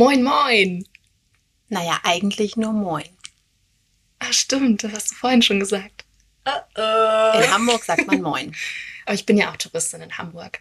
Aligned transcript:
Moin, 0.00 0.22
moin. 0.22 0.88
Naja, 1.68 2.00
eigentlich 2.04 2.56
nur 2.56 2.72
Moin. 2.72 3.10
Ah, 4.18 4.32
stimmt, 4.32 4.82
das 4.82 4.92
hast 4.94 5.10
du 5.10 5.14
vorhin 5.14 5.42
schon 5.42 5.60
gesagt. 5.60 6.06
Uh 6.48 6.52
-oh. 6.74 7.42
In 7.42 7.50
Hamburg 7.52 7.84
sagt 7.84 8.06
man 8.06 8.22
Moin. 8.22 8.56
Aber 9.04 9.14
ich 9.14 9.26
bin 9.26 9.36
ja 9.36 9.50
auch 9.50 9.58
Touristin 9.58 10.00
in 10.00 10.16
Hamburg. 10.16 10.60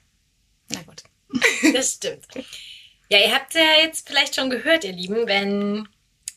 Na 0.67 0.81
gut. 0.81 1.03
Das 1.73 1.93
stimmt. 1.93 2.27
Ja, 3.07 3.17
ihr 3.17 3.33
habt 3.33 3.53
ja 3.53 3.61
jetzt 3.81 4.09
vielleicht 4.09 4.35
schon 4.35 4.49
gehört, 4.49 4.83
ihr 4.83 4.91
Lieben, 4.91 5.25
wenn 5.25 5.87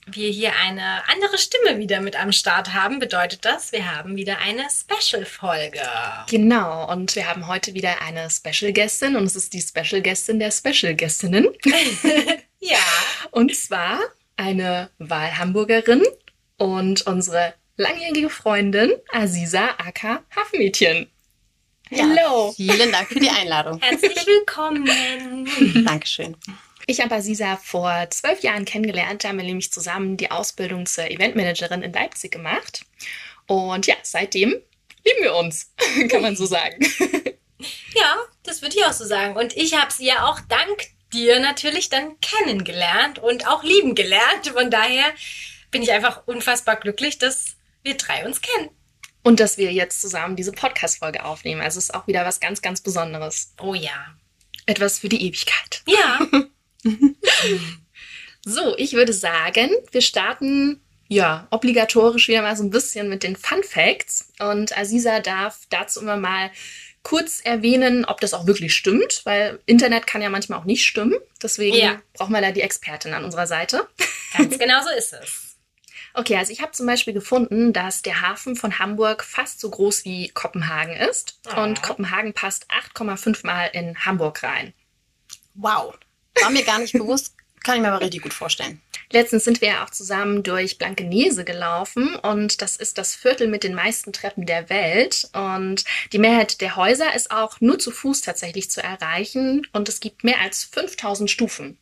wir 0.07 0.31
hier 0.31 0.53
eine 0.55 1.03
andere 1.09 1.39
Stimme 1.39 1.79
wieder 1.79 2.01
mit 2.01 2.15
am 2.15 2.31
Start 2.31 2.73
haben, 2.73 3.01
bedeutet 3.01 3.45
das, 3.45 3.73
wir 3.73 3.91
haben 3.91 4.15
wieder 4.15 4.39
eine 4.39 4.69
Special-Folge. 4.71 5.81
Genau, 6.31 6.89
und 6.89 7.17
wir 7.17 7.27
haben 7.27 7.49
heute 7.49 7.75
wieder 7.75 8.01
eine 8.01 8.31
Special-Gästin 8.31 9.17
und 9.17 9.25
es 9.25 9.35
ist 9.35 9.55
die 9.55 9.61
Special-Gästin 9.61 10.39
der 10.39 10.53
Special-Gästinnen. 10.53 11.49
ja. 12.63 12.79
Und 13.31 13.55
zwar 13.55 14.01
eine 14.37 14.91
Wahlhamburgerin 14.99 16.03
und 16.57 17.07
unsere 17.07 17.55
langjährige 17.77 18.31
Freundin 18.31 18.93
Aziza 19.13 19.71
Aka 19.79 20.23
Hafenmädchen. 20.35 21.11
Hallo. 21.91 22.55
Ja, 22.57 22.75
vielen 22.75 22.93
Dank 22.93 23.09
für 23.09 23.21
die 23.21 23.29
Einladung. 23.29 23.81
Herzlich 23.81 24.27
willkommen. 24.27 25.85
Dankeschön. 25.85 26.37
Ich 26.87 27.01
habe 27.01 27.15
Aziza 27.17 27.57
vor 27.57 28.07
zwölf 28.11 28.41
Jahren 28.43 28.65
kennengelernt. 28.65 29.25
Da 29.25 29.29
haben 29.29 29.39
wir 29.39 29.45
nämlich 29.45 29.73
zusammen 29.73 30.17
die 30.17 30.31
Ausbildung 30.31 30.87
zur 30.87 31.11
Eventmanagerin 31.11 31.83
in 31.83 31.93
Leipzig 31.93 32.33
gemacht. 32.33 32.85
Und 33.47 33.87
ja, 33.87 33.97
seitdem 34.03 34.51
lieben 35.05 35.23
wir 35.23 35.35
uns, 35.35 35.73
kann 36.09 36.23
man 36.23 36.37
so 36.37 36.47
sagen. 36.47 36.87
Ja, 37.95 38.17
das 38.43 38.63
würde 38.63 38.77
ich 38.77 38.85
auch 38.85 38.93
so 38.93 39.05
sagen. 39.05 39.37
Und 39.37 39.57
ich 39.57 39.75
habe 39.75 39.93
sie 39.93 40.07
ja 40.07 40.29
auch 40.29 40.41
dank 40.49 40.89
dir 41.13 41.41
natürlich 41.41 41.89
dann 41.89 42.19
kennengelernt 42.21 43.19
und 43.19 43.47
auch 43.47 43.63
lieben 43.63 43.95
gelernt. 43.95 44.49
Von 44.49 44.71
daher 44.71 45.05
bin 45.71 45.83
ich 45.83 45.93
einfach 45.93 46.27
unfassbar 46.27 46.77
glücklich, 46.77 47.19
dass 47.19 47.57
wir 47.83 47.97
drei 47.97 48.25
uns 48.25 48.41
kennen. 48.41 48.71
Und 49.23 49.39
dass 49.41 49.57
wir 49.57 49.73
jetzt 49.73 50.01
zusammen 50.01 50.37
diese 50.37 50.53
Podcast-Folge 50.53 51.25
aufnehmen. 51.25 51.61
Also 51.61 51.79
es 51.79 51.85
ist 51.85 51.95
auch 51.95 52.07
wieder 52.07 52.25
was 52.25 52.41
ganz, 52.41 52.61
ganz 52.61 52.81
Besonderes. 52.81 53.55
Oh 53.61 53.75
ja. 53.75 54.17
Etwas 54.67 54.99
für 54.99 55.09
die 55.09 55.27
Ewigkeit. 55.27 55.83
Ja. 55.87 56.21
so, 58.45 58.77
ich 58.77 58.95
würde 58.95 59.13
sagen, 59.13 59.71
wir 59.93 60.03
starten 60.03 60.81
ja 61.09 61.47
obligatorisch 61.51 62.29
wieder 62.29 62.43
mal 62.43 62.57
so 62.57 62.65
ein 62.65 62.71
bisschen 62.71 63.09
mit 63.09 63.23
den 63.23 63.37
Fun 63.37 63.63
Facts. 63.63 64.33
Und 64.41 64.77
Aziza 64.77 65.21
darf 65.21 65.61
dazu 65.71 66.01
immer 66.01 66.17
mal 66.17 66.51
kurz 67.03 67.41
erwähnen, 67.41 68.05
ob 68.05 68.21
das 68.21 68.35
auch 68.35 68.47
wirklich 68.47 68.75
stimmt, 68.75 69.23
weil 69.25 69.61
Internet 69.67 70.07
kann 70.07 70.23
ja 70.23 70.31
manchmal 70.31 70.59
auch 70.59 70.65
nicht 70.65 70.87
stimmen. 70.87 71.17
Deswegen 71.43 71.77
ja. 71.77 72.01
brauchen 72.15 72.33
wir 72.33 72.41
da 72.41 72.53
die 72.53 72.63
Expertin 72.63 73.13
an 73.13 73.25
unserer 73.25 73.47
Seite. 73.47 73.89
Ganz 74.37 74.59
genau 74.59 74.83
so 74.83 74.91
ist 74.97 75.13
es. 75.13 75.49
Okay, 76.15 76.37
also 76.37 76.53
ich 76.53 76.61
habe 76.61 76.73
zum 76.73 76.87
Beispiel 76.87 77.15
gefunden, 77.15 77.73
dass 77.73 78.03
der 78.03 78.21
Hafen 78.21 78.55
von 78.55 78.79
Hamburg 78.79 79.25
fast 79.25 79.61
so 79.61 79.71
groß 79.71 80.05
wie 80.05 80.29
Kopenhagen 80.29 80.95
ist. 80.95 81.41
Oh. 81.57 81.61
Und 81.61 81.83
Kopenhagen 81.83 82.35
passt 82.35 82.67
8,5 82.71 83.47
Mal 83.47 83.71
in 83.73 83.97
Hamburg 84.05 84.43
rein. 84.43 84.75
Wow. 85.55 85.95
War 86.41 86.51
mir 86.51 86.65
gar 86.65 86.81
nicht 86.81 86.93
bewusst, 86.99 87.35
kann 87.63 87.77
ich 87.77 87.81
mir 87.81 87.89
aber 87.89 88.05
richtig 88.05 88.23
gut 88.23 88.35
vorstellen. 88.35 88.83
Letztens 89.13 89.45
sind 89.45 89.61
wir 89.61 89.69
ja 89.69 89.85
auch 89.85 89.91
zusammen 89.91 90.43
durch 90.43 90.79
Blankenese 90.79 91.45
gelaufen 91.45 92.17
und 92.17 92.63
das 92.63 92.77
ist 92.77 92.97
das 92.97 93.15
Viertel 93.15 93.47
mit 93.47 93.63
den 93.63 93.75
meisten 93.75 94.13
Treppen 94.13 94.47
der 94.47 94.71
Welt. 94.71 95.29
Und 95.35 95.85
die 96.13 96.19
Mehrheit 96.19 96.61
der 96.63 96.77
Häuser 96.77 97.15
ist 97.15 97.31
auch 97.31 97.61
nur 97.61 97.79
zu 97.79 97.91
Fuß 97.91 98.23
tatsächlich 98.23 98.71
zu 98.71 98.83
erreichen 98.83 99.67
und 99.73 99.89
es 99.89 100.01
gibt 100.01 100.25
mehr 100.25 100.41
als 100.41 100.65
5000 100.65 101.31
Stufen 101.31 101.79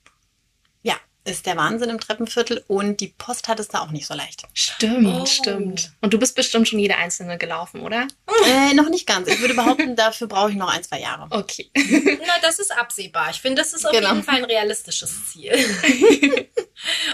ist 1.30 1.46
der 1.46 1.56
Wahnsinn 1.56 1.90
im 1.90 2.00
Treppenviertel 2.00 2.64
und 2.66 3.00
die 3.00 3.08
Post 3.08 3.48
hat 3.48 3.60
es 3.60 3.68
da 3.68 3.80
auch 3.80 3.90
nicht 3.90 4.06
so 4.06 4.14
leicht. 4.14 4.42
Stimmt, 4.52 5.06
oh. 5.06 5.26
stimmt. 5.26 5.92
Und 6.00 6.12
du 6.12 6.18
bist 6.18 6.34
bestimmt 6.34 6.68
schon 6.68 6.78
jede 6.78 6.96
einzelne 6.96 7.38
gelaufen, 7.38 7.80
oder? 7.80 8.06
Äh, 8.46 8.74
noch 8.74 8.88
nicht 8.88 9.06
ganz. 9.06 9.28
Ich 9.28 9.40
würde 9.40 9.54
behaupten, 9.54 9.96
dafür 9.96 10.26
brauche 10.26 10.50
ich 10.50 10.56
noch 10.56 10.72
ein, 10.72 10.82
zwei 10.82 11.00
Jahre. 11.00 11.28
Okay. 11.30 11.70
Na, 11.74 12.34
das 12.42 12.58
ist 12.58 12.76
absehbar. 12.76 13.30
Ich 13.30 13.40
finde, 13.40 13.62
das 13.62 13.72
ist 13.72 13.86
auf 13.86 13.92
genau. 13.92 14.10
jeden 14.10 14.22
Fall 14.22 14.36
ein 14.36 14.44
realistisches 14.44 15.32
Ziel. 15.32 15.52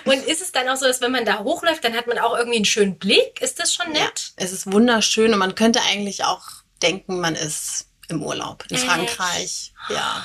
und 0.05 0.26
ist 0.26 0.41
es 0.41 0.53
dann 0.53 0.69
auch 0.69 0.76
so, 0.76 0.87
dass 0.87 1.00
wenn 1.00 1.12
man 1.12 1.25
da 1.25 1.41
hochläuft, 1.41 1.84
dann 1.84 1.94
hat 1.94 2.06
man 2.06 2.19
auch 2.19 2.37
irgendwie 2.37 2.56
einen 2.56 2.65
schönen 2.65 2.99
Blick? 2.99 3.41
Ist 3.41 3.60
das 3.60 3.75
schon 3.75 3.93
nett? 3.93 4.32
Ja, 4.38 4.44
es 4.44 4.53
ist 4.53 4.72
wunderschön 4.72 5.32
und 5.32 5.38
man 5.38 5.55
könnte 5.55 5.81
eigentlich 5.82 6.25
auch 6.25 6.44
denken, 6.82 7.21
man 7.21 7.34
ist 7.34 7.88
im 8.09 8.22
Urlaub 8.22 8.65
in 8.71 8.76
Echt? 8.76 8.87
Frankreich. 8.87 9.72
Ja. 9.88 10.25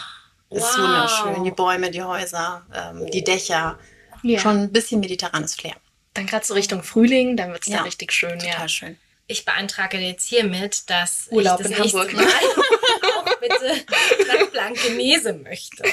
Ist 0.51 0.63
wow. 0.63 0.77
wunderschön. 0.77 1.43
Die 1.43 1.51
Bäume, 1.51 1.91
die 1.91 2.03
Häuser, 2.03 2.65
ähm, 2.73 3.09
die 3.09 3.23
Dächer. 3.23 3.79
Ja. 4.23 4.39
Schon 4.39 4.57
ein 4.57 4.71
bisschen 4.71 4.99
mediterranes 4.99 5.55
Flair. 5.55 5.75
Dann 6.13 6.27
gerade 6.27 6.45
so 6.45 6.53
Richtung 6.53 6.83
Frühling, 6.83 7.37
dann 7.37 7.51
wird 7.53 7.63
es 7.63 7.69
ja. 7.69 7.77
da 7.77 7.83
richtig 7.83 8.11
schön. 8.11 8.37
Total 8.37 8.61
ja. 8.61 8.67
schön. 8.67 8.97
Ich 9.27 9.45
beantrage 9.45 9.97
jetzt 9.97 10.27
hiermit, 10.27 10.89
dass 10.89 11.27
Urlaub 11.31 11.61
ich 11.61 11.67
das 11.67 11.77
in 11.77 11.83
Hamburg 11.83 12.13
Mal 12.13 12.25
auch 12.25 13.39
bitte 13.39 13.85
nach 14.27 14.47
Blankenese 14.51 15.33
möchte. 15.43 15.83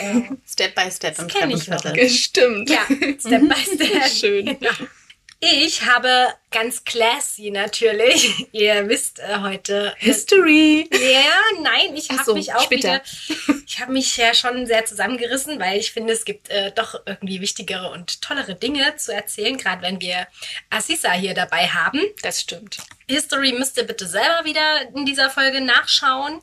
Step 0.47 0.75
by 0.75 0.91
Step 0.91 1.15
das 1.17 1.21
im 1.21 1.29
Treppenviertel. 1.29 2.09
Stimmt. 2.11 2.69
Ja, 2.69 2.85
Step 3.19 3.49
by 3.49 3.55
Step. 3.75 4.09
schön. 4.09 4.59
Genau. 4.59 4.73
Ich 5.41 5.85
habe 5.85 6.35
ganz 6.51 6.83
classy 6.83 7.51
natürlich, 7.53 8.49
ihr 8.53 8.89
wisst 8.89 9.21
äh, 9.21 9.39
heute 9.41 9.95
History. 9.99 10.91
Ja, 10.93 11.63
nein, 11.63 11.95
ich 11.95 12.11
habe 12.11 12.25
so, 12.25 12.35
mich 12.35 12.53
auch 12.55 12.63
später. 12.63 13.03
wieder, 13.29 13.63
ich 13.65 13.79
habe 13.79 13.93
mich 13.93 14.17
ja 14.17 14.35
schon 14.35 14.67
sehr 14.67 14.85
zusammengerissen, 14.85 15.61
weil 15.61 15.79
ich 15.79 15.93
finde, 15.93 16.13
es 16.13 16.25
gibt 16.25 16.49
äh, 16.49 16.73
doch 16.73 17.01
irgendwie 17.07 17.41
wichtigere 17.41 17.93
und 17.93 18.21
tollere 18.21 18.57
Dinge 18.57 18.97
zu 18.97 19.15
erzählen, 19.15 19.57
gerade 19.57 19.83
wenn 19.83 20.01
wir 20.01 20.27
Assisa 20.71 21.13
hier 21.13 21.35
dabei 21.35 21.69
haben. 21.69 22.01
Das 22.23 22.41
stimmt. 22.41 22.79
History 23.09 23.53
müsst 23.53 23.77
ihr 23.77 23.85
bitte 23.85 24.09
selber 24.09 24.45
wieder 24.45 24.89
in 24.93 25.07
dieser 25.07 25.31
Folge 25.31 25.61
nachschauen. 25.61 26.41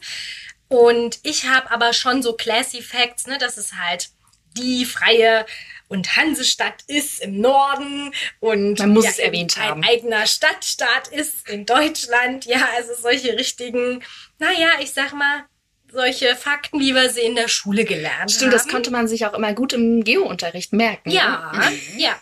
Und 0.69 1.19
ich 1.23 1.45
habe 1.47 1.69
aber 1.69 1.91
schon 1.91 2.23
so 2.23 2.33
classy 2.33 2.81
Facts, 2.81 3.27
ne, 3.27 3.37
das 3.37 3.57
ist 3.57 3.73
halt 3.73 4.09
die 4.57 4.85
freie 4.85 5.45
und 5.87 6.15
Hansestadt 6.15 6.83
ist 6.87 7.21
im 7.21 7.41
Norden 7.41 8.11
und 8.39 8.79
man 8.79 8.89
muss 8.89 9.05
ja, 9.05 9.11
es 9.11 9.19
erwähnt 9.19 9.57
ein 9.57 9.69
haben. 9.69 9.83
eigener 9.83 10.25
Stadtstaat 10.25 11.09
ist 11.09 11.47
in 11.49 11.65
Deutschland. 11.65 12.45
Ja, 12.45 12.67
also 12.75 12.93
solche 12.99 13.37
richtigen, 13.37 14.03
naja, 14.39 14.69
ich 14.79 14.91
sag 14.93 15.13
mal, 15.13 15.45
solche 15.91 16.35
Fakten, 16.35 16.79
wie 16.79 16.93
wir 16.93 17.09
sie 17.09 17.21
in 17.21 17.35
der 17.35 17.47
Schule 17.47 17.85
gelernt 17.85 18.31
Stimmt, 18.31 18.51
haben. 18.51 18.59
das 18.59 18.67
konnte 18.67 18.91
man 18.91 19.07
sich 19.07 19.25
auch 19.25 19.33
immer 19.33 19.53
gut 19.53 19.73
im 19.73 20.03
Geo-Unterricht 20.03 20.73
merken. 20.73 21.09
Ja, 21.09 21.51
ne? 21.53 21.79
ja. 21.97 22.19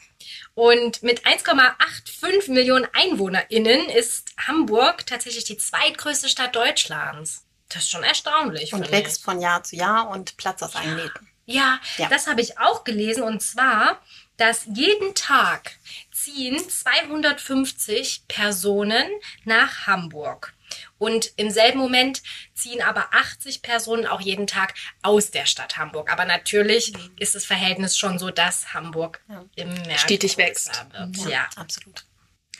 Und 0.56 1.01
mit 1.01 1.25
1,85 1.25 2.51
Millionen 2.51 2.88
EinwohnerInnen 2.94 3.90
ist 3.90 4.34
Hamburg 4.47 5.06
tatsächlich 5.07 5.45
die 5.45 5.57
zweitgrößte 5.57 6.30
Stadt 6.30 6.56
Deutschlands. 6.56 7.45
Das 7.69 7.84
ist 7.84 7.90
schon 7.90 8.03
erstaunlich. 8.03 8.74
Und 8.74 8.91
wächst 8.91 9.19
ich. 9.19 9.24
von 9.24 9.41
Jahr 9.41 9.63
zu 9.63 9.75
Jahr 9.75 10.09
und 10.09 10.38
Platz 10.38 10.62
auf 10.62 10.75
einen 10.75 10.95
Nähten. 10.95 11.28
Ja, 11.46 11.80
ja. 11.98 12.09
das 12.09 12.28
habe 12.28 12.42
ich 12.42 12.58
auch 12.59 12.84
gelesen. 12.84 13.24
Und 13.24 13.42
zwar, 13.42 14.02
dass 14.38 14.66
jeden 14.74 15.14
Tag 15.16 15.78
ziehen 16.12 16.58
250 16.58 18.28
Personen 18.28 19.09
nach 19.44 19.88
Hamburg. 19.88 20.54
Und 20.98 21.34
im 21.36 21.52
selben 21.52 21.80
Moment 21.80 22.24
ziehen 22.54 22.81
aber 22.81 23.14
80 23.14 23.62
Personen 23.62 24.08
auch 24.08 24.22
jeden 24.22 24.48
Tag 24.48 24.74
aus 25.02 25.31
der 25.31 25.46
Stadt 25.46 25.78
Hamburg. 25.78 26.12
Aber 26.12 26.26
natürlich 26.26 26.94
mhm. 26.94 27.12
ist 27.20 27.36
das 27.36 27.46
Verhältnis 27.46 27.98
schon 27.98 28.18
so, 28.18 28.31
dass 28.31 28.74
Hamburg 28.74 29.22
ja. 29.28 29.46
im 29.56 29.74
März 29.74 30.02
stetig 30.02 30.38
wächst. 30.38 30.72
Wird. 30.92 31.18
Ja, 31.18 31.30
ja, 31.30 31.50
absolut. 31.56 32.06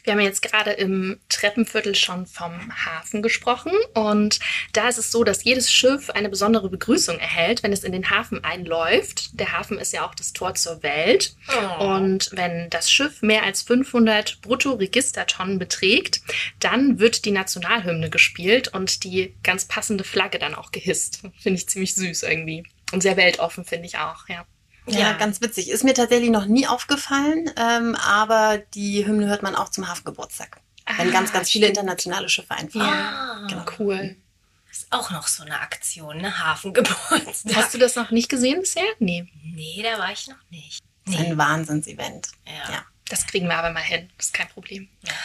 Wir 0.03 0.13
haben 0.13 0.19
jetzt 0.19 0.41
gerade 0.41 0.71
im 0.71 1.19
Treppenviertel 1.29 1.95
schon 1.95 2.25
vom 2.25 2.53
Hafen 2.85 3.21
gesprochen 3.21 3.71
und 3.93 4.39
da 4.73 4.89
ist 4.89 4.97
es 4.97 5.11
so, 5.11 5.23
dass 5.23 5.43
jedes 5.43 5.71
Schiff 5.71 6.09
eine 6.09 6.29
besondere 6.29 6.69
Begrüßung 6.69 7.17
erhält, 7.19 7.63
wenn 7.63 7.71
es 7.71 7.83
in 7.83 7.93
den 7.93 8.09
Hafen 8.09 8.43
einläuft. 8.43 9.39
Der 9.39 9.53
Hafen 9.53 9.79
ist 9.79 9.93
ja 9.93 10.05
auch 10.05 10.13
das 10.13 10.33
Tor 10.33 10.55
zur 10.55 10.83
Welt 10.83 11.35
oh. 11.47 11.83
und 11.85 12.29
wenn 12.33 12.69
das 12.69 12.91
Schiff 12.91 13.21
mehr 13.21 13.44
als 13.44 13.61
500 13.61 14.41
Bruttoregistertonnen 14.41 15.57
beträgt, 15.57 16.21
dann 16.59 16.99
wird 16.99 17.25
die 17.25 17.31
Nationalhymne 17.31 18.09
gespielt 18.09 18.67
und 18.67 19.03
die 19.03 19.35
ganz 19.44 19.65
passende 19.65 20.03
Flagge 20.03 20.39
dann 20.39 20.56
auch 20.56 20.71
gehisst. 20.71 21.21
Finde 21.39 21.59
ich 21.59 21.69
ziemlich 21.69 21.95
süß 21.95 22.23
irgendwie 22.23 22.63
und 22.91 23.01
sehr 23.01 23.17
weltoffen 23.17 23.65
finde 23.65 23.88
ich 23.88 23.97
auch, 23.97 24.27
ja. 24.27 24.45
Ja, 24.85 25.00
ja, 25.00 25.13
ganz 25.13 25.41
witzig. 25.41 25.69
Ist 25.69 25.83
mir 25.83 25.94
tatsächlich 25.94 26.30
noch 26.30 26.45
nie 26.45 26.68
aufgefallen, 26.68 27.50
ähm, 27.57 27.95
aber 27.95 28.57
die 28.74 29.06
Hymne 29.06 29.27
hört 29.27 29.44
man 29.44 29.56
auch 29.56 29.69
zum 29.69 29.88
Hafengeburtstag. 29.88 30.59
Ah, 30.85 30.94
wenn 30.97 31.12
ganz, 31.12 31.31
ganz 31.31 31.50
viele 31.50 31.68
internationale 31.68 32.27
Schiffe 32.27 32.53
einfahren. 32.53 32.88
Ja, 32.88 33.47
genau. 33.47 33.65
cool. 33.80 34.15
Ist 34.69 34.88
auch 34.91 35.12
noch 35.12 35.27
so 35.27 35.44
eine 35.44 35.59
Aktion, 35.59 36.18
ne? 36.18 36.44
Hafengeburtstag. 36.44 37.56
Hast 37.56 37.74
du 37.74 37.77
das 37.77 37.95
noch 37.95 38.12
nicht 38.12 38.27
gesehen 38.27 38.59
bisher? 38.59 38.83
Nee. 39.00 39.27
Nee, 39.44 39.81
da 39.83 40.00
war 40.00 40.12
ich 40.12 40.27
noch 40.27 40.35
nicht. 40.50 40.80
Nee. 41.06 41.15
Das 41.15 41.24
ist 41.24 41.31
ein 41.31 41.38
Wahnsinnsevent. 41.38 42.30
Ja. 42.45 42.74
ja. 42.74 42.85
Das 43.07 43.27
kriegen 43.27 43.47
wir 43.47 43.57
aber 43.57 43.71
mal 43.71 43.83
hin. 43.83 44.09
Das 44.18 44.27
ist 44.27 44.33
kein 44.33 44.50
Problem. 44.50 44.89
Ja. 45.03 45.13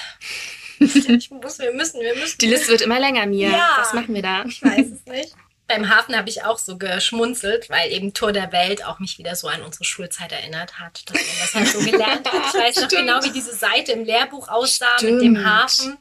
Ich 0.80 1.28
muss, 1.32 1.58
wir 1.58 1.74
müssen, 1.74 2.00
wir 2.00 2.14
müssen. 2.14 2.38
Die 2.38 2.46
Liste 2.46 2.68
wird 2.68 2.82
immer 2.82 3.00
länger, 3.00 3.26
Mia. 3.26 3.50
Ja. 3.50 3.68
Was 3.78 3.94
machen 3.94 4.14
wir 4.14 4.22
da? 4.22 4.44
Ich 4.44 4.62
weiß 4.62 4.86
es 4.86 5.04
nicht. 5.06 5.34
Beim 5.68 5.94
Hafen 5.94 6.16
habe 6.16 6.30
ich 6.30 6.42
auch 6.44 6.58
so 6.58 6.78
geschmunzelt, 6.78 7.68
weil 7.68 7.92
eben 7.92 8.14
Tor 8.14 8.32
der 8.32 8.52
Welt 8.52 8.84
auch 8.84 8.98
mich 8.98 9.18
wieder 9.18 9.36
so 9.36 9.48
an 9.48 9.62
unsere 9.62 9.84
Schulzeit 9.84 10.32
erinnert 10.32 10.78
hat, 10.78 11.02
dass 11.06 11.14
man 11.14 11.36
das 11.40 11.54
halt 11.54 11.68
so 11.68 11.90
gelernt 11.90 12.32
hat. 12.32 12.54
Ich 12.54 12.60
weiß 12.60 12.76
noch 12.76 12.88
genau, 12.88 13.22
wie 13.22 13.30
diese 13.30 13.54
Seite 13.54 13.92
im 13.92 14.04
Lehrbuch 14.04 14.48
aussah 14.48 14.86
Stimmt. 14.96 15.12
mit 15.16 15.22
dem 15.24 15.44
Hafen. 15.44 15.98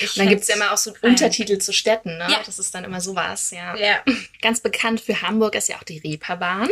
Ich 0.00 0.14
dann 0.14 0.28
gibt 0.28 0.42
es 0.42 0.48
ja 0.48 0.56
immer 0.56 0.72
auch 0.72 0.76
so 0.76 0.94
Untertitel 1.00 1.58
zu 1.58 1.72
Städten, 1.72 2.18
ne? 2.18 2.26
Ja. 2.30 2.42
Das 2.44 2.58
ist 2.58 2.74
dann 2.74 2.84
immer 2.84 3.00
sowas, 3.00 3.50
ja. 3.50 3.74
ja. 3.76 4.02
Ganz 4.42 4.60
bekannt 4.60 5.00
für 5.00 5.22
Hamburg 5.22 5.54
ist 5.54 5.68
ja 5.68 5.76
auch 5.76 5.84
die 5.84 5.98
Reeperbahn. 5.98 6.68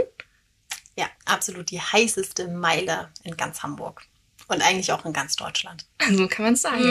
Ja, 0.99 1.07
absolut 1.25 1.71
die 1.71 1.81
heißeste 1.81 2.49
Meile 2.49 3.11
in 3.23 3.37
ganz 3.37 3.63
Hamburg. 3.63 4.03
Und 4.49 4.63
eigentlich 4.63 4.93
auch 4.93 5.05
in 5.05 5.13
ganz 5.13 5.37
Deutschland. 5.37 5.87
So 6.11 6.27
kann 6.29 6.45
man 6.45 6.55
es 6.55 6.63
sagen. 6.63 6.83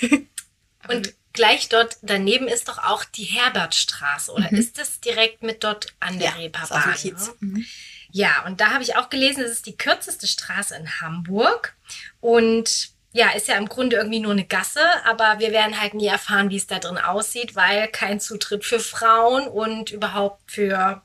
Mhm. 0.00 0.28
Und 0.88 1.14
gleich 1.36 1.68
dort 1.68 1.98
daneben 2.02 2.48
ist 2.48 2.68
doch 2.68 2.78
auch 2.78 3.04
die 3.04 3.24
Herbertstraße, 3.24 4.32
oder 4.32 4.48
mhm. 4.50 4.58
ist 4.58 4.78
das 4.78 5.00
direkt 5.00 5.42
mit 5.42 5.62
dort 5.62 5.94
an 6.00 6.18
der 6.18 6.30
ja, 6.30 6.36
Reeperbahn? 6.36 6.94
Ist 6.94 7.04
ne? 7.04 7.34
mhm. 7.40 7.66
Ja, 8.10 8.44
und 8.46 8.60
da 8.60 8.70
habe 8.70 8.82
ich 8.82 8.96
auch 8.96 9.10
gelesen, 9.10 9.44
es 9.44 9.52
ist 9.52 9.66
die 9.66 9.76
kürzeste 9.76 10.26
Straße 10.26 10.74
in 10.74 11.00
Hamburg 11.00 11.76
und 12.20 12.90
ja, 13.12 13.30
ist 13.30 13.48
ja 13.48 13.56
im 13.56 13.68
Grunde 13.68 13.96
irgendwie 13.96 14.20
nur 14.20 14.32
eine 14.32 14.44
Gasse, 14.44 14.82
aber 15.04 15.38
wir 15.38 15.50
werden 15.50 15.80
halt 15.80 15.94
nie 15.94 16.06
erfahren, 16.06 16.50
wie 16.50 16.56
es 16.56 16.66
da 16.66 16.78
drin 16.78 16.98
aussieht, 16.98 17.56
weil 17.56 17.88
kein 17.88 18.20
Zutritt 18.20 18.64
für 18.64 18.80
Frauen 18.80 19.48
und 19.48 19.90
überhaupt 19.90 20.50
für 20.50 21.02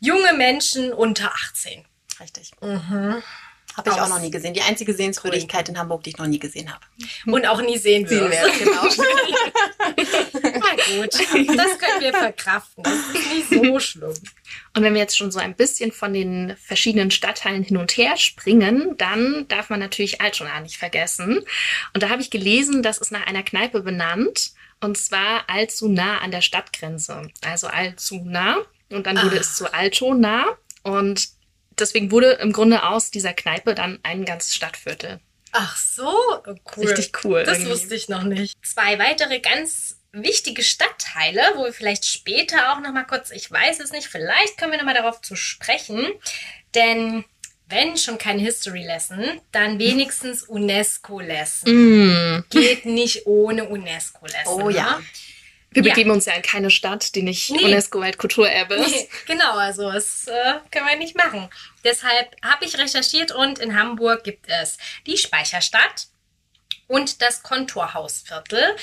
junge 0.00 0.32
Menschen 0.32 0.92
unter 0.92 1.32
18. 1.32 1.84
Richtig. 2.18 2.50
Mhm. 2.60 3.22
Habe 3.76 3.90
ich 3.90 3.96
auch 3.96 4.08
noch 4.08 4.20
nie 4.20 4.30
gesehen. 4.30 4.54
Die 4.54 4.62
einzige 4.62 4.94
Sehenswürdigkeit 4.94 5.68
in 5.68 5.78
Hamburg, 5.78 6.02
die 6.02 6.10
ich 6.10 6.18
noch 6.18 6.26
nie 6.26 6.38
gesehen 6.38 6.72
habe. 6.72 6.84
Und 7.26 7.46
auch 7.46 7.60
nie 7.62 7.78
sehen 7.78 8.08
werde. 8.08 8.50
Genau. 8.58 8.82
Na 10.42 10.96
gut, 10.96 11.14
das 11.14 11.78
können 11.78 12.00
wir 12.00 12.12
verkraften. 12.12 12.84
Das 12.84 12.94
ist 12.94 13.50
nicht 13.50 13.64
so 13.64 13.78
schlimm. 13.80 14.14
Und 14.74 14.82
wenn 14.82 14.94
wir 14.94 15.00
jetzt 15.00 15.16
schon 15.16 15.30
so 15.30 15.38
ein 15.38 15.54
bisschen 15.54 15.92
von 15.92 16.12
den 16.12 16.56
verschiedenen 16.56 17.10
Stadtteilen 17.10 17.62
hin 17.62 17.76
und 17.76 17.92
her 17.96 18.16
springen, 18.16 18.94
dann 18.98 19.46
darf 19.48 19.70
man 19.70 19.80
natürlich 19.80 20.20
Altona 20.20 20.60
nicht 20.60 20.76
vergessen. 20.76 21.40
Und 21.94 22.02
da 22.02 22.08
habe 22.08 22.22
ich 22.22 22.30
gelesen, 22.30 22.82
das 22.82 22.98
ist 22.98 23.12
nach 23.12 23.26
einer 23.26 23.42
Kneipe 23.42 23.80
benannt. 23.80 24.52
Und 24.80 24.98
zwar 24.98 25.48
allzu 25.48 25.88
nah 25.88 26.18
an 26.18 26.30
der 26.30 26.40
Stadtgrenze. 26.40 27.28
Also 27.44 27.68
allzu 27.68 28.22
nah. 28.24 28.58
Und 28.90 29.06
dann 29.06 29.16
wurde 29.22 29.36
ah. 29.36 29.40
es 29.40 29.56
zu 29.56 29.72
Altona. 29.72 30.44
Und 30.82 31.28
deswegen 31.78 32.10
wurde 32.10 32.32
im 32.32 32.52
Grunde 32.52 32.84
aus 32.84 33.10
dieser 33.10 33.32
Kneipe 33.32 33.74
dann 33.74 33.98
ein 34.02 34.24
ganzes 34.24 34.54
Stadtviertel. 34.54 35.20
Ach 35.52 35.76
so, 35.76 36.10
cool. 36.76 36.86
Richtig 36.86 37.12
cool. 37.24 37.44
Das 37.44 37.58
irgendwie. 37.58 37.72
wusste 37.72 37.94
ich 37.94 38.08
noch 38.08 38.22
nicht. 38.22 38.56
Zwei 38.64 38.98
weitere 38.98 39.40
ganz 39.40 39.98
wichtige 40.12 40.62
Stadtteile, 40.62 41.40
wo 41.56 41.64
wir 41.64 41.72
vielleicht 41.72 42.06
später 42.06 42.72
auch 42.72 42.80
noch 42.80 42.92
mal 42.92 43.04
kurz, 43.04 43.30
ich 43.30 43.50
weiß 43.50 43.80
es 43.80 43.92
nicht, 43.92 44.08
vielleicht 44.08 44.58
können 44.58 44.72
wir 44.72 44.78
noch 44.78 44.84
mal 44.84 44.94
darauf 44.94 45.20
zu 45.20 45.36
sprechen, 45.36 46.06
denn 46.74 47.24
wenn 47.68 47.96
schon 47.96 48.18
kein 48.18 48.38
History 48.38 48.84
Lesson, 48.84 49.24
dann 49.50 49.78
wenigstens 49.78 50.42
UNESCO 50.42 51.20
Lesson. 51.20 52.36
Mm. 52.36 52.44
Geht 52.50 52.84
nicht 52.84 53.26
ohne 53.26 53.64
UNESCO 53.64 54.26
Lesson. 54.26 54.62
Oh 54.62 54.68
ja. 54.68 55.00
Wir 55.72 55.82
begeben 55.82 56.10
ja. 56.10 56.14
uns 56.14 56.26
ja 56.26 56.34
in 56.34 56.42
keine 56.42 56.70
Stadt, 56.70 57.14
die 57.14 57.22
nicht 57.22 57.50
nee. 57.50 57.64
UNESCO-Weltkulturerbe 57.64 58.74
ist. 58.74 58.90
Nee, 58.90 59.08
genau, 59.26 59.56
also 59.56 59.90
das 59.90 60.26
äh, 60.26 60.54
können 60.70 60.86
wir 60.86 60.96
nicht 60.96 61.16
machen. 61.16 61.48
Deshalb 61.84 62.36
habe 62.42 62.64
ich 62.64 62.78
recherchiert 62.78 63.32
und 63.32 63.58
in 63.58 63.78
Hamburg 63.78 64.24
gibt 64.24 64.46
es 64.48 64.78
die 65.06 65.16
Speicherstadt 65.16 66.08
und 66.88 67.22
das 67.22 67.42
Konturhausviertel. 67.42 68.76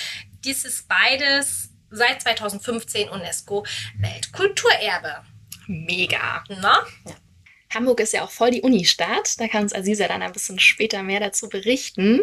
Dies 0.43 0.65
ist 0.65 0.87
beides 0.87 1.69
seit 1.91 2.21
2015 2.21 3.09
UNESCO 3.09 3.65
Weltkulturerbe. 3.99 5.23
Mega. 5.67 6.43
Na? 6.49 6.85
Ja. 7.05 7.15
Hamburg 7.73 7.99
ist 7.99 8.13
ja 8.13 8.23
auch 8.23 8.31
voll 8.31 8.51
die 8.51 8.61
Unistadt. 8.61 9.39
Da 9.39 9.47
kann 9.47 9.63
uns 9.63 9.73
Aziza 9.73 10.07
dann 10.07 10.21
ein 10.21 10.31
bisschen 10.31 10.59
später 10.59 11.03
mehr 11.03 11.19
dazu 11.19 11.49
berichten. 11.49 12.21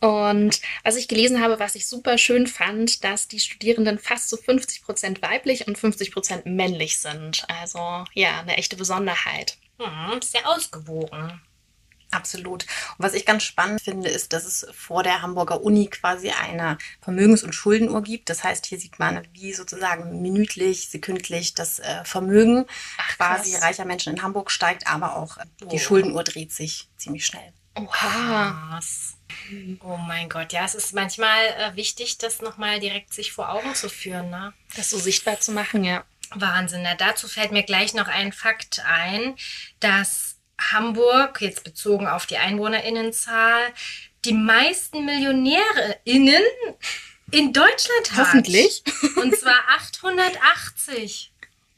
Und 0.00 0.60
was 0.82 0.96
ich 0.96 1.08
gelesen 1.08 1.40
habe, 1.40 1.58
was 1.58 1.74
ich 1.74 1.86
super 1.86 2.18
schön 2.18 2.46
fand, 2.46 3.04
dass 3.04 3.28
die 3.28 3.40
Studierenden 3.40 3.98
fast 3.98 4.28
zu 4.28 4.36
so 4.36 4.42
50 4.42 4.82
Prozent 4.82 5.22
weiblich 5.22 5.66
und 5.66 5.78
50 5.78 6.12
Prozent 6.12 6.46
männlich 6.46 6.98
sind. 6.98 7.44
Also 7.48 8.04
ja, 8.14 8.40
eine 8.40 8.56
echte 8.56 8.76
Besonderheit. 8.76 9.56
Hm, 9.78 10.20
sehr 10.22 10.48
ausgewogen. 10.48 11.40
Absolut. 12.10 12.64
Und 12.64 13.04
was 13.04 13.12
ich 13.12 13.26
ganz 13.26 13.42
spannend 13.42 13.82
finde, 13.82 14.08
ist, 14.08 14.32
dass 14.32 14.44
es 14.44 14.66
vor 14.72 15.02
der 15.02 15.20
Hamburger 15.20 15.62
Uni 15.62 15.88
quasi 15.88 16.30
eine 16.30 16.78
Vermögens- 17.00 17.42
und 17.42 17.54
Schuldenuhr 17.54 18.02
gibt. 18.02 18.30
Das 18.30 18.44
heißt, 18.44 18.64
hier 18.66 18.78
sieht 18.78 18.98
man, 18.98 19.26
wie 19.32 19.52
sozusagen 19.52 20.22
minütlich, 20.22 20.88
sekündlich 20.88 21.54
das 21.54 21.80
äh, 21.80 22.04
Vermögen 22.04 22.64
Ach, 22.96 23.16
quasi 23.16 23.54
reicher 23.56 23.84
Menschen 23.84 24.14
in 24.14 24.22
Hamburg 24.22 24.50
steigt, 24.50 24.86
aber 24.86 25.16
auch 25.16 25.36
äh, 25.36 25.44
die 25.60 25.76
oh. 25.76 25.78
Schuldenuhr 25.78 26.24
dreht 26.24 26.52
sich 26.52 26.88
ziemlich 26.96 27.26
schnell. 27.26 27.52
Oha. 27.74 28.80
Oh 29.80 29.96
mein 29.98 30.28
Gott, 30.28 30.52
ja, 30.52 30.64
es 30.64 30.74
ist 30.74 30.94
manchmal 30.94 31.46
äh, 31.58 31.76
wichtig, 31.76 32.18
das 32.18 32.40
nochmal 32.40 32.80
direkt 32.80 33.12
sich 33.12 33.32
vor 33.32 33.50
Augen 33.50 33.74
zu 33.74 33.88
führen, 33.88 34.30
ne? 34.30 34.52
Das 34.74 34.90
so 34.90 34.98
sichtbar 34.98 35.40
zu 35.40 35.52
machen, 35.52 35.84
ja. 35.84 36.04
Wahnsinn. 36.30 36.82
Na, 36.82 36.94
dazu 36.94 37.28
fällt 37.28 37.52
mir 37.52 37.62
gleich 37.62 37.94
noch 37.94 38.08
ein 38.08 38.32
Fakt 38.32 38.82
ein, 38.86 39.36
dass 39.80 40.37
Hamburg, 40.58 41.40
jetzt 41.40 41.64
bezogen 41.64 42.06
auf 42.06 42.26
die 42.26 42.36
Einwohnerinnenzahl, 42.36 43.62
die 44.24 44.32
meisten 44.32 45.04
MillionärInnen 45.04 46.42
in 47.30 47.52
Deutschland 47.52 48.12
hat. 48.12 48.26
Hoffentlich. 48.26 48.82
Und 49.16 49.36
zwar 49.36 49.58
880. 49.76 51.32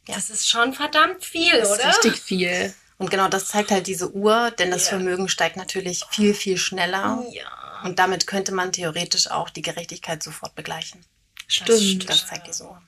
Das 0.07 0.31
ist 0.31 0.49
schon 0.49 0.73
verdammt 0.73 1.25
viel, 1.25 1.61
das 1.61 1.71
oder? 1.73 1.91
Ist 1.91 2.05
richtig 2.05 2.21
viel. 2.21 2.75
Und 2.99 3.11
genau 3.11 3.29
das 3.29 3.49
zeigt 3.49 3.71
halt 3.71 3.87
diese 3.87 4.13
Uhr, 4.13 4.51
denn 4.53 4.71
das 4.71 4.85
ja. 4.85 4.91
Vermögen 4.91 5.29
steigt 5.29 5.57
natürlich 5.57 6.05
viel, 6.11 6.35
viel 6.35 6.59
schneller. 6.59 7.25
Ja. 7.31 7.81
Und 7.85 7.99
damit 7.99 8.27
könnte 8.27 8.53
man 8.53 8.73
theoretisch 8.73 9.31
auch 9.31 9.49
die 9.49 9.63
Gerechtigkeit 9.63 10.23
sofort 10.23 10.55
begleichen. 10.55 11.05
Stimmt. 11.47 12.09
Das 12.09 12.27
zeigt 12.27 12.47
diese 12.47 12.65
Uhr. 12.65 12.83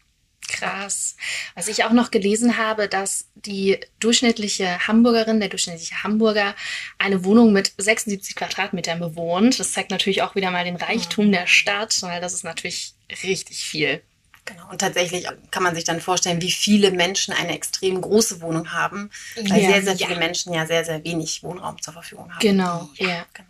Krass. 0.53 1.17
Was 1.55 1.69
ich 1.69 1.85
auch 1.85 1.93
noch 1.93 2.11
gelesen 2.11 2.59
habe, 2.59 2.89
dass 2.89 3.27
die 3.35 3.79
durchschnittliche 4.01 4.87
Hamburgerin, 4.87 5.41
der 5.41 5.49
durchschnittliche 5.49 6.03
Hamburger, 6.03 6.55
eine 6.99 7.25
Wohnung 7.25 7.53
mit 7.53 7.73
76 7.79 8.37
Quadratmetern 8.37 9.01
bewohnt. 9.01 9.59
Das 9.59 9.73
zeigt 9.73 9.91
natürlich 9.91 10.23
auch 10.23 10.35
wieder 10.35 10.51
mal 10.51 10.65
den 10.65 10.77
Reichtum 10.77 11.29
mhm. 11.29 11.33
der 11.33 11.47
Stadt, 11.47 11.97
weil 12.03 12.21
das 12.21 12.35
ist 12.35 12.45
natürlich 12.45 12.95
richtig 13.23 13.59
viel. 13.65 14.03
Genau. 14.45 14.69
Und 14.71 14.81
tatsächlich 14.81 15.27
kann 15.51 15.63
man 15.63 15.75
sich 15.75 15.85
dann 15.85 16.01
vorstellen, 16.01 16.43
wie 16.43 16.51
viele 16.51 16.91
Menschen 16.91 17.33
eine 17.33 17.55
extrem 17.55 18.01
große 18.01 18.41
Wohnung 18.41 18.73
haben, 18.73 19.11
weil 19.37 19.63
ja, 19.63 19.71
sehr, 19.71 19.83
sehr 19.83 19.97
viele 19.97 20.15
ja. 20.15 20.19
Menschen 20.19 20.53
ja 20.53 20.67
sehr, 20.67 20.85
sehr 20.85 21.05
wenig 21.05 21.43
Wohnraum 21.45 21.81
zur 21.81 21.93
Verfügung 21.93 22.31
haben. 22.31 22.41
Genau, 22.41 22.91
ja. 22.97 23.09
ja. 23.09 23.27
Genau. 23.35 23.49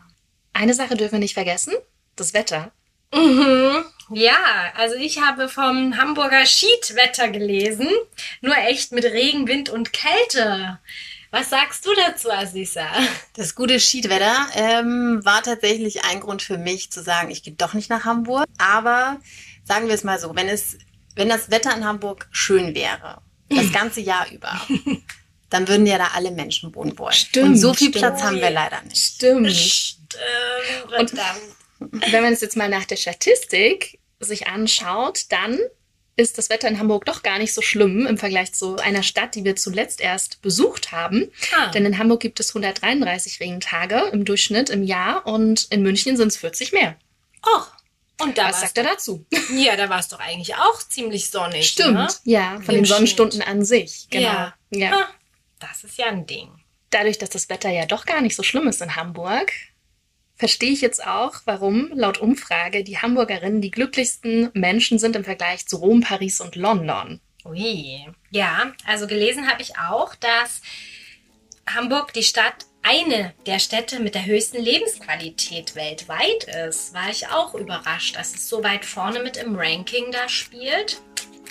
Eine 0.53 0.75
Sache 0.75 0.97
dürfen 0.97 1.13
wir 1.13 1.19
nicht 1.21 1.35
vergessen, 1.35 1.73
das 2.17 2.35
Wetter. 2.35 2.73
Mhm. 3.13 3.85
Ja, 4.15 4.73
also 4.77 4.95
ich 4.97 5.21
habe 5.21 5.49
vom 5.49 5.97
Hamburger 5.97 6.45
Schiedwetter 6.45 7.29
gelesen. 7.29 7.89
Nur 8.41 8.57
echt 8.57 8.93
mit 8.93 9.05
Regen, 9.05 9.49
Wind 9.49 9.71
und 9.71 9.93
Kälte. 9.93 10.79
Was 11.31 11.49
sagst 11.49 11.87
du 11.87 11.91
dazu, 11.95 12.31
Asisa? 12.31 12.87
Das 13.35 13.55
gute 13.55 13.81
Schiedwetter 13.81 14.35
ähm, 14.55 15.25
war 15.25 15.43
tatsächlich 15.43 16.05
ein 16.05 16.21
Grund 16.21 16.43
für 16.43 16.59
mich 16.59 16.93
zu 16.93 17.03
sagen, 17.03 17.31
ich 17.31 17.43
gehe 17.43 17.55
doch 17.55 17.73
nicht 17.73 17.89
nach 17.89 18.05
Hamburg. 18.05 18.45
Aber 18.59 19.19
sagen 19.65 19.89
wir 19.89 19.95
es 19.95 20.05
mal 20.05 20.19
so, 20.19 20.37
wenn 20.37 20.49
es, 20.49 20.77
wenn 21.17 21.31
das 21.31 21.51
Wetter 21.51 21.75
in 21.75 21.87
Hamburg 21.87 22.29
schön 22.33 22.75
wäre, 22.75 23.23
das 23.49 23.73
ganze 23.73 24.03
Jahr 24.03 24.31
über, 24.31 24.61
dann 25.49 25.69
würden 25.69 25.87
ja 25.87 25.97
da 25.97 26.09
alle 26.15 26.33
Menschen 26.33 26.75
wohnen 26.75 26.99
wollen. 26.99 27.15
Stimmt. 27.15 27.47
Und 27.47 27.57
so 27.57 27.73
viel 27.73 27.89
stimmt. 27.89 28.03
Platz 28.03 28.23
haben 28.23 28.37
wir 28.37 28.51
leider 28.51 28.83
nicht. 28.83 29.15
Stimmt. 29.15 29.51
Stimmt. 29.53 30.17
Und 30.99 31.13
wenn 31.91 32.23
man 32.23 32.33
es 32.33 32.41
jetzt 32.41 32.57
mal 32.57 32.69
nach 32.69 32.85
der 32.85 32.97
Statistik 32.97 33.99
sich 34.21 34.47
anschaut, 34.47 35.25
dann 35.31 35.59
ist 36.17 36.39
das 36.39 36.51
Wetter 36.51 36.69
in 36.69 36.79
Hamburg 36.79 37.07
doch 37.07 37.23
gar 37.23 37.39
nicht 37.39 37.55
so 37.55 37.63
schlimm 37.63 38.07
im 38.07 38.19
Vergleich 38.19 38.53
zu 38.53 38.77
einer 38.77 39.03
Stadt, 39.03 39.35
die 39.35 39.45
wir 39.45 39.57
zuletzt 39.57 40.01
erst 40.01 40.43
besucht 40.43 40.93
haben. 40.93 41.31
Ah. 41.57 41.71
Denn 41.71 41.87
in 41.87 41.99
Hamburg 41.99 42.21
gibt 42.21 42.39
es 42.39 42.51
133 42.51 43.41
Regentage 43.41 44.11
im 44.13 44.25
Durchschnitt 44.25 44.71
im 44.71 44.83
Jahr 44.83 45.27
und 45.27 45.67
in 45.71 45.83
München 45.83 46.17
sind 46.17 46.29
es 46.29 46.37
40 46.37 46.73
mehr. 46.73 46.97
Oh. 47.45 47.63
Und 48.23 48.39
da 48.39 48.51
Was 48.51 48.61
sagt 48.61 48.79
er 48.79 48.85
dazu? 48.85 49.27
Ja, 49.55 49.75
da 49.77 49.89
war 49.89 49.99
es 49.99 50.09
doch 50.09 50.21
eigentlich 50.21 50.55
auch 50.55 50.79
ziemlich 50.87 51.29
sonnig. 51.31 51.69
Stimmt, 51.69 51.95
ne? 51.95 52.09
ja, 52.25 52.61
von 52.61 52.75
Im 52.75 52.83
den 52.83 52.85
Sonnenstunden 52.85 53.41
Schnitt. 53.41 53.49
an 53.49 53.65
sich. 53.65 54.07
Genau. 54.11 54.29
Ja. 54.29 54.55
ja. 54.71 54.93
Ah, 54.93 55.09
das 55.59 55.83
ist 55.83 55.99
ja 55.99 56.07
ein 56.07 56.27
Ding. 56.27 56.51
Dadurch, 56.91 57.19
dass 57.19 57.31
das 57.31 57.49
Wetter 57.49 57.71
ja 57.71 57.87
doch 57.87 58.07
gar 58.07 58.21
nicht 58.21 58.37
so 58.37 58.43
schlimm 58.43 58.69
ist 58.69 58.83
in 58.83 58.95
Hamburg, 58.95 59.51
verstehe 60.37 60.73
ich 60.73 60.81
jetzt 60.81 61.07
auch, 61.07 61.41
warum 61.45 61.91
laut 61.95 62.19
Umfrage 62.19 62.85
die 62.85 62.99
Hamburgerinnen 62.99 63.61
die 63.61 63.71
glücklichsten 63.71 64.51
Menschen 64.55 64.99
sind 64.99 65.17
im 65.17 65.25
Vergleich 65.25 65.67
zu 65.67 65.77
Rom, 65.77 66.01
Paris 66.01 66.41
und 66.41 66.57
London. 66.57 67.21
Ui. 67.45 68.07
Ja, 68.31 68.73
also 68.87 69.07
gelesen 69.07 69.49
habe 69.51 69.63
ich 69.63 69.77
auch, 69.79 70.15
dass 70.15 70.63
Hamburg 71.67 72.13
die 72.13 72.23
Stadt 72.23 72.67
eine 72.83 73.33
der 73.47 73.59
Städte 73.59 74.01
mit 74.01 74.15
der 74.15 74.27
höchsten 74.27 74.61
Lebensqualität 74.61 75.77
weltweit 75.77 76.45
ist. 76.67 76.95
War 76.95 77.11
ich 77.11 77.29
auch 77.29 77.55
überrascht, 77.55 78.17
dass 78.17 78.35
es 78.35 78.49
so 78.49 78.63
weit 78.65 78.85
vorne 78.85 79.23
mit 79.23 79.37
im 79.37 79.55
Ranking 79.57 80.11
da 80.11 80.29
spielt. 80.29 81.01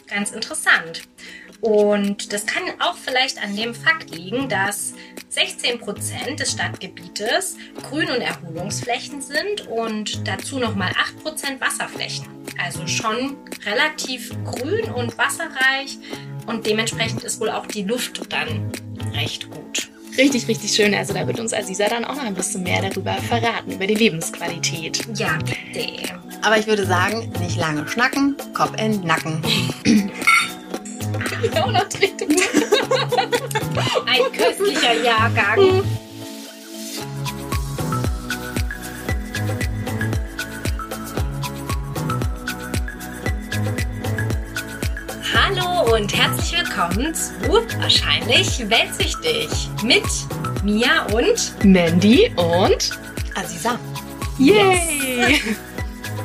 Ganz 0.08 0.32
interessant. 0.32 1.04
Und 1.62 2.34
das 2.34 2.46
kann 2.48 2.64
auch 2.80 2.98
vielleicht 2.98 3.42
an 3.42 3.56
dem 3.56 3.76
Fakt 3.76 4.16
liegen, 4.16 4.50
dass 4.50 4.94
16 5.30 5.80
Prozent 5.80 6.40
des 6.40 6.52
Stadtgebietes 6.52 7.56
Grün- 7.84 8.10
und 8.10 8.22
Erholungsflächen 8.22 9.22
sind 9.22 9.68
und 9.68 10.28
dazu 10.28 10.58
nochmal 10.58 10.92
8 10.98 11.24
Prozent 11.24 11.62
Wasserflächen. 11.62 12.26
Also 12.62 12.88
schon 12.88 13.38
relativ 13.66 14.32
grün 14.44 14.92
und 14.92 15.18
wasserreich 15.18 15.98
und 16.48 16.66
dementsprechend 16.66 17.24
ist 17.24 17.40
wohl 17.40 17.52
auch 17.52 17.68
die 17.68 17.84
Luft 17.84 18.22
dann 18.32 18.72
recht 19.14 19.50
gut. 19.50 19.90
Richtig, 20.18 20.48
richtig 20.48 20.72
schön. 20.72 20.94
Also 20.94 21.14
da 21.14 21.26
wird 21.26 21.40
uns 21.40 21.54
Aziza 21.54 21.88
dann 21.88 22.06
auch 22.06 22.16
noch 22.16 22.24
ein 22.24 22.34
bisschen 22.34 22.64
mehr 22.64 22.82
darüber 22.82 23.14
verraten, 23.14 23.72
über 23.72 23.88
die 23.88 23.96
Lebensqualität. 23.96 25.08
Ja, 25.16 25.38
bitte. 25.38 26.20
Aber 26.42 26.58
ich 26.58 26.68
würde 26.68 26.86
sagen, 26.86 27.32
nicht 27.40 27.58
lange 27.58 27.88
schnacken, 27.88 28.36
Kopf 28.54 28.74
in 28.82 29.02
Nacken. 29.02 29.42
Noch 31.22 31.88
trinkt. 31.88 32.22
Ein 34.06 34.32
köstlicher 34.32 34.94
Jahrgang. 35.04 35.84
Hallo 45.34 45.96
und 45.96 46.16
herzlich 46.16 46.58
willkommen 46.58 47.14
zu 47.14 47.32
Wahrscheinlich 47.80 48.68
Weltsichtig 48.70 49.70
mit 49.84 50.04
Mia 50.64 51.06
und 51.14 51.54
Mandy 51.64 52.32
und 52.36 52.92
Aziza. 53.36 53.80
Yay! 54.40 55.40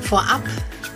Vorab, 0.00 0.43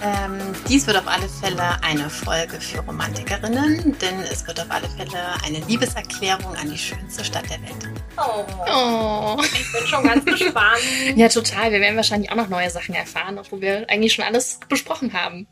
ähm, 0.03 0.39
dies 0.69 0.87
wird 0.87 0.97
auf 0.97 1.07
alle 1.07 1.29
Fälle 1.29 1.83
eine 1.83 2.09
Folge 2.11 2.61
für 2.61 2.79
Romantikerinnen, 2.81 3.97
denn 3.99 4.21
es 4.21 4.47
wird 4.47 4.61
auf 4.61 4.71
alle 4.71 4.89
Fälle 4.91 5.35
eine 5.45 5.59
Liebeserklärung 5.67 6.55
an 6.57 6.71
die 6.71 6.79
schönste 6.79 7.25
Stadt 7.25 7.45
der 7.51 7.61
Welt. 7.63 7.89
Oh, 8.17 8.45
Oh. 8.69 9.41
ich 9.43 9.73
bin 9.73 9.87
schon 9.87 10.05
ganz 10.05 10.25
gespannt. 10.25 10.81
Ja, 11.17 11.29
total. 11.29 11.73
Wir 11.73 11.81
werden 11.81 11.97
wahrscheinlich 11.97 12.31
auch 12.31 12.37
noch 12.37 12.49
neue 12.49 12.71
Sachen 12.71 12.95
erfahren, 12.95 13.39
obwohl 13.39 13.61
wir 13.61 13.87
eigentlich 13.89 14.13
schon 14.15 14.25
alles 14.25 14.61
besprochen 14.69 15.13
haben. 15.13 15.47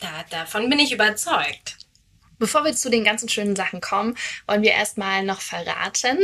Da, 0.00 0.08
davon 0.30 0.68
bin 0.70 0.78
ich 0.78 0.92
überzeugt. 0.92 1.76
Bevor 2.38 2.64
wir 2.64 2.74
zu 2.74 2.88
den 2.90 3.04
ganzen 3.04 3.28
schönen 3.28 3.54
Sachen 3.54 3.80
kommen, 3.80 4.16
wollen 4.46 4.62
wir 4.62 4.72
erstmal 4.72 5.22
noch 5.24 5.40
verraten, 5.42 6.18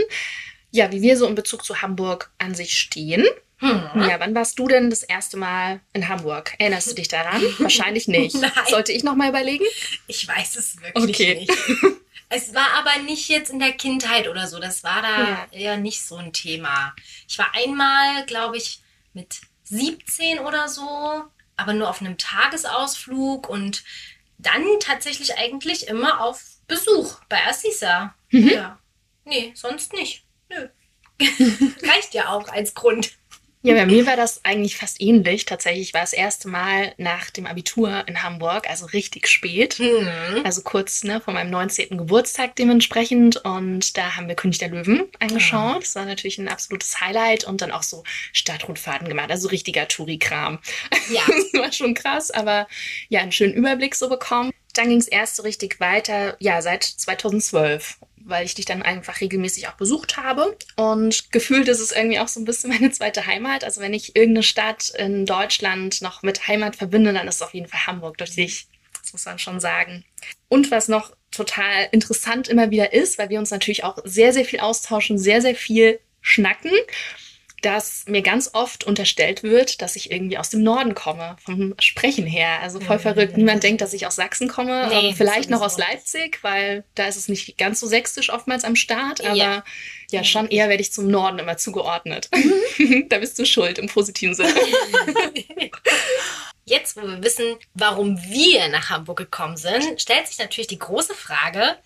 ja, 0.70 0.90
wie 0.90 1.02
wir 1.02 1.16
so 1.16 1.26
in 1.26 1.34
Bezug 1.34 1.64
zu 1.64 1.82
Hamburg 1.82 2.30
an 2.38 2.54
sich 2.54 2.78
stehen. 2.78 3.24
Hm. 3.58 3.90
Ja, 4.08 4.20
wann 4.20 4.34
warst 4.34 4.58
du 4.58 4.68
denn 4.68 4.90
das 4.90 5.02
erste 5.02 5.36
Mal 5.38 5.80
in 5.94 6.08
Hamburg? 6.08 6.54
Erinnerst 6.58 6.90
du 6.90 6.94
dich 6.94 7.08
daran? 7.08 7.40
Wahrscheinlich 7.58 8.06
nicht. 8.06 8.36
Nein. 8.36 8.52
Sollte 8.68 8.92
ich 8.92 9.02
noch 9.02 9.14
mal 9.14 9.30
überlegen? 9.30 9.64
Ich 10.06 10.28
weiß 10.28 10.56
es 10.56 10.80
wirklich 10.82 11.14
Okay. 11.14 11.34
nicht. 11.36 11.52
Es 12.28 12.54
war 12.54 12.68
aber 12.74 12.98
nicht 13.04 13.28
jetzt 13.28 13.50
in 13.50 13.58
der 13.60 13.72
Kindheit 13.72 14.28
oder 14.28 14.46
so. 14.46 14.58
Das 14.58 14.82
war 14.84 15.00
da 15.00 15.18
Ja. 15.28 15.46
eher 15.52 15.76
nicht 15.76 16.04
so 16.04 16.16
ein 16.16 16.32
Thema. 16.32 16.94
Ich 17.28 17.38
war 17.38 17.46
einmal, 17.54 18.26
glaube 18.26 18.56
ich, 18.56 18.80
mit 19.14 19.40
17 19.64 20.40
oder 20.40 20.68
so, 20.68 21.22
aber 21.56 21.72
nur 21.72 21.88
auf 21.88 22.00
einem 22.00 22.18
Tagesausflug 22.18 23.48
und 23.48 23.84
dann 24.38 24.64
tatsächlich 24.80 25.38
eigentlich 25.38 25.86
immer 25.88 26.20
auf 26.20 26.42
Besuch 26.68 27.20
bei 27.28 27.38
Assisa. 27.46 28.14
Mhm. 28.30 28.48
Ja. 28.48 28.78
Nee, 29.24 29.52
sonst 29.54 29.92
nicht. 29.94 30.24
Nö. 30.50 30.68
Reicht 31.82 32.12
ja 32.12 32.28
auch 32.28 32.48
als 32.48 32.74
Grund. 32.74 33.12
Ja, 33.62 33.74
bei 33.74 33.86
mir 33.86 34.06
war 34.06 34.16
das 34.16 34.44
eigentlich 34.44 34.76
fast 34.76 35.00
ähnlich. 35.00 35.44
Tatsächlich 35.44 35.92
war 35.92 36.02
das 36.02 36.12
erste 36.12 36.46
Mal 36.46 36.94
nach 36.98 37.30
dem 37.30 37.46
Abitur 37.46 38.06
in 38.06 38.22
Hamburg, 38.22 38.70
also 38.70 38.86
richtig 38.86 39.26
spät. 39.26 39.74
Hm. 39.74 40.08
Also 40.44 40.62
kurz 40.62 41.02
ne, 41.02 41.20
vor 41.20 41.34
meinem 41.34 41.50
19. 41.50 41.98
Geburtstag 41.98 42.54
dementsprechend. 42.54 43.38
Und 43.44 43.96
da 43.96 44.16
haben 44.16 44.28
wir 44.28 44.36
König 44.36 44.58
der 44.58 44.68
Löwen 44.68 45.04
angeschaut. 45.18 45.82
Das 45.82 45.96
war 45.96 46.04
natürlich 46.04 46.38
ein 46.38 46.48
absolutes 46.48 47.00
Highlight. 47.00 47.44
Und 47.44 47.60
dann 47.60 47.72
auch 47.72 47.82
so 47.82 48.04
Stadtrundfahrten 48.32 49.08
gemacht. 49.08 49.30
Also 49.30 49.48
richtiger 49.48 49.88
Touri-Kram. 49.88 50.58
Ja. 51.10 51.22
Das 51.36 51.62
war 51.62 51.72
schon 51.72 51.94
krass, 51.94 52.30
aber 52.30 52.66
ja, 53.08 53.20
einen 53.20 53.32
schönen 53.32 53.54
Überblick 53.54 53.94
so 53.94 54.08
bekommen. 54.08 54.52
Dann 54.74 54.88
ging 54.88 54.98
es 54.98 55.08
erst 55.08 55.36
so 55.36 55.42
richtig 55.42 55.80
weiter, 55.80 56.36
ja, 56.38 56.60
seit 56.60 56.82
2012, 56.84 57.98
weil 58.26 58.44
ich 58.44 58.54
dich 58.54 58.64
dann 58.64 58.82
einfach 58.82 59.20
regelmäßig 59.20 59.68
auch 59.68 59.74
besucht 59.74 60.16
habe. 60.16 60.56
Und 60.76 61.32
gefühlt 61.32 61.68
ist 61.68 61.80
es 61.80 61.92
irgendwie 61.92 62.18
auch 62.18 62.28
so 62.28 62.40
ein 62.40 62.44
bisschen 62.44 62.70
meine 62.74 62.90
zweite 62.90 63.26
Heimat. 63.26 63.64
Also 63.64 63.80
wenn 63.80 63.94
ich 63.94 64.16
irgendeine 64.16 64.42
Stadt 64.42 64.90
in 64.90 65.26
Deutschland 65.26 66.02
noch 66.02 66.22
mit 66.22 66.46
Heimat 66.48 66.76
verbinde, 66.76 67.12
dann 67.12 67.28
ist 67.28 67.36
es 67.36 67.42
auf 67.42 67.54
jeden 67.54 67.68
Fall 67.68 67.86
Hamburg 67.86 68.18
durch 68.18 68.34
dich. 68.34 68.68
Das 69.00 69.12
muss 69.12 69.24
man 69.24 69.38
schon 69.38 69.60
sagen. 69.60 70.04
Und 70.48 70.70
was 70.70 70.88
noch 70.88 71.12
total 71.30 71.88
interessant 71.92 72.48
immer 72.48 72.70
wieder 72.70 72.92
ist, 72.92 73.18
weil 73.18 73.28
wir 73.28 73.38
uns 73.38 73.50
natürlich 73.50 73.84
auch 73.84 73.98
sehr, 74.04 74.32
sehr 74.32 74.44
viel 74.44 74.60
austauschen, 74.60 75.18
sehr, 75.18 75.40
sehr 75.40 75.54
viel 75.54 76.00
schnacken, 76.20 76.72
dass 77.62 78.04
mir 78.06 78.22
ganz 78.22 78.50
oft 78.52 78.84
unterstellt 78.84 79.42
wird, 79.42 79.80
dass 79.82 79.96
ich 79.96 80.10
irgendwie 80.12 80.38
aus 80.38 80.50
dem 80.50 80.62
Norden 80.62 80.94
komme, 80.94 81.36
vom 81.44 81.74
Sprechen 81.80 82.26
her. 82.26 82.60
Also 82.60 82.80
voll 82.80 82.96
Mhm. 82.98 83.00
verrückt. 83.02 83.36
Niemand 83.36 83.62
denkt, 83.62 83.80
dass 83.80 83.92
ich 83.92 84.06
aus 84.06 84.16
Sachsen 84.16 84.48
komme. 84.48 84.88
Nee, 84.88 85.08
Ähm, 85.08 85.14
vielleicht 85.16 85.50
noch 85.50 85.62
aus 85.62 85.78
Leipzig, 85.78 86.38
weil 86.42 86.84
da 86.94 87.06
ist 87.06 87.16
es 87.16 87.28
nicht 87.28 87.56
ganz 87.58 87.80
so 87.80 87.86
sächsisch 87.86 88.30
oftmals 88.30 88.64
am 88.64 88.76
Start. 88.76 89.20
Aber 89.24 89.34
Ja. 89.36 89.64
ja, 90.10 90.22
schon 90.24 90.48
eher 90.48 90.68
werde 90.68 90.82
ich 90.82 90.92
zum 90.92 91.08
Norden 91.08 91.38
immer 91.38 91.56
zugeordnet. 91.56 92.28
da 93.08 93.18
bist 93.18 93.38
du 93.38 93.46
schuld 93.46 93.78
im 93.78 93.88
positiven 93.88 94.34
Sinne. 94.34 94.54
Jetzt, 96.64 96.96
wo 96.96 97.02
wir 97.02 97.22
wissen, 97.22 97.56
warum 97.74 98.18
wir 98.28 98.68
nach 98.68 98.90
Hamburg 98.90 99.18
gekommen 99.18 99.56
sind, 99.56 100.00
stellt 100.00 100.26
sich 100.26 100.38
natürlich 100.38 100.66
die 100.66 100.78
große 100.80 101.14
Frage, 101.14 101.76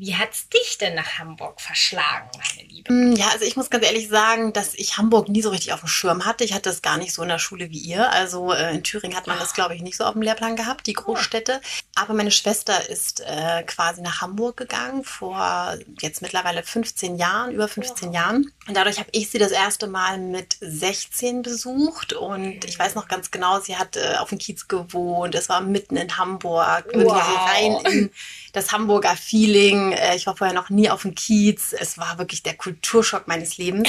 wie 0.00 0.16
hat's 0.16 0.48
dich 0.48 0.78
denn 0.78 0.94
nach 0.94 1.18
Hamburg 1.18 1.60
verschlagen, 1.60 2.28
meine 2.36 2.68
Liebe? 2.68 2.92
Mm, 2.92 3.12
Ja, 3.16 3.28
also 3.32 3.44
ich 3.44 3.56
muss 3.56 3.68
ganz 3.70 3.84
ehrlich 3.84 4.08
sagen, 4.08 4.52
dass 4.54 4.74
ich 4.74 4.96
Hamburg 4.96 5.28
nie 5.28 5.42
so 5.42 5.50
richtig 5.50 5.72
auf 5.74 5.80
dem 5.80 5.88
Schirm 5.88 6.24
hatte. 6.24 6.42
Ich 6.42 6.54
hatte 6.54 6.70
es 6.70 6.80
gar 6.82 6.96
nicht 6.96 7.12
so 7.12 7.22
in 7.22 7.28
der 7.28 7.38
Schule 7.38 7.70
wie 7.70 7.78
ihr. 7.78 8.10
Also 8.10 8.52
äh, 8.52 8.74
in 8.74 8.82
Thüringen 8.82 9.16
hat 9.16 9.26
man 9.26 9.38
das, 9.38 9.52
glaube 9.52 9.74
ich, 9.74 9.82
nicht 9.82 9.96
so 9.98 10.04
auf 10.04 10.14
dem 10.14 10.22
Lehrplan 10.22 10.56
gehabt, 10.56 10.86
die 10.86 10.94
Großstädte. 10.94 11.60
Aber 11.94 12.14
meine 12.14 12.30
Schwester 12.30 12.88
ist 12.88 13.20
äh, 13.20 13.62
quasi 13.64 14.00
nach 14.00 14.22
Hamburg 14.22 14.56
gegangen 14.56 15.04
vor 15.04 15.76
jetzt 16.00 16.22
mittlerweile 16.22 16.62
15 16.62 17.16
Jahren, 17.16 17.52
über 17.52 17.68
15 17.68 18.12
Jahren. 18.12 18.50
Und 18.66 18.74
dadurch 18.76 18.98
habe 18.98 19.10
ich 19.12 19.28
sie 19.30 19.38
das 19.38 19.50
erste 19.52 19.86
Mal 19.86 20.16
mit 20.18 20.56
16 20.60 21.42
besucht. 21.42 22.14
Und 22.14 22.64
ich 22.64 22.78
weiß 22.78 22.94
noch 22.94 23.06
ganz 23.08 23.30
genau, 23.30 23.60
sie 23.60 23.76
hat 23.76 23.96
äh, 23.96 24.14
auf 24.18 24.30
dem 24.30 24.38
Kiez 24.38 24.66
gewohnt. 24.66 25.34
Es 25.34 25.48
war 25.50 25.60
mitten 25.60 25.96
in 25.96 26.16
Hamburg. 26.16 26.86
Wirklich 26.86 27.04
so 27.04 27.10
Wow. 27.10 27.50
rein 27.50 27.76
in 27.92 28.10
das 28.52 28.72
Hamburger 28.72 29.14
Feeling. 29.16 29.89
Äh, 29.92 30.16
Ich 30.16 30.26
war 30.26 30.36
vorher 30.36 30.54
noch 30.54 30.70
nie 30.70 30.90
auf 30.90 31.02
dem 31.02 31.14
Kiez. 31.14 31.72
Es 31.72 31.98
war 31.98 32.18
wirklich 32.18 32.42
der 32.42 32.56
Kulturschock 32.56 33.28
meines 33.28 33.58
Lebens. 33.58 33.88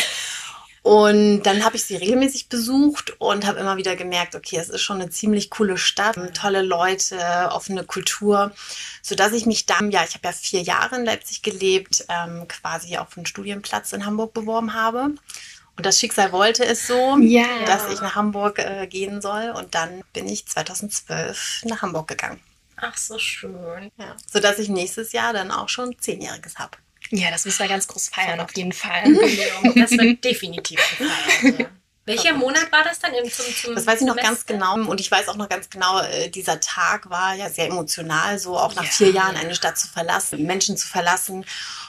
Und 0.84 1.43
dann 1.43 1.63
habe 1.63 1.75
ich 1.75 1.84
sie 1.84 1.96
regelmäßig 1.96 2.50
besucht 2.50 3.13
und 3.20 3.46
habe 3.46 3.60
immer 3.60 3.77
wieder 3.77 3.96
gemerkt, 3.96 4.34
okay, 4.36 4.58
es 4.58 4.67
ist 4.70 4.81
schon 4.81 5.00
eine 5.00 5.12
ziemlich 5.12 5.51
coole 5.51 5.77
Stadt, 5.77 6.17
tolle 6.36 6.63
Leute, 6.63 7.20
offene 7.51 7.84
Kultur, 7.84 8.51
sodass 9.03 9.31
ich 9.34 9.46
mich 9.46 9.67
dann, 9.67 9.91
ja, 9.91 10.03
ich 10.08 10.15
habe 10.15 10.27
ja 10.27 10.31
vier 10.31 10.62
Jahre 10.63 10.96
in 10.96 11.05
Leipzig 11.05 11.43
gelebt, 11.43 12.05
ähm, 12.10 12.48
quasi 12.48 12.98
auf 12.98 13.15
einen 13.15 13.27
Studienplatz 13.27 13.93
in 13.93 14.08
Hamburg 14.08 14.34
beworben 14.34 14.74
habe. 14.74 15.12
Und 15.77 15.86
das 15.86 16.00
Schicksal 16.00 16.31
wollte 16.31 16.65
es 16.65 16.88
so, 16.88 17.15
Ja. 17.20 17.46
dass 17.67 17.88
ich 17.93 18.01
nach 18.01 18.15
Hamburg 18.15 18.58
äh, 18.58 18.88
gehen 18.88 19.22
soll. 19.22 19.51
Und 19.51 19.75
dann 19.75 20.03
bin 20.13 20.27
ich 20.27 20.48
2012 20.48 21.62
nach 21.65 21.84
Hamburg 21.84 22.08
gegangen. 22.08 22.39
Ach, 22.82 22.98
so 22.98 23.18
schön. 23.20 23.92
Ja. 23.98 24.16
Sodass 24.30 24.60
ich 24.60 24.68
nächstes 24.68 25.12
Jahr 25.12 25.34
dann 25.34 25.52
auch 25.52 25.70
schon 25.70 25.98
Zehnjähriges 26.00 26.58
habe. 26.58 26.78
ja, 27.12 27.30
das 27.32 27.46
müssen 27.46 27.60
wir 27.60 27.68
ganz 27.68 27.88
groß 27.88 28.10
feiern, 28.10 28.40
auf 28.40 28.56
jeden 28.56 28.74
Fall. 28.74 29.04
Das 29.76 29.92
wird 29.92 30.24
definitiv 30.24 30.80
gefeiert. 30.98 31.60
Ja. 31.60 31.66
Welcher 32.05 32.34
Monat 32.34 32.72
war 32.72 32.84
das 32.84 32.98
dann 33.00 33.13
im, 33.13 33.29
zum, 33.31 33.46
zum 33.55 33.75
Das 33.75 33.86
weiß 33.86 34.01
ich 34.01 34.08
noch 34.08 34.15
Semester? 34.15 34.29
ganz 34.31 34.46
genau. 34.48 34.89
Und 34.89 35.00
ich 35.00 35.12
weiß 35.12 35.27
auch 35.27 35.36
noch 35.36 35.48
ganz 35.50 35.70
genau, 35.70 36.00
äh, 36.01 36.29
dieser 36.29 36.60
Tag 36.60 37.10
war 37.12 37.36
ja 37.36 37.50
sehr 37.50 37.67
emotional, 37.67 38.39
so 38.39 38.58
auch 38.58 38.74
nach 38.75 38.84
Ja. 38.86 38.89
vier 38.89 39.12
Jahren 39.12 39.36
eine 39.38 39.53
Stadt 39.53 39.77
zu 39.77 39.88
verlassen, 39.88 40.43
Menschen 40.46 40.77
zu 40.77 40.88
verlassen. 40.88 41.46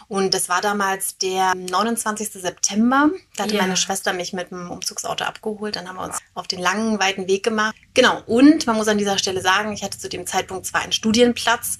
Und 0.08 0.34
das 0.34 0.50
war 0.50 0.60
damals 0.60 1.16
der 1.16 1.54
29. 1.54 2.28
September. 2.42 3.10
Da 3.36 3.44
hatte 3.44 3.54
Ja. 3.54 3.62
meine 3.62 3.78
Schwester 3.78 4.12
mich 4.12 4.34
mit 4.34 4.50
dem 4.50 4.70
Umzugsauto 4.70 5.24
abgeholt. 5.24 5.76
Dann 5.76 5.88
haben 5.88 5.96
wir 5.96 6.02
uns 6.04 6.18
auf 6.34 6.46
den 6.46 6.60
langen, 6.60 7.00
weiten 7.00 7.26
Weg 7.26 7.42
gemacht. 7.42 7.74
Genau. 7.94 8.22
Und 8.26 8.66
man 8.66 8.76
muss 8.76 8.88
an 8.88 8.98
dieser 8.98 9.16
Stelle 9.16 9.40
sagen, 9.40 9.72
ich 9.72 9.82
hatte 9.82 9.98
zu 9.98 10.10
dem 10.10 10.26
Zeitpunkt 10.26 10.66
zwar 10.66 10.82
einen 10.82 10.92
Studienplatz, 10.92 11.78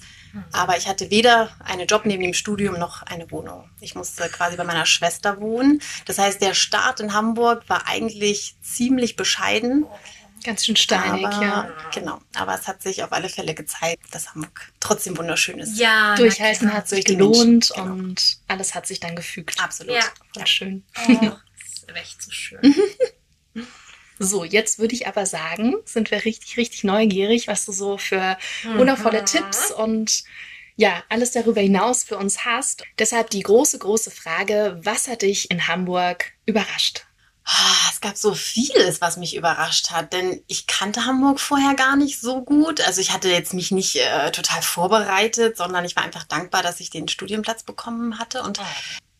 aber 0.51 0.77
ich 0.77 0.87
hatte 0.87 1.09
weder 1.09 1.51
einen 1.63 1.87
Job 1.87 2.05
neben 2.05 2.23
dem 2.23 2.33
Studium 2.33 2.77
noch 2.79 3.03
eine 3.03 3.29
Wohnung. 3.31 3.69
Ich 3.81 3.95
musste 3.95 4.27
quasi 4.29 4.57
bei 4.57 4.63
meiner 4.63 4.85
Schwester 4.85 5.39
wohnen. 5.39 5.81
Das 6.05 6.17
heißt, 6.17 6.41
der 6.41 6.53
Start 6.53 6.99
in 6.99 7.13
Hamburg 7.13 7.63
war 7.67 7.87
eigentlich 7.87 8.55
ziemlich 8.61 9.15
bescheiden. 9.15 9.85
Ganz 10.43 10.65
schön 10.65 10.75
steinig, 10.75 11.25
aber, 11.25 11.41
ja. 11.41 11.69
Genau. 11.93 12.19
Aber 12.35 12.53
es 12.53 12.67
hat 12.67 12.81
sich 12.81 13.03
auf 13.03 13.13
alle 13.13 13.29
Fälle 13.29 13.53
gezeigt, 13.53 14.03
dass 14.11 14.33
Hamburg 14.33 14.73
trotzdem 14.79 15.17
wunderschön 15.17 15.59
ist. 15.59 15.77
Ja, 15.77 16.15
Durchhalten 16.15 16.73
hat 16.73 16.89
sich 16.89 17.05
gelohnt 17.05 17.37
Menschen, 17.37 17.75
genau. 17.75 17.93
und 17.93 18.37
alles 18.47 18.75
hat 18.75 18.85
sich 18.85 18.99
dann 18.99 19.15
gefügt. 19.15 19.61
Absolut. 19.63 19.95
Ja. 19.95 20.03
Voll 20.33 20.47
schön. 20.47 20.83
Oh, 21.07 21.13
das 21.15 21.69
ist 21.69 21.95
echt 21.95 22.21
so 22.21 22.31
schön. 22.31 22.75
So, 24.23 24.43
jetzt 24.43 24.79
würde 24.79 24.95
ich 24.95 25.07
aber 25.07 25.25
sagen, 25.25 25.75
sind 25.85 26.11
wir 26.11 26.23
richtig, 26.25 26.57
richtig 26.57 26.83
neugierig, 26.83 27.47
was 27.47 27.65
du 27.65 27.71
so 27.71 27.97
für 27.97 28.37
wundervolle 28.75 29.21
Mhm. 29.21 29.25
Tipps 29.25 29.71
und 29.71 30.23
ja 30.75 31.03
alles 31.09 31.31
darüber 31.31 31.61
hinaus 31.61 32.03
für 32.03 32.17
uns 32.17 32.45
hast. 32.45 32.83
Deshalb 32.97 33.29
die 33.29 33.41
große, 33.43 33.77
große 33.79 34.11
Frage, 34.11 34.79
was 34.83 35.07
hat 35.07 35.21
dich 35.21 35.51
in 35.51 35.67
Hamburg 35.67 36.31
überrascht? 36.45 37.05
Ah, 37.45 37.89
es 37.91 37.99
gab 37.99 38.15
so 38.15 38.33
vieles, 38.33 39.01
was 39.01 39.17
mich 39.17 39.35
überrascht 39.35 39.91
hat, 39.91 40.13
denn 40.13 40.41
ich 40.47 40.65
kannte 40.65 41.05
Hamburg 41.05 41.41
vorher 41.41 41.75
gar 41.75 41.97
nicht 41.97 42.21
so 42.21 42.41
gut. 42.41 42.79
Also 42.87 43.01
ich 43.01 43.11
hatte 43.11 43.27
jetzt 43.29 43.53
mich 43.53 43.69
nicht 43.69 43.97
äh, 43.97 44.31
total 44.31 44.61
vorbereitet, 44.61 45.57
sondern 45.57 45.83
ich 45.83 45.97
war 45.97 46.03
einfach 46.03 46.23
dankbar, 46.23 46.63
dass 46.63 46.79
ich 46.79 46.89
den 46.89 47.09
Studienplatz 47.09 47.63
bekommen 47.63 48.17
hatte 48.17 48.43
und 48.43 48.59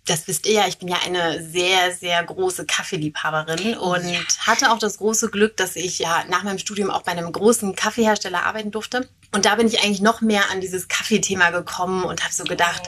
das 0.06 0.28
wisst 0.28 0.46
ihr 0.46 0.54
ja, 0.54 0.68
ich 0.68 0.78
bin 0.78 0.90
ja 0.90 0.98
eine 1.06 1.42
sehr, 1.44 1.94
sehr 1.94 2.22
große 2.24 2.66
Kaffeeliebhaberin 2.66 3.78
und 3.78 4.04
ja. 4.06 4.20
hatte 4.40 4.72
auch 4.72 4.80
das 4.80 4.98
große 4.98 5.30
Glück, 5.30 5.56
dass 5.56 5.76
ich 5.76 6.00
ja 6.00 6.26
nach 6.30 6.44
meinem 6.44 6.58
Studium 6.58 6.90
auch 6.90 7.04
bei 7.04 7.14
einem 7.14 7.32
großen 7.32 7.76
Kaffeehersteller 7.76 8.44
arbeiten 8.44 8.72
durfte. 8.72 9.08
Und 9.34 9.46
da 9.46 9.56
bin 9.56 9.68
ich 9.68 9.84
eigentlich 9.84 10.02
noch 10.02 10.22
mehr 10.22 10.50
an 10.52 10.62
dieses 10.62 10.88
Kaffeethema 10.88 11.50
gekommen 11.50 12.04
und 12.04 12.24
habe 12.24 12.34
so 12.34 12.44
gedacht, 12.44 12.84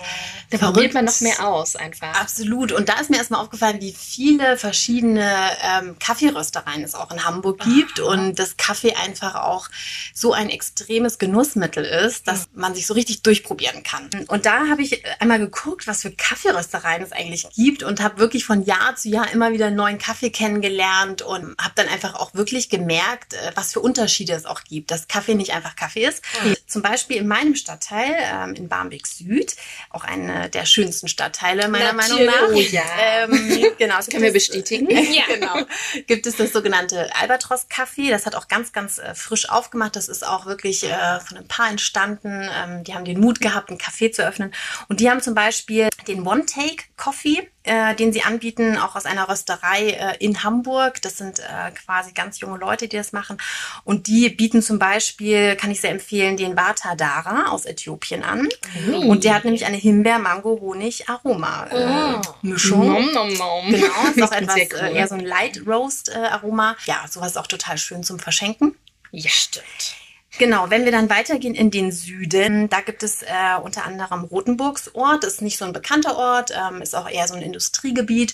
da 0.52 0.58
probiert 0.58 0.94
man 0.94 1.06
noch 1.06 1.22
mehr 1.22 1.46
aus 1.48 1.76
einfach. 1.76 2.14
Absolut. 2.14 2.72
Und 2.72 2.88
da 2.88 3.00
ist 3.00 3.10
mir 3.10 3.18
erstmal 3.18 3.42
aufgefallen, 3.42 3.82
wie 3.82 3.94
viele 3.94 4.58
verschiedene 4.58 5.28
ähm, 5.64 5.98
Kaffeeröstereien 6.00 6.84
es 6.84 6.94
auch 6.94 7.12
in 7.12 7.26
Hamburg 7.26 7.60
gibt 7.64 8.00
Aha. 8.00 8.10
und 8.10 8.40
dass 8.40 8.58
Kaffee 8.58 8.94
einfach 8.94 9.36
auch 9.36 9.70
so 10.14 10.34
ein 10.34 10.50
extremes 10.50 11.18
Genussmittel 11.18 11.84
ist, 11.84 12.28
dass 12.28 12.48
mhm. 12.54 12.62
man 12.62 12.76
sich 12.76 12.86
so 12.86 12.94
richtig 12.94 13.24
durchprobieren 13.24 13.84
kann. 13.84 14.10
Und 14.28 14.46
da 14.46 14.68
habe 14.70 14.84
ich 14.84 15.04
einmal 15.20 15.40
geguckt, 15.40 15.88
was 15.88 16.04
für 16.04 16.12
Kaffeeröstereien 16.12 17.02
es 17.02 17.12
eigentlich 17.12 17.48
gibt 17.56 17.84
und 17.84 18.02
habe 18.02 18.20
wirklich 18.20 18.46
von 18.46 18.64
Jahr 18.64 18.96
zu 18.96 19.10
Jahr 19.10 19.32
immer 19.32 19.52
wieder 19.52 19.68
einen 19.68 19.76
neuen 19.76 19.98
Kaffee 19.98 20.30
kennengelernt 20.30 21.22
und 21.24 21.56
habe 21.60 21.74
dann 21.76 21.88
einfach 21.88 22.16
auch 22.16 22.34
wirklich 22.36 22.70
gemerkt, 22.70 23.34
äh, 23.34 23.52
was 23.56 23.74
für 23.74 23.80
Unterschiede 23.80 24.34
es 24.34 24.46
auch 24.46 24.64
gibt, 24.64 24.92
dass 24.92 25.08
Kaffee 25.08 25.34
nicht 25.36 25.54
einfach 25.54 25.76
Kaffee 25.76 26.06
ist, 26.06 26.24
zum 26.68 26.82
Beispiel 26.82 27.18
in 27.18 27.28
meinem 27.28 27.56
Stadtteil, 27.56 28.16
ähm, 28.20 28.54
in 28.56 28.68
Barmbek 28.68 29.08
Süd, 29.08 29.56
auch 29.90 30.04
eine 30.04 30.50
der 30.50 30.66
schönsten 30.66 31.08
Stadtteile 31.08 31.68
meiner 31.68 31.94
Natürlich. 31.94 32.30
Meinung 32.30 32.52
nach. 32.52 32.56
Oh 32.56 32.60
ja. 32.60 32.84
Ähm, 33.00 33.72
genau, 33.78 33.98
das 33.98 34.08
können 34.08 34.24
wir 34.24 34.34
bestätigen. 34.34 34.90
ja. 35.14 35.24
genau. 35.28 35.66
Gibt 36.08 36.28
es 36.28 36.38
das 36.38 36.52
sogenannte 36.52 37.16
Albatros 37.16 37.68
Café. 37.70 38.10
Das 38.10 38.26
hat 38.26 38.36
auch 38.36 38.48
ganz, 38.48 38.74
ganz 38.74 38.98
äh, 38.98 39.16
frisch 39.16 39.50
aufgemacht. 39.50 39.96
Das 39.96 40.10
ist 40.10 40.26
auch 40.26 40.46
wirklich 40.46 40.84
äh, 40.84 41.20
von 41.20 41.38
ein 41.38 41.48
paar 41.48 41.70
entstanden. 41.70 42.50
Ähm, 42.52 42.84
die 42.84 42.94
haben 42.94 43.06
den 43.06 43.20
Mut 43.20 43.42
gehabt, 43.42 43.70
ein 43.70 43.78
Café 43.78 44.12
zu 44.12 44.26
öffnen. 44.26 44.54
Und 44.88 45.00
die 45.00 45.10
haben 45.10 45.22
zum 45.22 45.36
Beispiel 45.36 45.90
den 46.08 46.26
One 46.28 46.46
Take 46.46 46.84
Coffee 46.98 47.50
äh, 47.66 47.96
den 47.96 48.14
sie 48.14 48.24
anbieten, 48.24 48.78
auch 48.78 48.96
aus 48.96 49.06
einer 49.06 49.28
Rösterei 49.30 49.90
äh, 49.90 50.18
in 50.20 50.44
Hamburg. 50.44 51.02
Das 51.02 51.18
sind 51.18 51.40
äh, 51.40 51.72
quasi 51.72 52.14
ganz 52.14 52.40
junge 52.40 52.58
Leute, 52.58 52.88
die 52.88 52.98
das 52.98 53.12
machen. 53.12 53.38
Und 53.84 54.08
die 54.08 54.30
bieten 54.30 54.62
zum 54.62 54.80
Beispiel, 54.80 55.56
kann 55.56 55.72
ich 55.72 55.82
sehr 55.82 55.92
empfehlen, 55.92 56.38
den 56.38 56.56
Vata 56.56 56.96
Dara 56.96 57.50
aus 57.50 57.66
Äthiopien 57.66 58.24
an. 58.24 58.48
Mhm. 58.86 59.10
Und 59.10 59.24
der 59.24 59.36
hat 59.36 59.44
nämlich 59.44 59.66
eine 59.66 59.78
Himbeer, 59.78 60.20
Mango, 60.20 60.60
Honig, 60.62 61.10
Aroma 61.10 61.68
äh, 61.72 61.76
oh. 61.76 62.22
Nom, 62.44 63.12
nom, 63.12 63.34
nom. 63.34 63.72
Genau, 63.72 63.86
ist 64.16 64.24
auch 64.24 64.32
etwas 64.32 64.56
äh, 64.56 64.70
cool. 64.72 64.96
eher 64.96 65.08
so 65.08 65.16
ein 65.16 65.26
Light 65.26 65.62
Roast 65.66 66.10
äh, 66.10 66.18
Aroma. 66.18 66.76
Ja, 66.86 67.06
sowas 67.10 67.32
ist 67.32 67.38
auch 67.38 67.48
total 67.48 67.78
schön 67.78 68.04
zum 68.04 68.20
Verschenken. 68.20 68.76
Ja, 69.12 69.30
stimmt. 69.30 69.96
Genau, 70.38 70.70
wenn 70.70 70.84
wir 70.84 70.92
dann 70.92 71.10
weitergehen 71.10 71.56
in 71.56 71.72
den 71.72 71.92
Süden, 71.92 72.70
da 72.70 72.82
gibt 72.82 73.04
es 73.04 73.22
äh, 73.22 73.28
unter 73.64 73.86
anderem 73.86 74.26
Rotenburgs 74.26 74.94
Ort, 74.94 75.24
ist 75.24 75.42
nicht 75.42 75.58
so 75.58 75.66
ein 75.66 75.74
bekannter 75.74 76.18
Ort, 76.18 76.52
ähm, 76.52 76.82
ist 76.82 76.96
auch 76.96 77.10
eher 77.10 77.28
so 77.28 77.36
ein 77.36 77.42
Industriegebiet. 77.42 78.34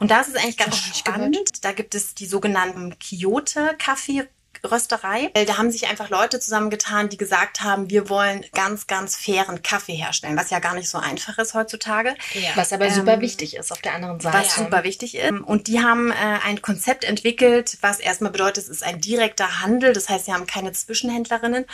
Und 0.00 0.10
da 0.10 0.20
ist 0.20 0.28
es 0.28 0.36
eigentlich 0.36 0.56
ganz 0.56 0.76
spannend. 0.76 1.64
Da 1.64 1.72
gibt 1.72 1.94
es 1.94 2.14
die 2.14 2.26
sogenannten 2.26 2.98
Kyoto 2.98 3.60
Kaffee 3.78 4.24
Rösterei. 4.64 5.30
Da 5.46 5.58
haben 5.58 5.70
sich 5.70 5.88
einfach 5.88 6.10
Leute 6.10 6.40
zusammengetan, 6.40 7.08
die 7.08 7.16
gesagt 7.16 7.62
haben, 7.62 7.90
wir 7.90 8.08
wollen 8.08 8.44
ganz, 8.52 8.86
ganz 8.86 9.16
fairen 9.16 9.62
Kaffee 9.62 9.94
herstellen, 9.94 10.36
was 10.36 10.50
ja 10.50 10.58
gar 10.58 10.74
nicht 10.74 10.88
so 10.88 10.98
einfach 10.98 11.38
ist 11.38 11.54
heutzutage. 11.54 12.14
Ja. 12.34 12.50
Was 12.54 12.72
aber 12.72 12.86
ähm, 12.86 12.94
super 12.94 13.20
wichtig 13.20 13.56
ist 13.56 13.72
auf 13.72 13.80
der 13.82 13.94
anderen 13.94 14.20
Seite. 14.20 14.38
Was 14.38 14.56
super 14.56 14.84
wichtig 14.84 15.16
ist. 15.16 15.30
Und 15.30 15.66
die 15.66 15.80
haben 15.80 16.10
äh, 16.10 16.14
ein 16.44 16.62
Konzept 16.62 17.04
entwickelt, 17.04 17.78
was 17.80 18.00
erstmal 18.00 18.32
bedeutet, 18.32 18.64
es 18.64 18.70
ist 18.70 18.82
ein 18.82 19.00
direkter 19.00 19.60
Handel. 19.60 19.92
Das 19.92 20.08
heißt, 20.08 20.26
sie 20.26 20.32
haben 20.32 20.46
keine 20.46 20.72
Zwischenhändlerinnen 20.72 21.66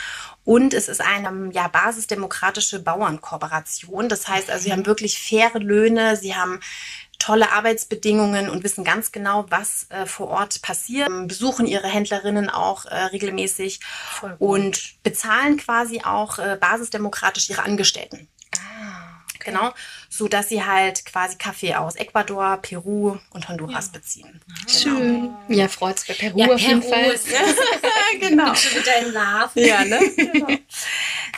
und 0.43 0.73
es 0.73 0.87
ist 0.87 1.01
eine 1.01 1.51
ja, 1.53 1.67
basisdemokratische 1.67 2.79
Bauernkooperation. 2.79 4.09
Das 4.09 4.27
heißt 4.27 4.49
also, 4.49 4.63
sie 4.63 4.71
haben 4.71 4.85
wirklich 4.85 5.19
faire 5.19 5.59
Löhne, 5.59 6.17
sie 6.17 6.35
haben 6.35 6.59
tolle 7.21 7.51
Arbeitsbedingungen 7.51 8.49
und 8.49 8.63
wissen 8.63 8.83
ganz 8.83 9.11
genau, 9.11 9.45
was 9.49 9.85
äh, 9.89 10.07
vor 10.07 10.29
Ort 10.29 10.61
passiert, 10.63 11.07
ähm, 11.07 11.27
besuchen 11.27 11.67
ihre 11.67 11.87
Händlerinnen 11.87 12.49
auch 12.49 12.85
äh, 12.85 12.95
regelmäßig 12.95 13.79
und 14.39 15.03
bezahlen 15.03 15.57
quasi 15.57 16.01
auch 16.03 16.39
äh, 16.39 16.57
basisdemokratisch 16.59 17.49
ihre 17.51 17.61
Angestellten. 17.61 18.27
Ah, 18.57 19.21
okay. 19.35 19.51
Genau, 19.51 19.71
so 20.09 20.27
dass 20.27 20.49
sie 20.49 20.63
halt 20.65 21.05
quasi 21.05 21.37
Kaffee 21.37 21.75
aus 21.75 21.95
Ecuador, 21.95 22.57
Peru 22.57 23.17
und 23.29 23.47
Honduras 23.47 23.91
ja. 23.93 23.99
beziehen. 23.99 24.41
Ah. 24.49 24.53
Genau. 24.65 24.97
Schön. 24.97 25.29
Ja, 25.47 25.67
freut's 25.67 26.05
für 26.05 26.13
Peru 26.13 26.39
ja, 26.39 26.47
auf 26.47 26.59
jeden 26.59 26.81
Peru 26.81 26.91
Fall. 26.91 27.11
Ist, 27.11 27.27
genau. 28.19 28.53
Schon 28.55 28.81
wieder 28.81 28.97
in 28.97 29.13
Love. 29.13 29.51
Ja, 29.55 29.85
ne? 29.85 29.99
Genau. 30.31 30.47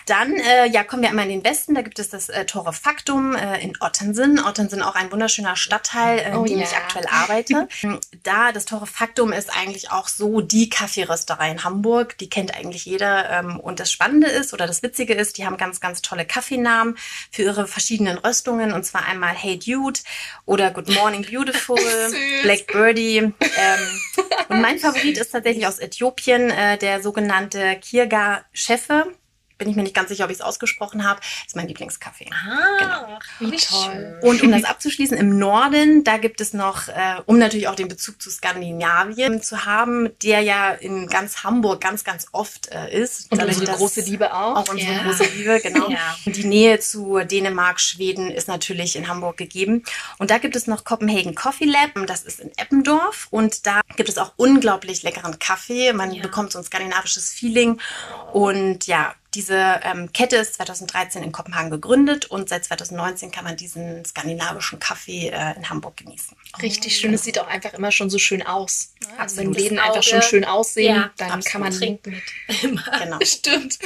Dann 0.06 0.36
äh, 0.36 0.68
ja, 0.68 0.84
kommen 0.84 1.02
wir 1.02 1.10
einmal 1.10 1.30
in 1.30 1.42
den 1.42 1.44
Westen. 1.46 1.76
Da 1.76 1.82
gibt 1.82 1.98
es 1.98 2.10
das 2.10 2.28
äh, 2.28 2.46
Tore 2.46 2.74
Faktum 2.74 3.36
äh, 3.36 3.64
in 3.64 3.74
Ottensen. 3.80 4.44
Ottensen 4.44 4.82
auch 4.82 4.96
ein 4.96 5.12
wunderschöner 5.12 5.56
Stadtteil, 5.56 6.20
äh, 6.20 6.30
in 6.30 6.36
oh, 6.36 6.46
dem 6.46 6.60
ja. 6.60 6.66
ich 6.66 6.76
aktuell 6.76 7.06
arbeite. 7.10 7.68
da 8.24 8.52
das 8.52 8.66
Tore 8.66 8.86
Faktum 8.86 9.32
ist 9.32 9.56
eigentlich 9.56 9.92
auch 9.92 10.10
so 10.10 10.42
die 10.42 10.70
Kaffeerösterei 10.70 11.52
in 11.52 11.64
Hamburg. 11.64 12.18
Die 12.18 12.30
kennt 12.30 12.54
eigentlich 12.54 12.86
jeder. 12.86 13.30
Ähm, 13.30 13.60
und 13.60 13.80
das 13.80 13.92
Spannende 13.92 14.28
ist 14.28 14.54
oder 14.54 14.68
das 14.68 14.84
Witzige 14.84 15.14
ist, 15.14 15.38
die 15.38 15.46
haben 15.46 15.58
ganz, 15.58 15.80
ganz 15.80 16.02
tolle 16.02 16.26
Kaffeenamen 16.26 16.98
für 17.32 17.44
ihre 17.44 17.68
verschiedenen 17.68 18.18
Röstungen. 18.18 18.74
Und 18.74 18.84
zwar 18.84 19.06
einmal 19.06 19.34
Hey 19.34 19.58
Dude 19.58 20.02
oder 20.46 20.72
Good 20.72 20.90
Morning 20.90 21.26
Beautiful, 21.26 21.80
Black 22.42 22.68
Birdie. 22.68 23.18
Ähm, 23.18 23.34
und 24.50 24.62
mein 24.62 24.80
Favorit 24.80 25.18
ist 25.18 25.32
tatsächlich 25.32 25.66
aus 25.66 25.80
Äthiopien, 25.80 26.52
äh, 26.64 26.78
der 26.78 27.02
sogenannte 27.02 27.76
Kirga 27.80 28.46
Chefe 28.54 29.06
bin 29.58 29.70
ich 29.70 29.76
mir 29.76 29.84
nicht 29.84 29.96
ganz 29.96 30.10
sicher, 30.10 30.26
ob 30.26 30.32
ich 30.32 30.38
es 30.38 30.42
ausgesprochen 30.42 31.04
habe. 31.04 31.20
Ist 31.46 31.56
mein 31.56 31.68
Lieblingskaffee. 31.68 32.30
Ah, 32.32 33.20
genau. 33.40 33.52
wie 33.52 33.58
toll. 33.58 34.20
Und 34.22 34.42
um 34.42 34.52
das 34.52 34.64
abzuschließen, 34.64 35.18
im 35.18 35.38
Norden, 35.38 36.04
da 36.04 36.18
gibt 36.18 36.42
es 36.42 36.54
noch, 36.54 36.88
äh, 36.88 37.22
um 37.26 37.38
natürlich 37.38 37.68
auch 37.68 37.76
den 37.76 37.88
Bezug 37.88 38.22
zu 38.22 38.30
Skandinavien 38.30 39.42
zu 39.42 39.66
haben, 39.66 40.10
der 40.24 40.42
ja 40.42 40.72
in 40.72 41.08
ganz 41.08 41.44
Hamburg 41.44 41.82
ganz, 41.82 42.04
ganz 42.04 42.28
oft 42.32 42.70
äh, 42.72 42.94
ist. 42.94 43.32
Und 43.32 43.40
Dadurch, 43.40 43.60
unsere 43.60 43.78
große 43.78 44.02
Liebe 44.02 44.34
auch. 44.34 44.58
Auch 44.58 44.70
unsere 44.70 44.94
ja. 44.94 45.04
große 45.04 45.26
Liebe, 45.36 45.60
genau. 45.62 45.90
Ja. 45.90 46.18
Und 46.26 46.36
die 46.36 46.46
Nähe 46.46 46.80
zu 46.80 47.20
Dänemark, 47.20 47.80
Schweden 47.80 48.32
ist 48.32 48.48
natürlich 48.48 48.96
in 48.96 49.08
Hamburg 49.08 49.38
gegeben. 49.38 49.84
Und 50.18 50.32
da 50.32 50.38
gibt 50.38 50.56
es 50.56 50.68
noch 50.68 50.84
Copenhagen 50.84 51.36
Coffee 51.36 51.66
Lab, 51.66 51.92
das 52.08 52.24
ist 52.24 52.40
in 52.40 52.52
Eppendorf. 52.58 53.28
Und 53.30 53.66
da 53.66 53.82
gibt 53.96 54.10
es 54.10 54.18
auch 54.18 54.34
unglaublich 54.38 55.04
leckeren 55.04 55.40
Kaffee. 55.40 55.94
Man 55.94 56.12
ja. 56.12 56.22
bekommt 56.22 56.52
so 56.52 56.60
ein 56.60 56.66
skandinavisches 56.66 57.30
Feeling. 57.32 57.80
Und 58.32 58.88
ja, 58.88 59.16
diese 59.36 59.80
ähm, 59.84 60.12
Kette 60.14 60.38
ist 60.38 60.56
2013 60.56 61.24
in 61.24 61.32
Kopenhagen 61.32 61.72
gegründet 61.72 62.26
und 62.26 62.50
seit 62.50 62.66
2019 62.66 63.32
kann 63.32 63.44
man 63.44 63.58
diesen 63.58 64.06
skandinavischen 64.06 64.80
Kaffee 64.80 65.30
äh, 65.30 65.56
in 65.56 65.70
Hamburg 65.70 65.98
genießen. 65.98 66.36
Richtig 66.62 66.98
schön. 66.98 67.14
Es 67.14 67.24
sieht 67.24 67.40
auch 67.40 67.48
einfach 67.48 67.74
immer 67.74 67.92
schon 67.92 68.10
so 68.10 68.20
schön 68.20 68.46
aus. 68.46 68.94
Ja, 69.02 69.10
also 69.18 69.38
wenn 69.38 69.54
Läden 69.54 69.80
einfach 69.80 70.04
schon 70.04 70.22
schön 70.22 70.46
aussehen, 70.46 70.96
ja, 70.96 71.12
dann 71.18 71.42
kann 71.42 71.62
man 71.62 71.72
trinken. 71.72 72.22
Genau. 73.04 73.18
Stimmt. 73.24 73.80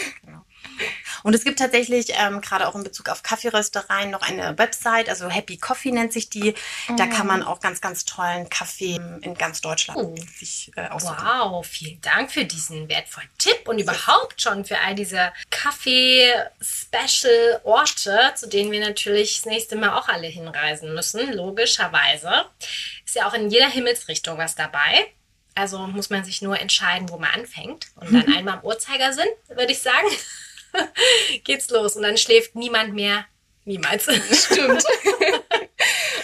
Und 1.24 1.34
es 1.34 1.44
gibt 1.44 1.58
tatsächlich 1.60 2.14
ähm, 2.14 2.40
gerade 2.42 2.68
auch 2.68 2.76
in 2.76 2.84
Bezug 2.84 3.10
auf 3.10 3.24
Kaffeeröstereien 3.24 4.12
noch 4.12 4.22
eine 4.22 4.56
Website, 4.58 5.10
also 5.10 5.30
Happy 5.30 5.58
Coffee 5.58 5.92
nennt 5.92 6.14
sich 6.14 6.30
die. 6.30 6.54
Da 6.96 7.08
kann 7.08 7.28
man 7.28 7.44
auch 7.44 7.60
ganz, 7.60 7.82
ganz 7.82 8.06
tollen 8.06 8.50
Kaffee 8.50 8.96
in 9.22 9.34
ganz 9.36 9.60
Deutschland 9.62 10.00
oh. 10.00 10.16
sich 10.38 10.72
äh, 10.76 10.88
aussuchen. 10.88 11.18
Wow, 11.24 11.66
vielen 11.66 12.00
Dank 12.02 12.32
für 12.32 12.46
diesen 12.46 12.88
wertvollen 12.90 13.30
Tipp 13.38 13.68
und 13.68 13.80
überhaupt 13.80 14.42
schon 14.42 14.66
für 14.66 14.80
all 14.80 14.96
diese 14.96 15.32
Kaffee-Special-Orte, 15.50 18.34
zu 18.36 18.48
denen 18.48 18.72
wir 18.72 18.80
natürlich 18.80 19.42
das 19.42 19.46
nächste 19.46 19.76
Mal 19.76 19.98
auch 19.98 20.08
alle 20.08 20.28
hinreisen 20.28 20.94
müssen, 20.94 21.34
logischerweise. 21.34 22.46
Ist 23.06 23.16
ja 23.16 23.28
auch 23.28 23.34
in 23.34 23.50
jeder 23.50 23.70
Himmelsrichtung 23.70 24.38
was 24.38 24.56
dabei. 24.56 25.08
Also 25.56 25.80
muss 25.88 26.12
man 26.12 26.24
sich 26.24 26.44
nur 26.44 26.60
entscheiden, 26.60 27.10
wo 27.10 27.18
man 27.18 27.32
anfängt. 27.32 27.88
Und 27.96 28.14
dann 28.14 28.32
einmal 28.36 28.60
im 28.60 28.64
Uhrzeigersinn, 28.64 29.26
würde 29.48 29.72
ich 29.72 29.80
sagen. 29.80 30.06
geht's 31.44 31.70
los 31.70 31.96
und 31.96 32.04
dann 32.04 32.18
schläft 32.18 32.56
niemand 32.56 32.94
mehr. 32.94 33.26
Niemals. 33.66 34.06
Stimmt. 34.32 34.84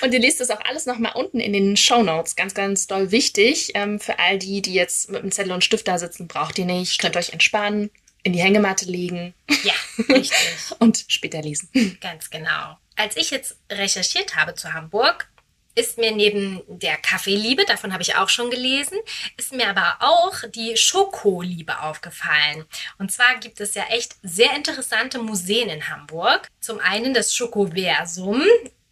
Und 0.02 0.14
ihr 0.14 0.20
lest 0.20 0.42
das 0.42 0.50
auch 0.50 0.60
alles 0.66 0.86
nochmal 0.86 1.14
unten 1.16 1.40
in 1.40 1.54
den 1.54 1.78
Show 1.78 2.04
Notes. 2.04 2.36
Ganz, 2.36 2.54
ganz 2.54 2.88
doll 2.88 3.12
wichtig. 3.12 3.72
Ähm, 3.74 4.02
für 4.02 4.20
all 4.20 4.38
die, 4.38 4.62
die 4.62 4.74
jetzt 4.74 5.10
mit 5.10 5.22
einem 5.22 5.32
Zettel 5.32 5.54
und 5.54 5.64
Stift 5.64 5.88
da 5.88 5.98
sitzen, 5.98 6.28
braucht 6.28 6.60
ihr 6.60 6.66
nicht. 6.66 7.00
Könnt 7.00 7.16
euch 7.16 7.32
entspannen, 7.32 7.90
in 8.24 8.34
die 8.34 8.40
Hängematte 8.40 8.86
legen. 8.86 9.34
Ja, 9.64 9.74
richtig. 10.10 10.34
und 10.80 11.06
später 11.08 11.42
lesen. 11.42 11.70
Ganz 12.02 12.30
genau. 12.30 12.78
Als 12.98 13.16
ich 13.16 13.32
jetzt 13.32 13.58
recherchiert 13.72 14.36
habe 14.36 14.56
zu 14.56 14.74
Hamburg, 14.74 15.30
ist 15.76 15.98
mir 15.98 16.12
neben 16.12 16.62
der 16.68 16.98
Kaffeeliebe, 16.98 17.66
davon 17.66 17.94
habe 17.94 18.04
ich 18.04 18.16
auch 18.16 18.30
schon 18.30 18.50
gelesen, 18.50 18.98
ist 19.38 19.54
mir 19.54 19.68
aber 19.68 19.98
auch 20.00 20.36
die 20.54 20.78
Schokoliebe 20.78 21.80
aufgefallen. 21.82 22.66
Und 23.00 23.12
zwar 23.12 23.38
gibt 23.40 23.60
es 23.60 23.76
ja 23.76 23.84
echt 23.90 24.16
sehr 24.22 24.56
interessante 24.56 25.20
Museen 25.20 25.70
in 25.70 25.90
Hamburg. 25.90 26.48
Zum 26.60 26.80
einen 26.80 27.14
das 27.14 27.36
Schokoversum. 27.36 28.44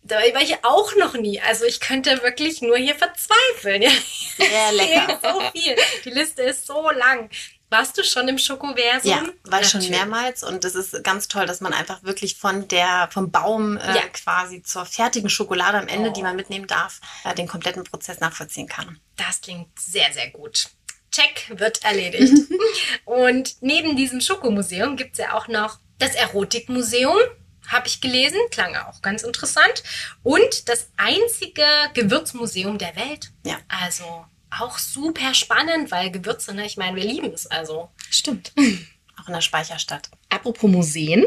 Da 0.03 0.15
war 0.15 0.41
ich 0.41 0.63
auch 0.63 0.95
noch 0.95 1.13
nie. 1.13 1.39
Also 1.39 1.65
ich 1.65 1.79
könnte 1.79 2.23
wirklich 2.23 2.61
nur 2.61 2.77
hier 2.77 2.95
verzweifeln. 2.95 3.83
Ja. 3.83 3.91
Sehr 4.37 4.71
lecker. 4.71 5.19
so 5.21 5.41
viel. 5.51 5.75
Die 6.03 6.09
Liste 6.09 6.41
ist 6.41 6.65
so 6.65 6.89
lang. 6.89 7.29
Warst 7.71 7.97
du 7.97 8.03
schon 8.03 8.27
im 8.27 8.37
Schokoversum? 8.37 9.09
Ja, 9.09 9.23
war 9.45 9.61
ich 9.61 9.69
schon 9.69 9.89
mehrmals 9.89 10.43
und 10.43 10.65
es 10.65 10.75
ist 10.75 11.05
ganz 11.05 11.29
toll, 11.29 11.45
dass 11.45 11.61
man 11.61 11.71
einfach 11.71 12.03
wirklich 12.03 12.35
von 12.35 12.67
der 12.67 13.07
vom 13.13 13.31
Baum 13.31 13.77
äh, 13.77 13.95
ja. 13.95 14.01
quasi 14.11 14.61
zur 14.61 14.85
fertigen 14.85 15.29
Schokolade 15.29 15.77
am 15.77 15.87
Ende, 15.87 16.09
oh. 16.09 16.13
die 16.13 16.21
man 16.21 16.35
mitnehmen 16.35 16.67
darf, 16.67 16.99
äh, 17.23 17.33
den 17.33 17.47
kompletten 17.47 17.85
Prozess 17.85 18.19
nachvollziehen 18.19 18.67
kann. 18.67 18.99
Das 19.15 19.39
klingt 19.39 19.69
sehr, 19.79 20.11
sehr 20.11 20.29
gut. 20.31 20.69
Check 21.13 21.45
wird 21.57 21.81
erledigt. 21.85 22.33
und 23.05 23.55
neben 23.61 23.95
diesem 23.95 24.19
Schokomuseum 24.19 24.97
gibt 24.97 25.13
es 25.13 25.19
ja 25.19 25.33
auch 25.33 25.47
noch 25.47 25.79
das 25.97 26.13
Erotikmuseum 26.15 27.19
habe 27.67 27.87
ich 27.87 28.01
gelesen, 28.01 28.39
klang 28.49 28.75
auch 28.75 29.01
ganz 29.01 29.23
interessant. 29.23 29.81
Und 30.23 30.67
das 30.67 30.89
einzige 30.97 31.63
Gewürzmuseum 31.93 32.77
der 32.77 32.97
Welt. 32.97 33.31
Ja. 33.45 33.59
Also 33.69 34.25
auch 34.59 34.77
super 34.77 35.33
spannend, 35.33 35.91
weil 35.91 36.11
Gewürze, 36.11 36.53
ne, 36.53 36.65
ich 36.65 36.77
meine, 36.77 36.97
wir 36.97 37.05
lieben 37.05 37.33
es 37.33 37.47
also. 37.47 37.89
Stimmt. 38.09 38.51
Auch 39.21 39.27
in 39.27 39.33
der 39.33 39.41
Speicherstadt. 39.41 40.09
Apropos 40.29 40.69
Museen. 40.69 41.25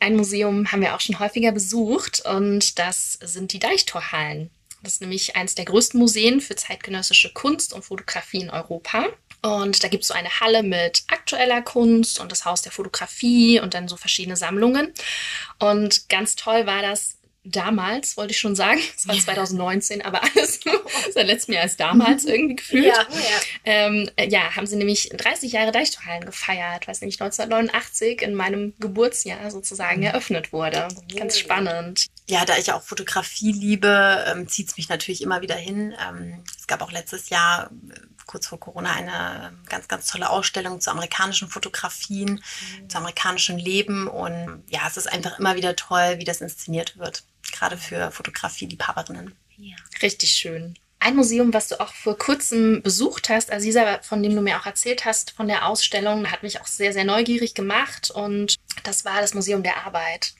Ein 0.00 0.16
Museum 0.16 0.70
haben 0.70 0.82
wir 0.82 0.94
auch 0.94 1.00
schon 1.00 1.18
häufiger 1.18 1.52
besucht 1.52 2.22
und 2.26 2.78
das 2.78 3.14
sind 3.22 3.52
die 3.52 3.58
Deichtorhallen. 3.58 4.50
Das 4.82 4.94
ist 4.94 5.00
nämlich 5.00 5.34
eines 5.34 5.54
der 5.54 5.64
größten 5.64 5.98
Museen 5.98 6.42
für 6.42 6.56
zeitgenössische 6.56 7.32
Kunst 7.32 7.72
und 7.72 7.84
Fotografie 7.84 8.42
in 8.42 8.50
Europa. 8.50 9.06
Und 9.40 9.82
da 9.82 9.88
gibt 9.88 10.02
es 10.02 10.08
so 10.08 10.14
eine 10.14 10.40
Halle 10.40 10.62
mit 10.62 11.04
aktueller 11.08 11.62
Kunst 11.62 12.20
und 12.20 12.30
das 12.30 12.44
Haus 12.44 12.62
der 12.62 12.72
Fotografie 12.72 13.60
und 13.60 13.74
dann 13.74 13.88
so 13.88 13.96
verschiedene 13.96 14.36
Sammlungen. 14.36 14.92
Und 15.58 16.08
ganz 16.08 16.36
toll 16.36 16.66
war 16.66 16.82
das, 16.82 17.13
damals, 17.44 18.16
wollte 18.16 18.32
ich 18.32 18.40
schon 18.40 18.56
sagen, 18.56 18.80
es 18.96 19.06
war 19.06 19.16
2019, 19.16 20.02
aber 20.02 20.22
alles 20.22 20.60
seit 21.14 21.26
letztem 21.26 21.54
Jahr 21.54 21.64
als 21.64 21.76
damals 21.76 22.24
irgendwie 22.24 22.56
gefühlt. 22.56 22.86
Ja, 22.86 22.94
ja. 22.94 23.40
Ähm, 23.64 24.10
ja, 24.18 24.56
haben 24.56 24.66
sie 24.66 24.76
nämlich 24.76 25.10
30 25.10 25.52
Jahre 25.52 25.70
Deichtorhallen 25.70 26.24
gefeiert, 26.24 26.88
was 26.88 27.00
nämlich 27.00 27.20
1989 27.20 28.22
in 28.22 28.34
meinem 28.34 28.74
Geburtsjahr 28.78 29.50
sozusagen 29.50 30.00
mhm. 30.00 30.06
eröffnet 30.06 30.52
wurde. 30.52 30.88
Ganz 31.14 31.36
oh. 31.36 31.40
spannend. 31.40 32.06
Ja, 32.26 32.44
da 32.46 32.56
ich 32.56 32.72
auch 32.72 32.82
Fotografie 32.82 33.52
liebe, 33.52 34.24
ähm, 34.26 34.48
zieht 34.48 34.70
es 34.70 34.76
mich 34.76 34.88
natürlich 34.88 35.22
immer 35.22 35.42
wieder 35.42 35.56
hin. 35.56 35.94
Ähm, 36.08 36.42
es 36.58 36.66
gab 36.66 36.80
auch 36.80 36.92
letztes 36.92 37.28
Jahr 37.28 37.70
kurz 38.26 38.46
vor 38.46 38.58
Corona 38.58 38.90
eine 38.94 39.48
ähm, 39.48 39.62
ganz, 39.68 39.86
ganz 39.86 40.06
tolle 40.06 40.30
Ausstellung 40.30 40.80
zu 40.80 40.90
amerikanischen 40.90 41.48
Fotografien, 41.48 42.42
mhm. 42.80 42.88
zu 42.88 42.96
amerikanischem 42.96 43.58
Leben. 43.58 44.08
Und 44.08 44.64
ja, 44.70 44.80
es 44.88 44.96
ist 44.96 45.12
einfach 45.12 45.38
immer 45.38 45.56
wieder 45.56 45.76
toll, 45.76 46.14
wie 46.16 46.24
das 46.24 46.40
inszeniert 46.40 46.96
wird 46.96 47.24
gerade 47.54 47.78
für 47.78 48.10
Fotografie-Liebhaberinnen. 48.10 49.34
Ja. 49.56 49.76
Richtig 50.02 50.30
schön. 50.30 50.74
Ein 50.98 51.16
Museum, 51.16 51.52
was 51.52 51.68
du 51.68 51.80
auch 51.80 51.92
vor 51.92 52.16
kurzem 52.16 52.82
besucht 52.82 53.28
hast, 53.28 53.52
Aziza, 53.52 54.00
von 54.02 54.22
dem 54.22 54.34
du 54.34 54.40
mir 54.40 54.58
auch 54.58 54.66
erzählt 54.66 55.04
hast, 55.04 55.32
von 55.32 55.48
der 55.48 55.68
Ausstellung, 55.68 56.30
hat 56.30 56.42
mich 56.42 56.60
auch 56.60 56.66
sehr, 56.66 56.92
sehr 56.92 57.04
neugierig 57.04 57.54
gemacht. 57.54 58.10
Und 58.10 58.54
das 58.84 59.04
war 59.04 59.20
das 59.20 59.34
Museum 59.34 59.62
der 59.62 59.84
Arbeit. 59.84 60.32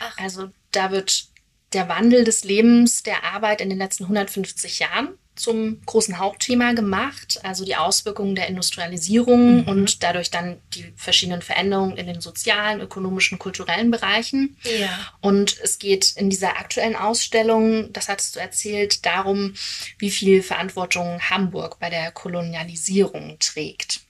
Ach. 0.00 0.16
Also 0.18 0.50
da 0.72 0.90
wird 0.90 1.28
der 1.72 1.88
Wandel 1.88 2.24
des 2.24 2.44
Lebens, 2.44 3.02
der 3.02 3.24
Arbeit 3.24 3.60
in 3.60 3.70
den 3.70 3.78
letzten 3.78 4.04
150 4.04 4.80
Jahren 4.80 5.16
zum 5.40 5.80
großen 5.86 6.18
Hauptthema 6.18 6.72
gemacht, 6.72 7.40
also 7.42 7.64
die 7.64 7.76
Auswirkungen 7.76 8.34
der 8.34 8.48
Industrialisierung 8.48 9.62
mhm. 9.62 9.68
und 9.68 10.02
dadurch 10.02 10.30
dann 10.30 10.58
die 10.74 10.92
verschiedenen 10.96 11.42
Veränderungen 11.42 11.96
in 11.96 12.06
den 12.06 12.20
sozialen, 12.20 12.80
ökonomischen, 12.80 13.38
kulturellen 13.38 13.90
Bereichen. 13.90 14.56
Ja. 14.64 14.90
Und 15.20 15.58
es 15.62 15.78
geht 15.78 16.12
in 16.16 16.30
dieser 16.30 16.58
aktuellen 16.58 16.96
Ausstellung, 16.96 17.92
das 17.92 18.08
hattest 18.08 18.36
du 18.36 18.40
erzählt, 18.40 19.04
darum, 19.06 19.54
wie 19.98 20.10
viel 20.10 20.42
Verantwortung 20.42 21.20
Hamburg 21.30 21.78
bei 21.80 21.90
der 21.90 22.10
Kolonialisierung 22.12 23.36
trägt. 23.38 24.00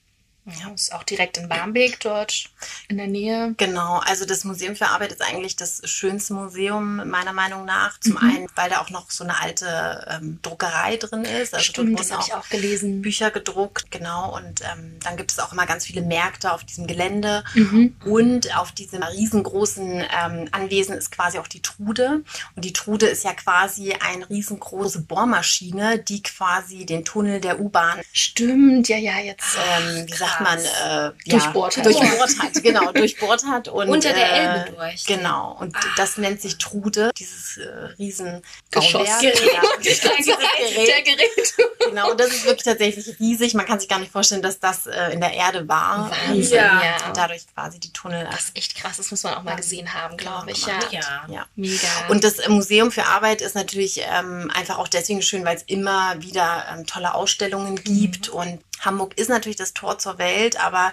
Ja, 0.46 0.70
ist 0.74 0.94
auch 0.94 1.02
direkt 1.02 1.36
in 1.36 1.48
Barmbek 1.48 2.00
dort 2.00 2.46
in 2.88 2.96
der 2.96 3.06
Nähe. 3.06 3.54
Genau, 3.58 3.98
also 3.98 4.24
das 4.24 4.44
Museum 4.44 4.74
für 4.74 4.86
Arbeit 4.86 5.12
ist 5.12 5.22
eigentlich 5.22 5.54
das 5.54 5.82
schönste 5.84 6.32
Museum 6.32 7.08
meiner 7.08 7.32
Meinung 7.32 7.66
nach. 7.66 8.00
Zum 8.00 8.12
mhm. 8.12 8.18
einen, 8.18 8.46
weil 8.54 8.70
da 8.70 8.80
auch 8.80 8.90
noch 8.90 9.10
so 9.10 9.22
eine 9.22 9.38
alte 9.40 10.06
ähm, 10.10 10.38
Druckerei 10.42 10.96
drin 10.96 11.24
ist. 11.24 11.54
Also 11.54 11.66
Stimmt, 11.66 12.00
das 12.00 12.10
habe 12.10 12.22
ich 12.26 12.34
auch 12.34 12.48
gelesen. 12.48 13.02
Bücher 13.02 13.30
gedruckt, 13.30 13.90
genau. 13.90 14.34
Und 14.34 14.62
ähm, 14.62 14.98
dann 15.02 15.16
gibt 15.16 15.30
es 15.30 15.38
auch 15.38 15.52
immer 15.52 15.66
ganz 15.66 15.84
viele 15.84 16.02
Märkte 16.02 16.52
auf 16.52 16.64
diesem 16.64 16.86
Gelände. 16.86 17.44
Mhm. 17.54 17.96
Und 18.04 18.56
auf 18.56 18.72
diesem 18.72 19.02
riesengroßen 19.02 20.04
ähm, 20.24 20.48
Anwesen 20.52 20.96
ist 20.96 21.12
quasi 21.12 21.38
auch 21.38 21.48
die 21.48 21.62
Trude. 21.62 22.22
Und 22.56 22.64
die 22.64 22.72
Trude 22.72 23.06
ist 23.06 23.24
ja 23.24 23.34
quasi 23.34 23.92
eine 23.92 24.28
riesengroße 24.28 25.02
Bohrmaschine, 25.02 25.98
die 25.98 26.22
quasi 26.22 26.86
den 26.86 27.04
Tunnel 27.04 27.40
der 27.40 27.60
U-Bahn. 27.60 28.00
Stimmt, 28.12 28.88
ja, 28.88 28.96
ja, 28.96 29.18
jetzt. 29.18 29.56
Ähm, 29.56 30.06
sagt 30.30 30.40
man, 30.40 30.58
äh, 30.58 31.30
durchbohrt 31.30 31.76
hat. 31.76 31.86
Durchbohrt 31.86 32.38
hat, 32.38 32.62
genau, 32.62 32.92
durchbohrt 32.92 33.44
hat. 33.44 33.68
Und, 33.80 33.88
Unter 33.88 34.12
der 34.12 34.32
äh, 34.32 34.38
Elbe 34.38 34.72
durch. 34.76 35.04
Genau, 35.06 35.56
und 35.60 35.74
ah. 35.76 35.80
das 35.96 36.16
nennt 36.16 36.40
sich 36.40 36.58
Trude, 36.58 37.10
dieses 37.16 37.56
äh, 37.56 37.68
riesen 37.98 38.42
Geschossgerät. 38.70 39.40
Ja, 39.52 39.62
der 39.82 41.02
Gerät. 41.02 41.54
Genau, 41.86 42.10
und 42.10 42.20
das 42.20 42.28
ist 42.28 42.44
wirklich 42.44 42.64
tatsächlich 42.64 43.18
riesig. 43.18 43.54
Man 43.54 43.66
kann 43.66 43.80
sich 43.80 43.88
gar 43.88 43.98
nicht 43.98 44.12
vorstellen, 44.12 44.42
dass 44.42 44.58
das 44.58 44.86
äh, 44.86 45.12
in 45.12 45.20
der 45.20 45.32
Erde 45.32 45.68
war. 45.68 46.10
Wahnsinn, 46.10 46.56
ja. 46.56 46.82
ja. 46.82 47.06
Und 47.06 47.16
dadurch 47.16 47.46
quasi 47.54 47.78
die 47.80 47.92
Tunnel. 47.92 48.26
Das 48.30 48.44
ist 48.44 48.56
echt 48.56 48.74
krass, 48.76 48.96
das 48.96 49.10
muss 49.10 49.22
man 49.22 49.34
auch 49.34 49.42
mal 49.42 49.56
gesehen 49.56 49.92
haben, 49.94 50.16
glaube 50.16 50.50
ich. 50.50 50.66
Ja. 50.66 50.78
ja. 50.90 51.24
ja, 51.28 51.46
mega. 51.56 51.88
Und 52.08 52.24
das 52.24 52.48
Museum 52.48 52.90
für 52.90 53.06
Arbeit 53.06 53.40
ist 53.40 53.54
natürlich 53.54 54.02
ähm, 54.04 54.50
einfach 54.54 54.78
auch 54.78 54.88
deswegen 54.88 55.22
schön, 55.22 55.44
weil 55.44 55.56
es 55.56 55.62
immer 55.62 56.20
wieder 56.20 56.66
ähm, 56.72 56.86
tolle 56.86 57.14
Ausstellungen 57.14 57.76
gibt 57.82 58.28
mhm. 58.28 58.34
und 58.34 58.60
Hamburg 58.80 59.18
ist 59.18 59.28
natürlich 59.28 59.56
das 59.56 59.74
Tor 59.74 59.98
zur 59.98 60.18
Welt, 60.18 60.60
aber 60.60 60.92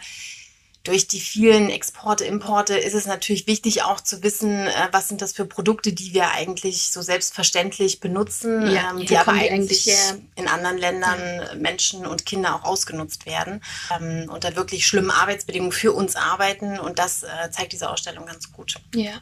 durch 0.87 1.07
die 1.07 1.19
vielen 1.19 1.69
Exporte, 1.69 2.23
Importe 2.23 2.77
ist 2.77 2.93
es 2.93 3.05
natürlich 3.05 3.45
wichtig 3.45 3.83
auch 3.83 3.99
zu 3.99 4.23
wissen, 4.23 4.67
äh, 4.67 4.87
was 4.91 5.09
sind 5.09 5.21
das 5.21 5.33
für 5.33 5.45
Produkte, 5.45 5.91
die 5.91 6.13
wir 6.13 6.31
eigentlich 6.31 6.89
so 6.91 7.01
selbstverständlich 7.01 7.99
benutzen, 7.99 8.71
ja, 8.71 8.91
ähm, 8.91 9.05
die 9.05 9.17
aber 9.17 9.33
eigentlich 9.33 9.89
in 10.35 10.47
anderen 10.47 10.77
Ländern 10.77 11.19
ja. 11.19 11.55
Menschen 11.55 12.05
und 12.05 12.25
Kinder 12.25 12.55
auch 12.55 12.63
ausgenutzt 12.63 13.25
werden, 13.25 13.61
ähm, 13.99 14.29
unter 14.29 14.55
wirklich 14.55 14.87
schlimmen 14.87 15.11
Arbeitsbedingungen 15.11 15.73
für 15.73 15.91
uns 15.91 16.15
arbeiten 16.15 16.79
und 16.79 16.99
das 16.99 17.23
äh, 17.23 17.51
zeigt 17.51 17.73
diese 17.73 17.89
Ausstellung 17.89 18.25
ganz 18.25 18.53
gut. 18.53 18.75
Ja. 18.95 19.21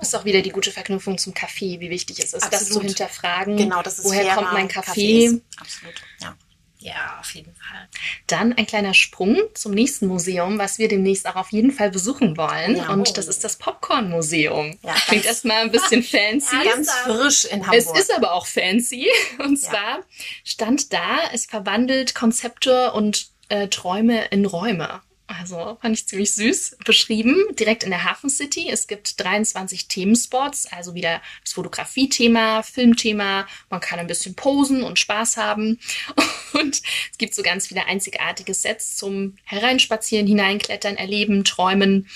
Ist 0.00 0.16
auch 0.16 0.24
wieder 0.24 0.42
die 0.42 0.50
gute 0.50 0.72
Verknüpfung 0.72 1.18
zum 1.18 1.32
Kaffee, 1.32 1.78
wie 1.78 1.90
wichtig 1.90 2.18
es 2.18 2.34
ist, 2.34 2.42
Absolut. 2.42 2.60
das 2.60 2.68
zu 2.70 2.80
hinterfragen. 2.80 3.56
Genau, 3.56 3.80
das 3.82 4.00
ist 4.00 4.06
woher 4.06 4.34
kommt 4.34 4.52
mein 4.52 4.66
Kaffee? 4.66 5.28
Kaffee 5.28 5.42
Absolut, 5.60 5.94
ja. 6.20 6.34
Ja, 6.78 7.16
auf 7.20 7.34
jeden 7.34 7.54
Fall. 7.54 7.88
Dann 8.26 8.52
ein 8.52 8.66
kleiner 8.66 8.92
Sprung 8.92 9.38
zum 9.54 9.72
nächsten 9.72 10.06
Museum, 10.06 10.58
was 10.58 10.78
wir 10.78 10.88
demnächst 10.88 11.26
auch 11.26 11.36
auf 11.36 11.50
jeden 11.50 11.70
Fall 11.70 11.90
besuchen 11.90 12.36
wollen. 12.36 12.76
Ja. 12.76 12.90
Und 12.90 13.16
das 13.16 13.26
ist 13.26 13.42
das 13.42 13.56
Popcorn-Museum. 13.56 14.76
Ja, 14.82 14.94
Klingt 15.06 15.24
erstmal 15.24 15.62
ein 15.62 15.70
bisschen 15.70 16.02
fancy. 16.02 16.56
ganz 16.64 16.90
frisch 16.90 17.44
in 17.46 17.66
Hamburg. 17.66 17.74
Es 17.78 17.90
ist 17.98 18.14
aber 18.14 18.34
auch 18.34 18.46
fancy. 18.46 19.08
Und 19.38 19.56
zwar 19.58 20.00
stand 20.44 20.92
da, 20.92 21.20
es 21.32 21.46
verwandelt 21.46 22.14
Konzepte 22.14 22.92
und 22.92 23.28
äh, 23.48 23.68
Träume 23.68 24.26
in 24.26 24.44
Räume. 24.44 25.00
Also 25.26 25.78
fand 25.80 25.96
ich 25.96 26.06
ziemlich 26.06 26.34
süß 26.34 26.76
beschrieben, 26.84 27.36
direkt 27.58 27.82
in 27.82 27.90
der 27.90 28.04
Hafen 28.04 28.28
City. 28.28 28.68
Es 28.70 28.86
gibt 28.86 29.18
23 29.18 29.88
Themenspots, 29.88 30.66
also 30.66 30.94
wieder 30.94 31.22
das 31.42 31.54
Fotografie-Thema, 31.54 32.62
Filmthema. 32.62 33.46
Man 33.70 33.80
kann 33.80 33.98
ein 33.98 34.06
bisschen 34.06 34.34
posen 34.34 34.82
und 34.82 34.98
Spaß 34.98 35.36
haben. 35.36 35.80
Und 36.52 36.82
es 37.10 37.18
gibt 37.18 37.34
so 37.34 37.42
ganz 37.42 37.66
viele 37.66 37.86
einzigartige 37.86 38.54
Sets 38.54 38.96
zum 38.96 39.36
Hereinspazieren, 39.42 40.26
Hineinklettern, 40.28 40.96
Erleben, 40.96 41.42
Träumen. 41.42 42.08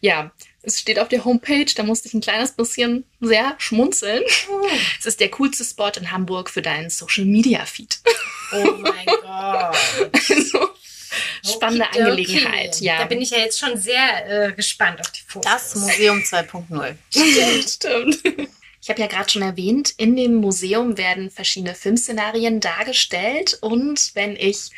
Ja, 0.00 0.30
es 0.62 0.78
steht 0.78 1.00
auf 1.00 1.08
der 1.08 1.24
Homepage, 1.24 1.66
da 1.74 1.82
musste 1.82 2.06
ich 2.06 2.14
ein 2.14 2.20
kleines 2.20 2.52
bisschen 2.52 3.04
sehr 3.20 3.54
schmunzeln. 3.58 4.22
Oh. 4.48 4.68
Es 4.98 5.06
ist 5.06 5.18
der 5.18 5.30
coolste 5.30 5.64
Spot 5.64 5.90
in 5.96 6.12
Hamburg 6.12 6.48
für 6.48 6.62
deinen 6.62 6.90
Social 6.90 7.24
Media 7.24 7.64
Feed. 7.64 7.98
Oh 8.52 8.76
mein 8.80 9.06
Gott. 9.06 9.76
Also, 10.30 10.70
spannende 11.44 11.86
okay, 11.86 12.02
Angelegenheit. 12.02 12.80
Ja. 12.80 12.98
Da 12.98 13.04
bin 13.04 13.20
ich 13.20 13.30
ja 13.30 13.38
jetzt 13.38 13.58
schon 13.58 13.76
sehr 13.76 14.48
äh, 14.48 14.52
gespannt 14.52 15.00
auf 15.00 15.10
die 15.10 15.20
Fotos. 15.26 15.50
Das 15.50 15.74
Museum 15.74 16.18
2.0. 16.18 16.94
Stimmt, 17.10 17.68
stimmt. 17.68 18.48
Ich 18.82 18.90
habe 18.90 19.00
ja 19.00 19.06
gerade 19.06 19.30
schon 19.30 19.42
erwähnt, 19.42 19.94
in 19.96 20.16
dem 20.16 20.34
Museum 20.34 20.98
werden 20.98 21.30
verschiedene 21.30 21.74
Filmszenarien 21.74 22.58
dargestellt. 22.58 23.58
Und 23.60 24.10
wenn 24.14 24.34
ich 24.34 24.70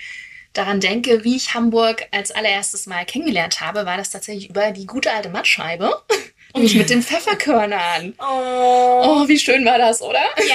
daran 0.52 0.80
denke, 0.80 1.24
wie 1.24 1.36
ich 1.36 1.54
Hamburg 1.54 2.06
als 2.10 2.30
allererstes 2.30 2.86
Mal 2.86 3.06
kennengelernt 3.06 3.60
habe, 3.62 3.86
war 3.86 3.96
das 3.96 4.10
tatsächlich 4.10 4.50
über 4.50 4.72
die 4.72 4.86
gute 4.86 5.10
alte 5.10 5.30
Mattscheibe. 5.30 6.02
Und 6.52 6.72
mit 6.74 6.88
den 6.88 7.02
Pfefferkörnern. 7.02 8.14
Oh. 8.18 9.02
Oh, 9.04 9.28
wie 9.28 9.38
schön 9.38 9.64
war 9.64 9.78
das, 9.78 10.00
oder? 10.02 10.22
Ja. 10.38 10.54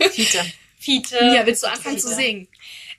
Ja, 0.00 0.08
Fiete. 0.08 0.44
Fiete. 0.78 1.16
Ja, 1.16 1.44
willst 1.44 1.62
du 1.62 1.66
anfangen 1.66 1.98
zu 1.98 2.08
Fiete. 2.08 2.22
singen? 2.22 2.48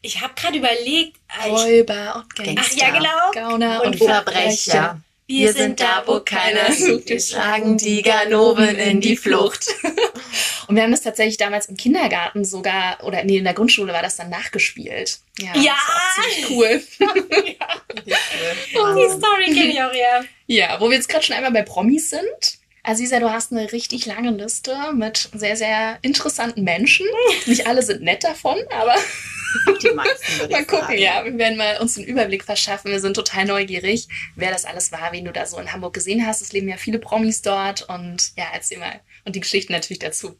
Ich 0.01 0.21
habe 0.21 0.33
gerade 0.35 0.57
überlegt, 0.57 1.17
äh, 1.43 1.49
Räuber 1.49 2.15
und 2.17 2.35
Gangster. 2.35 2.61
ach 2.61 2.71
ja, 2.71 2.89
genau. 2.91 3.31
Gauner 3.49 3.83
Und 3.83 3.97
Verbrecher. 3.97 5.01
Wir 5.29 5.51
sind 5.51 5.81
da, 5.81 6.03
wo 6.05 6.21
keiner 6.21 6.71
sucht. 6.71 7.09
Wir 7.09 7.19
schlagen 7.19 7.77
die 7.77 8.01
Ganoven 8.01 8.77
in 8.77 9.01
die 9.01 9.17
Flucht. 9.17 9.67
Und 10.67 10.75
wir 10.75 10.83
haben 10.83 10.91
das 10.91 11.01
tatsächlich 11.01 11.37
damals 11.37 11.67
im 11.67 11.77
Kindergarten 11.77 12.43
sogar, 12.45 13.03
oder 13.03 13.23
nee, 13.23 13.37
in 13.37 13.43
der 13.45 13.53
Grundschule 13.53 13.93
war 13.93 14.01
das 14.01 14.17
dann 14.17 14.29
nachgespielt. 14.29 15.19
Ja. 15.39 15.55
Ja. 15.55 15.75
Das 16.17 16.49
cool. 16.49 16.81
Die 18.05 19.09
Story 19.09 19.45
kenne 19.45 19.71
ich 19.71 19.81
auch, 19.81 19.93
ja. 19.93 20.23
Ja, 20.45 20.79
wo 20.79 20.89
wir 20.89 20.95
jetzt 20.95 21.09
gerade 21.09 21.23
schon 21.25 21.35
einmal 21.35 21.51
bei 21.51 21.61
Promis 21.61 22.09
sind. 22.09 22.56
Aziza, 22.87 23.19
du 23.19 23.29
hast 23.29 23.51
eine 23.51 23.69
richtig 23.73 24.05
lange 24.05 24.31
Liste 24.31 24.73
mit 24.93 25.29
sehr, 25.33 25.57
sehr 25.57 25.99
interessanten 26.03 26.63
Menschen. 26.63 27.05
Nicht 27.45 27.67
alle 27.67 27.83
sind 27.83 28.01
nett 28.01 28.23
davon, 28.23 28.57
aber 28.69 28.95
Die 29.81 29.91
meisten, 29.91 30.49
mal 30.51 30.65
gucken, 30.65 30.87
sagen. 30.87 30.97
ja. 30.97 31.25
Wir 31.25 31.37
werden 31.37 31.57
mal 31.57 31.79
uns 31.81 31.97
einen 31.97 32.07
Überblick 32.07 32.45
verschaffen. 32.45 32.89
Wir 32.89 33.01
sind 33.01 33.15
total 33.15 33.43
neugierig, 33.45 34.07
wer 34.35 34.51
das 34.51 34.63
alles 34.63 34.93
war, 34.93 35.11
wen 35.11 35.25
du 35.25 35.33
da 35.33 35.45
so 35.45 35.57
in 35.59 35.73
Hamburg 35.73 35.95
gesehen 35.95 36.25
hast. 36.25 36.41
Es 36.41 36.53
leben 36.53 36.69
ja 36.69 36.77
viele 36.77 36.99
Promis 36.99 37.41
dort 37.41 37.89
und 37.89 38.31
ja, 38.37 38.45
erzähl 38.53 38.77
mal. 38.77 39.01
Und 39.25 39.35
die 39.35 39.41
Geschichten 39.41 39.73
natürlich 39.73 39.99
dazu. 39.99 40.37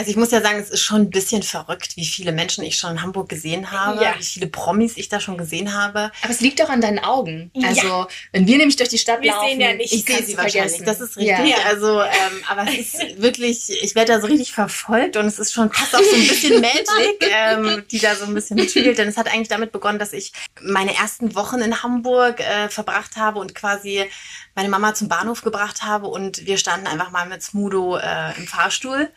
Also 0.00 0.12
ich 0.12 0.16
muss 0.16 0.30
ja 0.30 0.40
sagen, 0.40 0.58
es 0.58 0.70
ist 0.70 0.80
schon 0.80 1.02
ein 1.02 1.10
bisschen 1.10 1.42
verrückt, 1.42 1.94
wie 1.98 2.06
viele 2.06 2.32
Menschen 2.32 2.64
ich 2.64 2.78
schon 2.78 2.92
in 2.92 3.02
Hamburg 3.02 3.28
gesehen 3.28 3.70
habe, 3.70 4.02
Ja. 4.02 4.14
wie 4.16 4.22
viele 4.24 4.46
Promis 4.46 4.96
ich 4.96 5.10
da 5.10 5.20
schon 5.20 5.36
gesehen 5.36 5.74
habe. 5.74 6.10
Aber 6.22 6.30
es 6.32 6.40
liegt 6.40 6.58
doch 6.58 6.70
an 6.70 6.80
deinen 6.80 7.00
Augen. 7.00 7.50
Ja. 7.52 7.68
Also, 7.68 8.06
wenn 8.32 8.46
wir 8.46 8.56
nämlich 8.56 8.76
durch 8.76 8.88
die 8.88 8.96
Stadt 8.96 9.20
Wir 9.20 9.32
laufen, 9.32 9.50
sehen 9.50 9.60
ja 9.60 9.74
nicht. 9.74 9.92
Ich 9.92 10.06
sehe 10.06 10.22
sie 10.24 10.38
wahrscheinlich, 10.38 10.82
das 10.86 11.02
ist 11.02 11.18
richtig. 11.18 11.50
Ja. 11.50 11.56
Also, 11.66 12.00
ähm, 12.00 12.42
aber 12.48 12.62
es 12.66 12.94
ist 12.94 12.98
wirklich, 13.20 13.68
ich 13.82 13.94
werde 13.94 14.14
da 14.14 14.20
so 14.22 14.26
richtig 14.28 14.52
verfolgt 14.52 15.18
und 15.18 15.26
es 15.26 15.38
ist 15.38 15.52
schon 15.52 15.70
fast 15.70 15.94
auch 15.94 16.00
so 16.02 16.16
ein 16.16 16.26
bisschen 16.26 16.60
Magic, 16.62 17.30
ähm, 17.30 17.84
die 17.90 17.98
da 17.98 18.14
so 18.16 18.24
ein 18.24 18.32
bisschen 18.32 18.56
mitspielt. 18.56 18.96
Denn 18.96 19.06
es 19.06 19.18
hat 19.18 19.26
eigentlich 19.30 19.48
damit 19.48 19.70
begonnen, 19.70 19.98
dass 19.98 20.14
ich 20.14 20.32
meine 20.62 20.96
ersten 20.96 21.34
Wochen 21.34 21.58
in 21.60 21.82
Hamburg 21.82 22.40
äh, 22.40 22.70
verbracht 22.70 23.16
habe 23.16 23.38
und 23.38 23.54
quasi 23.54 24.06
meine 24.54 24.70
Mama 24.70 24.94
zum 24.94 25.08
Bahnhof 25.08 25.42
gebracht 25.42 25.82
habe 25.82 26.06
und 26.06 26.46
wir 26.46 26.56
standen 26.56 26.86
einfach 26.86 27.10
mal 27.10 27.26
mit 27.28 27.42
Smudo 27.42 27.98
äh, 27.98 28.34
im 28.38 28.46
Fahrstuhl. 28.46 29.10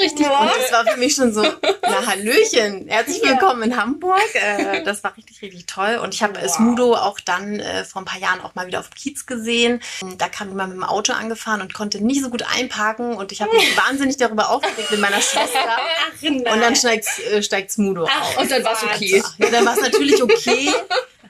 Richtig 0.00 0.26
Und 0.26 0.32
gut. 0.38 0.50
das 0.58 0.72
war 0.72 0.86
für 0.86 0.98
mich 0.98 1.14
schon 1.14 1.32
so, 1.32 1.42
na 1.82 2.06
Hallöchen, 2.06 2.88
herzlich 2.88 3.22
Ja. 3.22 3.30
willkommen 3.32 3.62
in 3.64 3.76
Hamburg. 3.76 4.18
Äh, 4.34 4.82
das 4.82 5.04
war 5.04 5.14
richtig, 5.16 5.42
richtig 5.42 5.66
toll. 5.66 6.00
Und 6.02 6.14
ich 6.14 6.22
habe 6.22 6.40
Wow. 6.40 6.50
Smudo 6.50 6.94
auch 6.94 7.20
dann 7.20 7.60
äh, 7.60 7.84
vor 7.84 8.00
ein 8.02 8.04
paar 8.06 8.18
Jahren 8.18 8.40
auch 8.40 8.54
mal 8.54 8.66
wieder 8.66 8.80
auf 8.80 8.88
dem 8.88 8.94
Kiez 8.94 9.26
gesehen. 9.26 9.80
Da 10.16 10.28
kam 10.28 10.48
jemand 10.48 10.70
mit 10.70 10.78
dem 10.78 10.84
Auto 10.84 11.12
angefahren 11.12 11.60
und 11.60 11.74
konnte 11.74 12.02
nicht 12.02 12.22
so 12.22 12.30
gut 12.30 12.42
einparken. 12.56 13.14
Und 13.14 13.30
ich 13.30 13.42
habe 13.42 13.54
mich 13.54 13.76
wahnsinnig 13.88 14.16
darüber 14.16 14.48
aufgeregt 14.50 14.90
mit 14.90 15.00
meiner 15.00 15.20
Schwester. 15.20 15.58
Ach, 15.68 16.22
nein. 16.22 16.38
Und 16.50 16.60
dann 16.60 16.74
steigt, 16.76 17.06
äh, 17.30 17.42
steigt 17.42 17.70
Smudo 17.70 18.08
Ach, 18.10 18.20
auf. 18.30 18.38
Und 18.38 18.50
dann 18.50 18.64
war's 18.64 18.82
okay. 18.82 19.22
Ja, 19.38 19.50
dann 19.50 19.66
war 19.66 19.74
es 19.74 19.80
natürlich 19.82 20.20
okay. 20.22 20.72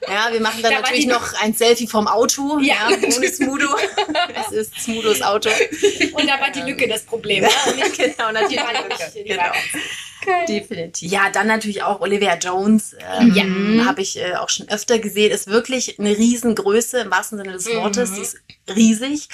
Ja, 0.08 0.32
wir 0.32 0.40
machen 0.40 0.62
dann 0.62 0.72
Da 0.72 0.80
natürlich 0.80 1.06
noch 1.06 1.32
ein 1.40 1.54
Selfie 1.54 1.86
vom 1.86 2.06
Auto. 2.06 2.58
Ja. 2.60 2.90
Ja, 2.90 2.96
ohne 3.16 3.28
Smudo. 3.32 3.68
Es 4.34 4.52
ist 4.52 4.80
Smudos 4.80 5.22
Auto. 5.22 5.50
Und 6.12 6.28
da 6.28 6.40
war 6.40 6.50
die 6.50 6.60
Lücke 6.60 6.88
das 6.88 7.02
Problem. 7.02 7.42
Ne? 7.42 7.48
Genau, 7.96 8.32
natürlich. 8.32 9.26
genau. 9.26 9.42
War- 10.26 10.44
Definitiv. 10.46 11.10
Ja, 11.10 11.30
dann 11.30 11.46
natürlich 11.46 11.82
auch 11.82 12.00
Olivia 12.00 12.36
Jones. 12.36 12.96
Ähm, 13.20 13.32
Ja. 13.34 13.84
Habe 13.86 14.02
ich 14.02 14.18
äh, 14.18 14.34
auch 14.36 14.48
schon 14.48 14.68
öfter 14.68 14.98
gesehen. 14.98 15.30
Ist 15.32 15.46
wirklich 15.48 15.98
eine 15.98 16.10
Riesengröße 16.16 17.00
im 17.00 17.10
wahrsten 17.10 17.38
Sinne 17.38 17.52
des 17.52 17.66
Wortes. 17.74 18.10
Mhm. 18.10 18.14
Sie 18.16 18.20
ist 18.22 18.36
riesig 18.74 19.28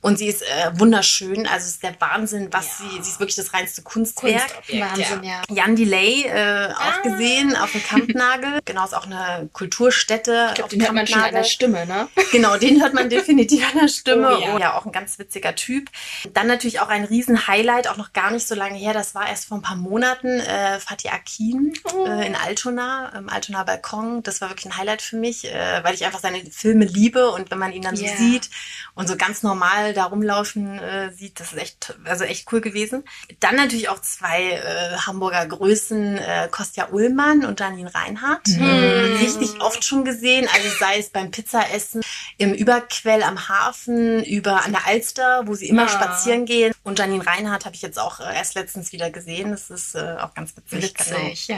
und 0.00 0.18
sie 0.18 0.28
ist 0.28 0.42
äh, 0.42 0.70
wunderschön. 0.78 1.46
Also 1.46 1.64
es 1.66 1.70
ist 1.72 1.82
der 1.82 1.94
Wahnsinn, 2.00 2.48
was 2.52 2.66
Ja. 2.80 2.86
sie, 2.90 3.02
sie 3.02 3.10
ist 3.10 3.18
wirklich 3.20 3.36
das 3.36 3.52
reinste 3.52 3.82
Kunstwerk. 3.82 4.40
Kunstobjekt, 4.54 4.90
Wahnsinn, 4.98 5.24
ja. 5.24 5.42
Jan 5.50 5.74
Delay 5.76 6.22
äh, 6.26 6.68
auch 6.72 6.80
Ah. 6.80 7.00
gesehen 7.02 7.56
auf 7.56 7.72
dem 7.72 7.82
Kampnagel. 7.82 8.60
genau, 8.64 8.84
ist 8.84 8.94
auch 8.94 9.06
eine 9.06 9.48
Kulturstätte. 9.52 10.46
Ich 10.50 10.54
glaube, 10.54 10.70
den 10.70 10.82
hört 10.82 10.92
man 10.92 11.06
schon 11.06 11.20
an 11.20 11.32
der. 11.34 11.44
Stimme, 11.44 11.86
ne? 11.86 12.08
Genau, 12.32 12.56
den 12.56 12.80
hört 12.82 12.94
man 12.94 13.08
definitiv 13.10 13.64
an 13.72 13.80
der 13.80 13.88
Stimme. 13.88 14.36
Oh 14.36 14.40
ja. 14.40 14.54
Oh 14.54 14.58
ja, 14.58 14.74
auch 14.78 14.84
ein 14.86 14.92
ganz 14.92 15.18
witziger 15.18 15.54
Typ. 15.54 15.90
Dann 16.34 16.46
natürlich 16.46 16.80
auch 16.80 16.88
ein 16.88 17.04
Riesen-Highlight, 17.04 17.88
auch 17.88 17.96
noch 17.96 18.12
gar 18.12 18.30
nicht 18.30 18.46
so 18.46 18.54
lange 18.54 18.76
her. 18.78 18.92
Das 18.92 19.14
war 19.14 19.28
erst 19.28 19.46
vor 19.46 19.58
ein 19.58 19.62
paar 19.62 19.76
Monaten. 19.76 20.35
Äh, 20.40 20.80
Fatih 20.80 21.10
Akin 21.10 21.72
äh, 22.06 22.26
in 22.26 22.34
Altona, 22.34 23.10
im 23.16 23.28
Altona 23.28 23.64
Balkon. 23.64 24.22
Das 24.22 24.40
war 24.40 24.48
wirklich 24.50 24.66
ein 24.66 24.76
Highlight 24.76 25.02
für 25.02 25.16
mich, 25.16 25.44
äh, 25.44 25.80
weil 25.84 25.94
ich 25.94 26.04
einfach 26.04 26.20
seine 26.20 26.44
Filme 26.50 26.84
liebe 26.84 27.30
und 27.30 27.50
wenn 27.50 27.58
man 27.58 27.72
ihn 27.72 27.82
dann 27.82 27.96
Ja. 27.96 28.10
so 28.10 28.16
sieht 28.16 28.50
und 28.94 29.08
so 29.08 29.16
ganz 29.16 29.42
normal 29.42 29.92
da 29.94 30.04
rumlaufen 30.04 30.78
äh, 30.78 31.12
sieht, 31.12 31.40
das 31.40 31.52
ist 31.52 31.58
echt, 31.58 31.94
also 32.04 32.24
echt 32.24 32.50
cool 32.52 32.60
gewesen. 32.60 33.04
Dann 33.40 33.56
natürlich 33.56 33.88
auch 33.88 34.00
zwei 34.00 34.52
äh, 34.52 34.96
Hamburger 35.06 35.46
Größen, 35.46 36.18
äh, 36.18 36.48
Kostja 36.50 36.88
Ullmann 36.90 37.44
und 37.44 37.60
Janine 37.60 37.94
Reinhardt. 37.94 38.48
Äh, 38.48 39.16
richtig 39.20 39.60
oft 39.60 39.84
schon 39.84 40.04
gesehen, 40.04 40.48
also 40.54 40.68
sei 40.78 40.98
es 40.98 41.10
beim 41.10 41.30
Pizzaessen 41.30 42.02
im 42.38 42.52
Überquell 42.54 43.22
am 43.22 43.48
Hafen, 43.48 44.22
über 44.24 44.64
an 44.64 44.72
der 44.72 44.86
Alster, 44.86 45.42
wo 45.46 45.54
sie 45.54 45.68
immer 45.68 45.84
Ah. 45.84 45.88
spazieren 45.88 46.46
gehen. 46.46 46.72
Und 46.84 46.98
Janine 46.98 47.26
Reinhardt 47.26 47.64
habe 47.64 47.74
ich 47.74 47.82
jetzt 47.82 47.98
auch 47.98 48.20
äh, 48.20 48.34
erst 48.34 48.54
letztens 48.54 48.92
wieder 48.92 49.10
gesehen. 49.10 49.50
Das 49.50 49.70
ist 49.70 49.94
äh, 49.94 50.16
auch 50.26 50.34
ganz 50.34 50.56
witzig. 50.56 50.82
Witzig, 50.82 51.48
ja. 51.48 51.56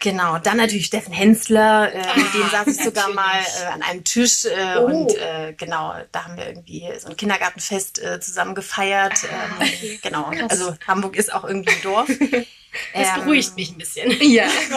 Genau, 0.00 0.34
Genau. 0.34 0.38
dann 0.38 0.58
natürlich 0.58 0.86
Steffen 0.86 1.12
Hensler, 1.12 1.92
äh, 1.92 1.98
mit 2.20 2.32
dem 2.32 2.48
saß 2.50 2.68
ich 2.68 2.84
sogar 2.84 3.08
mal 3.14 3.40
äh, 3.62 3.64
an 3.66 3.82
einem 3.82 4.04
Tisch 4.04 4.44
äh, 4.44 4.76
Oh. 4.78 4.84
und 4.86 5.16
äh, 5.16 5.54
genau, 5.56 5.92
da 6.12 6.24
haben 6.24 6.36
wir 6.36 6.46
irgendwie 6.46 6.88
so 7.00 7.08
ein 7.08 7.16
Kindergartenfest 7.16 8.00
äh, 8.00 8.20
zusammen 8.20 8.54
gefeiert. 8.54 9.14
Ah, 9.24 9.60
ähm, 9.64 9.98
genau, 10.00 10.30
krass. 10.30 10.50
also 10.50 10.76
Hamburg 10.86 11.16
ist 11.16 11.32
auch 11.34 11.42
irgendwie 11.44 11.72
ein 11.72 11.82
Dorf. 11.82 12.06
Das 12.08 13.08
Ähm, 13.08 13.24
beruhigt 13.24 13.56
mich 13.56 13.70
ein 13.72 13.78
bisschen. 13.78 14.12
Ja, 14.22 14.44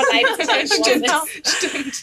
leid, 0.48 0.68
stimmt. 0.82 1.06
Ja. 1.08 1.24
Stimmt. 1.46 1.94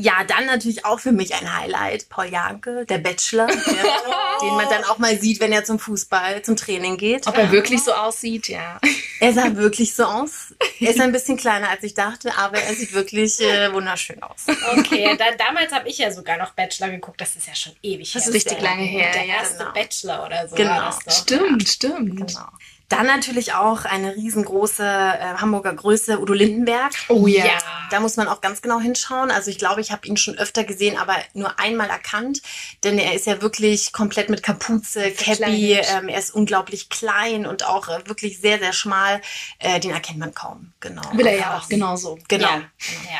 Ja, 0.00 0.24
dann 0.24 0.46
natürlich 0.46 0.84
auch 0.84 0.98
für 1.00 1.12
mich 1.12 1.34
ein 1.34 1.56
Highlight. 1.58 2.08
Paul 2.08 2.26
Janke, 2.26 2.86
der 2.86 2.98
Bachelor, 2.98 3.48
ja, 3.50 4.38
den 4.42 4.54
man 4.56 4.68
dann 4.68 4.84
auch 4.84 4.98
mal 4.98 5.18
sieht, 5.18 5.40
wenn 5.40 5.52
er 5.52 5.64
zum 5.64 5.78
Fußball, 5.78 6.42
zum 6.42 6.56
Training 6.56 6.96
geht. 6.96 7.26
Ob 7.26 7.36
er 7.36 7.50
wirklich 7.52 7.82
so 7.82 7.92
aussieht, 7.92 8.48
ja. 8.48 8.80
Er 9.20 9.32
sah 9.32 9.54
wirklich 9.56 9.94
so 9.94 10.04
aus. 10.04 10.54
Er 10.80 10.90
ist 10.90 11.00
ein 11.00 11.12
bisschen 11.12 11.36
kleiner, 11.36 11.68
als 11.68 11.82
ich 11.82 11.94
dachte, 11.94 12.36
aber 12.36 12.58
er 12.58 12.74
sieht 12.74 12.92
wirklich 12.92 13.40
äh, 13.40 13.72
wunderschön 13.72 14.22
aus. 14.22 14.46
Okay, 14.78 15.16
da, 15.18 15.26
damals 15.36 15.72
habe 15.72 15.88
ich 15.88 15.98
ja 15.98 16.10
sogar 16.10 16.38
noch 16.38 16.52
Bachelor 16.52 16.88
geguckt. 16.90 17.20
Das 17.20 17.36
ist 17.36 17.46
ja 17.46 17.54
schon 17.54 17.72
ewig 17.82 18.12
Das 18.12 18.22
her. 18.24 18.28
ist 18.30 18.34
richtig 18.34 18.60
lange 18.62 18.84
her, 18.84 19.12
Der 19.12 19.24
ja, 19.24 19.34
erste 19.34 19.58
genau. 19.58 19.72
Bachelor 19.72 20.26
oder 20.26 20.48
so 20.48 20.56
Genau. 20.56 20.70
war 20.70 20.86
das 20.86 20.98
doch. 21.00 21.12
Stimmt, 21.12 21.68
stimmt. 21.68 22.16
Genau. 22.16 22.48
Dann 22.90 23.06
natürlich 23.06 23.54
auch 23.54 23.84
eine 23.84 24.16
riesengroße 24.16 24.82
äh, 24.82 25.34
Hamburger 25.36 25.72
Größe, 25.72 26.20
Udo 26.20 26.32
Lindenberg. 26.32 26.92
Oh 27.08 27.28
ja. 27.28 27.44
Ja. 27.46 27.58
Da 27.90 28.00
muss 28.00 28.16
man 28.16 28.26
auch 28.26 28.40
ganz 28.40 28.62
genau 28.62 28.80
hinschauen. 28.80 29.30
Also 29.30 29.48
ich 29.48 29.58
glaube, 29.58 29.80
ich 29.80 29.92
habe 29.92 30.08
ihn 30.08 30.16
schon 30.16 30.36
öfter 30.36 30.64
gesehen, 30.64 30.98
aber 30.98 31.14
nur 31.32 31.60
einmal 31.60 31.88
erkannt, 31.88 32.42
denn 32.82 32.98
er 32.98 33.14
ist 33.14 33.26
ja 33.26 33.42
wirklich 33.42 33.92
komplett 33.92 34.28
mit 34.28 34.42
Kapuze, 34.42 35.12
Cappy. 35.12 35.74
Ähm, 35.74 36.08
er 36.08 36.18
ist 36.18 36.34
unglaublich 36.34 36.88
klein 36.88 37.46
und 37.46 37.64
auch 37.64 37.88
äh, 37.88 38.08
wirklich 38.08 38.40
sehr, 38.40 38.58
sehr 38.58 38.72
schmal. 38.72 39.20
Äh, 39.60 39.78
den 39.78 39.92
erkennt 39.92 40.18
man 40.18 40.34
kaum. 40.34 40.72
Genau. 40.80 41.02
Will 41.12 41.28
er 41.28 41.38
ja 41.38 41.58
auch 41.58 41.68
genauso. 41.68 42.18
Genau. 42.26 42.48
Ja. 42.48 42.62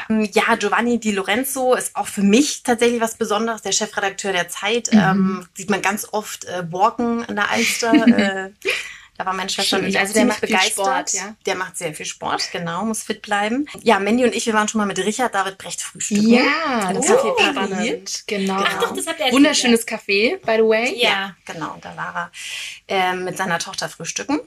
Ja. 0.09 0.25
Ja, 0.33 0.57
Giovanni 0.57 0.99
Di 0.99 1.13
Lorenzo 1.13 1.75
ist 1.75 1.95
auch 1.95 2.09
für 2.09 2.23
mich 2.23 2.65
tatsächlich 2.65 3.01
was 3.01 3.15
Besonderes, 3.15 3.63
der 3.63 3.71
Chefredakteur 3.71 4.33
der 4.33 4.49
Zeit. 4.49 4.91
Ähm, 4.93 5.47
sieht 5.55 5.71
man 5.71 5.81
ganz 5.81 6.09
oft 6.11 6.45
äh, 6.47 6.65
walken 6.73 7.25
an 7.25 7.37
der 7.37 7.51
Alster. 7.53 7.93
äh, 9.21 9.25
da 9.25 9.27
war 9.27 9.35
meine 9.35 9.51
Schwester 9.51 9.79
und 9.79 9.87
ich 9.87 9.97
auch 9.97 10.01
also 10.01 10.15
der 10.15 10.25
macht 10.25 10.41
viel 10.41 10.49
begeistert. 10.49 10.73
Sport, 10.87 11.13
ja. 11.13 11.35
Der 11.47 11.55
macht 11.57 11.77
sehr 11.77 11.95
viel 11.95 12.07
Sport, 12.07 12.51
genau, 12.53 12.85
muss 12.85 13.03
fit 13.03 13.23
bleiben. 13.23 13.67
Ja, 13.83 13.99
Mandy 13.99 14.25
und 14.25 14.35
ich, 14.35 14.47
wir 14.47 14.55
waren 14.55 14.69
schon 14.69 14.79
mal 14.79 14.87
mit 14.87 14.99
Richard 14.99 15.35
David 15.35 15.59
Brecht 15.59 15.83
frühstücken. 15.83 16.29
Ja, 16.29 16.93
das 16.93 17.07
Paris. 17.07 17.21
spannend. 17.51 18.25
Genau. 18.27 18.65
Ach 18.67 18.81
doch, 18.81 18.95
das 18.95 19.07
habt 19.07 19.21
ihr 19.21 19.33
Wunderschönes 19.33 19.87
Café, 19.87 20.39
by 20.39 20.57
the 20.57 20.63
way. 20.69 20.95
Ja. 20.97 21.35
Genau, 21.45 21.77
da 21.81 21.97
war 21.97 22.31
er 22.87 23.11
ähm, 23.13 23.25
mit 23.25 23.37
seiner 23.37 23.59
Tochter 23.59 23.89
frühstücken. 23.89 24.41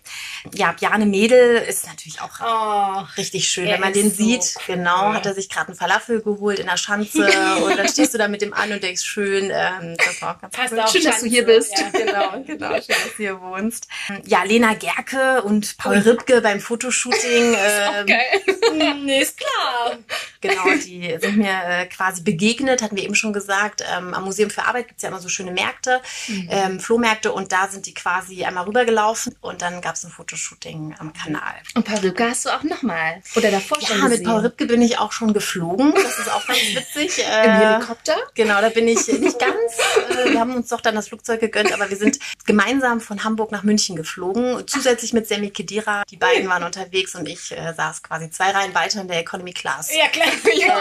Ja, 0.54 0.72
Bjane 0.72 1.06
Mädel 1.06 1.58
ist 1.58 1.86
natürlich 1.88 2.22
auch 2.22 2.32
Oh, 2.44 3.06
richtig 3.18 3.48
schön, 3.48 3.68
wenn 3.68 3.80
man 3.80 3.94
den 3.94 4.10
so 4.10 4.16
sieht. 4.24 4.56
cool. 4.68 4.76
Genau, 4.76 5.14
hat 5.14 5.26
er 5.26 5.34
sich 5.34 5.50
gerade 5.50 5.68
einen 5.68 5.78
Falafel 5.78 6.22
geholt 6.22 6.60
in 6.60 6.68
der 6.68 6.78
Schanze 6.78 7.26
und 7.64 7.78
dann 7.78 7.88
stehst 7.88 8.14
du 8.14 8.18
da 8.18 8.28
mit 8.28 8.42
dem 8.42 8.54
an 8.54 8.72
und 8.72 8.82
denkst, 8.84 9.04
schön, 9.04 9.52
ähm, 9.54 9.96
das 9.98 10.22
war 10.22 10.36
auch 10.36 10.42
ganz 10.42 10.56
passt 10.56 10.74
cool. 10.74 10.80
auf. 10.80 10.92
Schön, 10.92 11.04
dass 11.04 11.20
du 11.22 11.28
hier 11.28 11.44
Schanze, 11.46 11.60
bist. 11.60 11.78
Ja. 11.78 11.90
Genau, 11.90 12.44
genau, 12.48 12.70
schön, 12.76 12.88
dass 12.88 13.04
du 13.12 13.18
hier 13.18 13.42
wohnst. 13.42 13.88
Ja, 14.26 14.44
Lena 14.44 14.63
Gerke 14.72 15.44
und 15.44 15.78
Paul 15.78 15.98
Ripke 15.98 16.42
beim 16.42 16.60
Fotoshooting. 16.60 17.56
Ähm, 17.66 18.06
Geil. 18.06 18.42
Hm, 18.72 19.08
ist 19.08 19.38
klar. 19.38 19.98
Genau, 20.42 20.64
die 20.86 21.18
sind 21.20 21.38
mir 21.38 21.54
äh, 21.66 21.86
quasi 21.86 22.22
begegnet, 22.22 22.82
hatten 22.82 22.96
wir 22.96 23.04
eben 23.04 23.16
schon 23.16 23.34
gesagt. 23.34 23.84
Ähm, 23.96 24.14
am 24.14 24.26
Museum 24.26 24.50
für 24.50 24.66
Arbeit 24.66 24.90
gibt 24.90 24.98
es 24.98 25.04
ja 25.04 25.10
immer 25.10 25.20
so 25.20 25.30
schöne 25.30 25.52
Märkte, 25.52 26.02
mhm. 26.28 26.48
ähm, 26.52 26.80
Flohmärkte 26.80 27.32
und 27.32 27.52
da 27.52 27.68
sind 27.68 27.86
die 27.86 27.94
quasi 27.94 28.44
einmal 28.44 28.66
rübergelaufen 28.66 29.36
und 29.42 29.62
dann 29.62 29.82
gab 29.82 29.96
es 29.96 30.04
ein 30.04 30.12
Fotoshooting 30.12 30.96
am 31.00 31.14
Kanal. 31.14 31.56
Und 31.76 31.86
Paul 31.86 32.00
Rübke 32.00 32.30
hast 32.30 32.46
du 32.46 32.50
auch 32.50 32.64
nochmal 32.64 33.22
oder 33.36 33.52
davor 33.52 33.80
ja, 33.80 33.88
schon 33.88 34.02
gesehen? 34.02 34.10
mit 34.20 34.24
Paul 34.24 34.42
Rübke 34.42 34.66
bin 34.66 34.82
ich 34.82 35.00
auch 35.00 35.12
schon 35.12 35.34
geflogen. 35.34 35.94
Das 35.94 36.20
ist 36.20 36.32
auch 36.32 36.46
ganz 36.46 36.60
witzig. 36.60 37.24
Äh, 37.24 37.46
Im 37.46 37.52
Helikopter? 37.54 38.16
Genau, 38.36 38.60
da 38.62 38.70
bin 38.70 38.88
ich 38.88 39.08
nicht 39.08 39.40
ganz. 39.40 39.56
Äh, 40.10 40.32
wir 40.32 40.40
haben 40.40 40.56
uns 40.56 40.70
doch 40.70 40.82
dann 40.82 40.96
das 40.96 41.08
Flugzeug 41.08 41.40
gegönnt, 41.40 41.72
aber 41.72 41.90
wir 41.90 41.98
sind 41.98 42.20
gemeinsam 42.46 43.00
von 43.00 43.24
Hamburg 43.24 43.52
nach 43.52 43.64
München 43.64 43.96
geflogen. 43.96 44.53
Zusätzlich 44.62 45.14
mit 45.14 45.28
Sammy 45.28 45.50
Kedira. 45.50 46.04
Die 46.10 46.18
beiden 46.18 46.48
waren 46.50 46.64
unterwegs 46.64 47.16
und 47.16 47.28
ich 47.28 47.52
äh, 47.52 47.74
saß 47.74 48.04
quasi 48.04 48.30
zwei 48.30 48.52
Reihen 48.52 48.74
weiter 48.74 49.02
in 49.02 49.08
der 49.08 49.20
Economy 49.20 49.54
Class. 49.54 49.90
Ja, 49.96 50.08
klar. 50.08 50.28
Ja. 50.56 50.72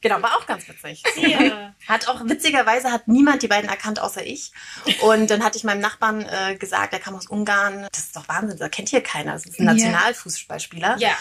Genau, 0.00 0.22
war 0.22 0.36
auch 0.36 0.46
ganz 0.46 0.68
witzig. 0.68 1.02
Ja. 1.16 1.74
Hat 1.86 2.08
auch 2.08 2.20
witzigerweise 2.24 2.90
hat 2.92 3.08
niemand 3.08 3.42
die 3.42 3.48
beiden 3.48 3.68
erkannt 3.68 4.00
außer 4.00 4.24
ich. 4.24 4.52
Und 5.00 5.30
dann 5.30 5.42
hatte 5.42 5.58
ich 5.58 5.64
meinem 5.64 5.80
Nachbarn 5.80 6.22
äh, 6.22 6.56
gesagt, 6.56 6.92
der 6.92 7.00
kam 7.00 7.14
aus 7.14 7.26
Ungarn. 7.26 7.86
Das 7.92 8.04
ist 8.04 8.16
doch 8.16 8.28
Wahnsinn, 8.28 8.58
da 8.58 8.68
kennt 8.68 8.88
hier 8.88 9.02
keiner. 9.02 9.32
Das 9.32 9.46
ist 9.46 9.58
ein 9.58 9.66
Nationalfußballspieler. 9.66 10.96
Ja. 10.98 11.16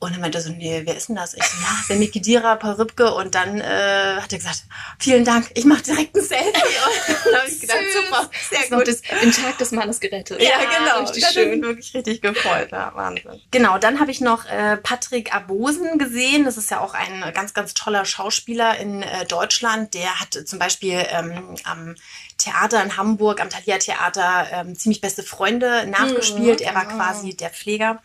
Und 0.00 0.12
dann 0.12 0.20
meinte 0.20 0.36
er 0.36 0.42
so, 0.42 0.50
nee, 0.50 0.82
wer 0.84 0.96
ist 0.96 1.08
denn 1.08 1.16
das? 1.16 1.32
Ich 1.32 1.42
so, 1.42 1.62
ja, 1.62 1.68
der 1.88 1.96
Miki 1.96 2.20
Dira, 2.20 2.56
Paul 2.56 2.72
Rübke. 2.72 3.14
Und 3.14 3.34
dann 3.34 3.58
äh, 3.60 4.16
hat 4.20 4.30
er 4.32 4.38
gesagt, 4.38 4.64
vielen 4.98 5.24
Dank, 5.24 5.50
ich 5.54 5.64
mache 5.64 5.82
direkt 5.82 6.14
ein 6.14 6.22
Selfie. 6.22 6.44
Und 6.44 7.24
dann 7.24 7.40
habe 7.40 7.48
ich 7.48 7.60
gedacht, 7.60 7.78
super, 7.94 8.30
sehr 8.50 8.76
gut. 8.76 8.86
Das, 8.86 9.00
den 9.00 9.32
Tag 9.32 9.56
des 9.56 9.70
Mannes 9.70 10.00
gerettet. 10.00 10.42
Ja, 10.42 10.50
ja 10.50 10.78
genau. 10.78 11.10
Das 11.10 11.32
schön. 11.32 11.62
wirklich 11.62 11.94
richtig 11.94 12.20
gefreut. 12.20 12.68
Ja, 12.70 12.92
Wahnsinn. 12.94 13.40
Genau, 13.50 13.78
dann 13.78 13.98
habe 13.98 14.10
ich 14.10 14.20
noch 14.20 14.44
äh, 14.44 14.76
Patrick 14.76 15.34
Abosen 15.34 15.96
gesehen. 15.96 16.44
Das 16.44 16.58
ist 16.58 16.70
ja 16.70 16.80
auch 16.80 16.92
ein 16.92 17.32
ganz, 17.32 17.54
ganz 17.54 17.72
toller 17.72 18.04
Schauspieler 18.04 18.76
in 18.78 19.02
äh, 19.02 19.24
Deutschland. 19.24 19.94
Der 19.94 20.20
hat 20.20 20.34
zum 20.34 20.58
Beispiel 20.58 21.02
ähm, 21.08 21.54
am 21.64 21.94
Theater 22.36 22.82
in 22.82 22.96
Hamburg, 22.98 23.40
am 23.40 23.48
Thalia 23.48 23.78
Theater, 23.78 24.48
ähm, 24.52 24.76
ziemlich 24.76 25.00
beste 25.00 25.22
Freunde 25.22 25.86
nachgespielt. 25.86 26.60
Mhm, 26.60 26.66
er 26.66 26.74
war 26.74 26.88
quasi 26.88 27.34
der 27.34 27.50
Pfleger. 27.50 28.02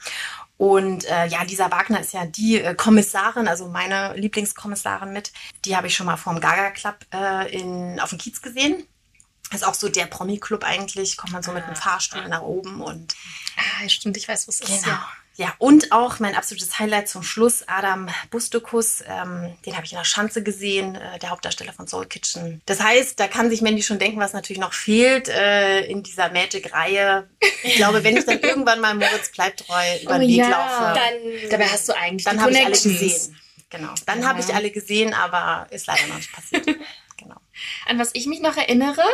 Und 0.59 1.05
äh, 1.05 1.25
ja, 1.27 1.41
Lisa 1.43 1.71
Wagner 1.71 2.01
ist 2.01 2.11
ja 2.11 2.25
die 2.25 2.61
äh, 2.61 2.75
Kommissarin, 2.75 3.47
also 3.47 3.69
meine 3.69 4.13
Lieblingskommissarin 4.15 5.13
mit. 5.13 5.31
Die 5.63 5.77
habe 5.77 5.87
ich 5.87 5.95
schon 5.95 6.05
mal 6.05 6.17
vom 6.17 6.41
Gaga 6.41 6.71
Club 6.71 6.97
äh, 7.13 7.49
in, 7.57 7.97
auf 8.01 8.09
dem 8.09 8.17
Kiez 8.17 8.41
gesehen. 8.41 8.85
Ist 9.53 9.65
auch 9.65 9.73
so 9.73 9.87
der 9.87 10.07
Promi-Club 10.07 10.65
eigentlich. 10.65 11.15
Kommt 11.15 11.31
man 11.31 11.43
so 11.43 11.53
mit 11.53 11.63
einem 11.63 11.75
ah, 11.75 11.79
Fahrstuhl 11.79 12.27
nach 12.27 12.41
oben 12.41 12.81
und. 12.81 13.15
Ah, 13.55 13.87
stimmt, 13.87 14.17
ich 14.17 14.27
weiß, 14.27 14.49
was 14.49 14.55
es 14.55 14.69
ist. 14.69 14.83
Genau. 14.83 14.97
Ja. 14.97 15.07
Ja, 15.39 15.55
und 15.57 15.93
auch 15.93 16.19
mein 16.19 16.35
absolutes 16.35 16.79
Highlight 16.79 17.07
zum 17.07 17.23
Schluss, 17.23 17.63
Adam 17.65 18.09
Bustokus, 18.29 19.01
ähm, 19.07 19.55
den 19.65 19.77
habe 19.77 19.85
ich 19.85 19.93
in 19.93 19.97
der 19.97 20.03
Schanze 20.03 20.43
gesehen, 20.43 20.95
äh, 20.95 21.17
der 21.17 21.29
Hauptdarsteller 21.29 21.71
von 21.71 21.87
Soul 21.87 22.07
Kitchen. 22.07 22.61
Das 22.65 22.81
heißt, 22.81 23.17
da 23.17 23.29
kann 23.29 23.49
sich 23.49 23.61
Mandy 23.61 23.81
schon 23.81 23.99
denken, 23.99 24.19
was 24.19 24.33
natürlich 24.33 24.59
noch 24.59 24.73
fehlt 24.73 25.29
äh, 25.29 25.85
in 25.85 26.03
dieser 26.03 26.29
Magic-Reihe. 26.29 27.29
Ich 27.63 27.77
glaube, 27.77 28.03
wenn 28.03 28.17
ich 28.17 28.25
dann 28.25 28.39
irgendwann 28.41 28.81
mal 28.81 28.93
Moritz 28.95 29.31
bleibt 29.31 29.65
treu 29.65 29.81
über 30.03 30.19
den 30.19 30.27
oh, 30.27 30.27
Weg 30.27 30.37
ja. 30.39 30.49
laufe, 30.49 30.99
dann, 30.99 31.49
dabei 31.51 31.67
hast 31.67 31.87
du 31.87 31.93
eigentlich 31.95 32.25
dann 32.25 32.41
habe 32.41 32.51
ich 32.51 32.59
alle 32.59 32.71
gesehen. 32.71 33.37
Genau, 33.69 33.93
dann 34.07 34.21
ja. 34.21 34.27
habe 34.27 34.41
ich 34.41 34.53
alle 34.53 34.71
gesehen, 34.71 35.13
aber 35.13 35.67
ist 35.71 35.87
leider 35.87 36.05
noch 36.07 36.17
nicht 36.17 36.33
passiert. 36.33 36.65
genau. 37.17 37.37
An 37.85 37.97
was 37.97 38.09
ich 38.11 38.27
mich 38.27 38.41
noch 38.41 38.57
erinnere, 38.57 39.05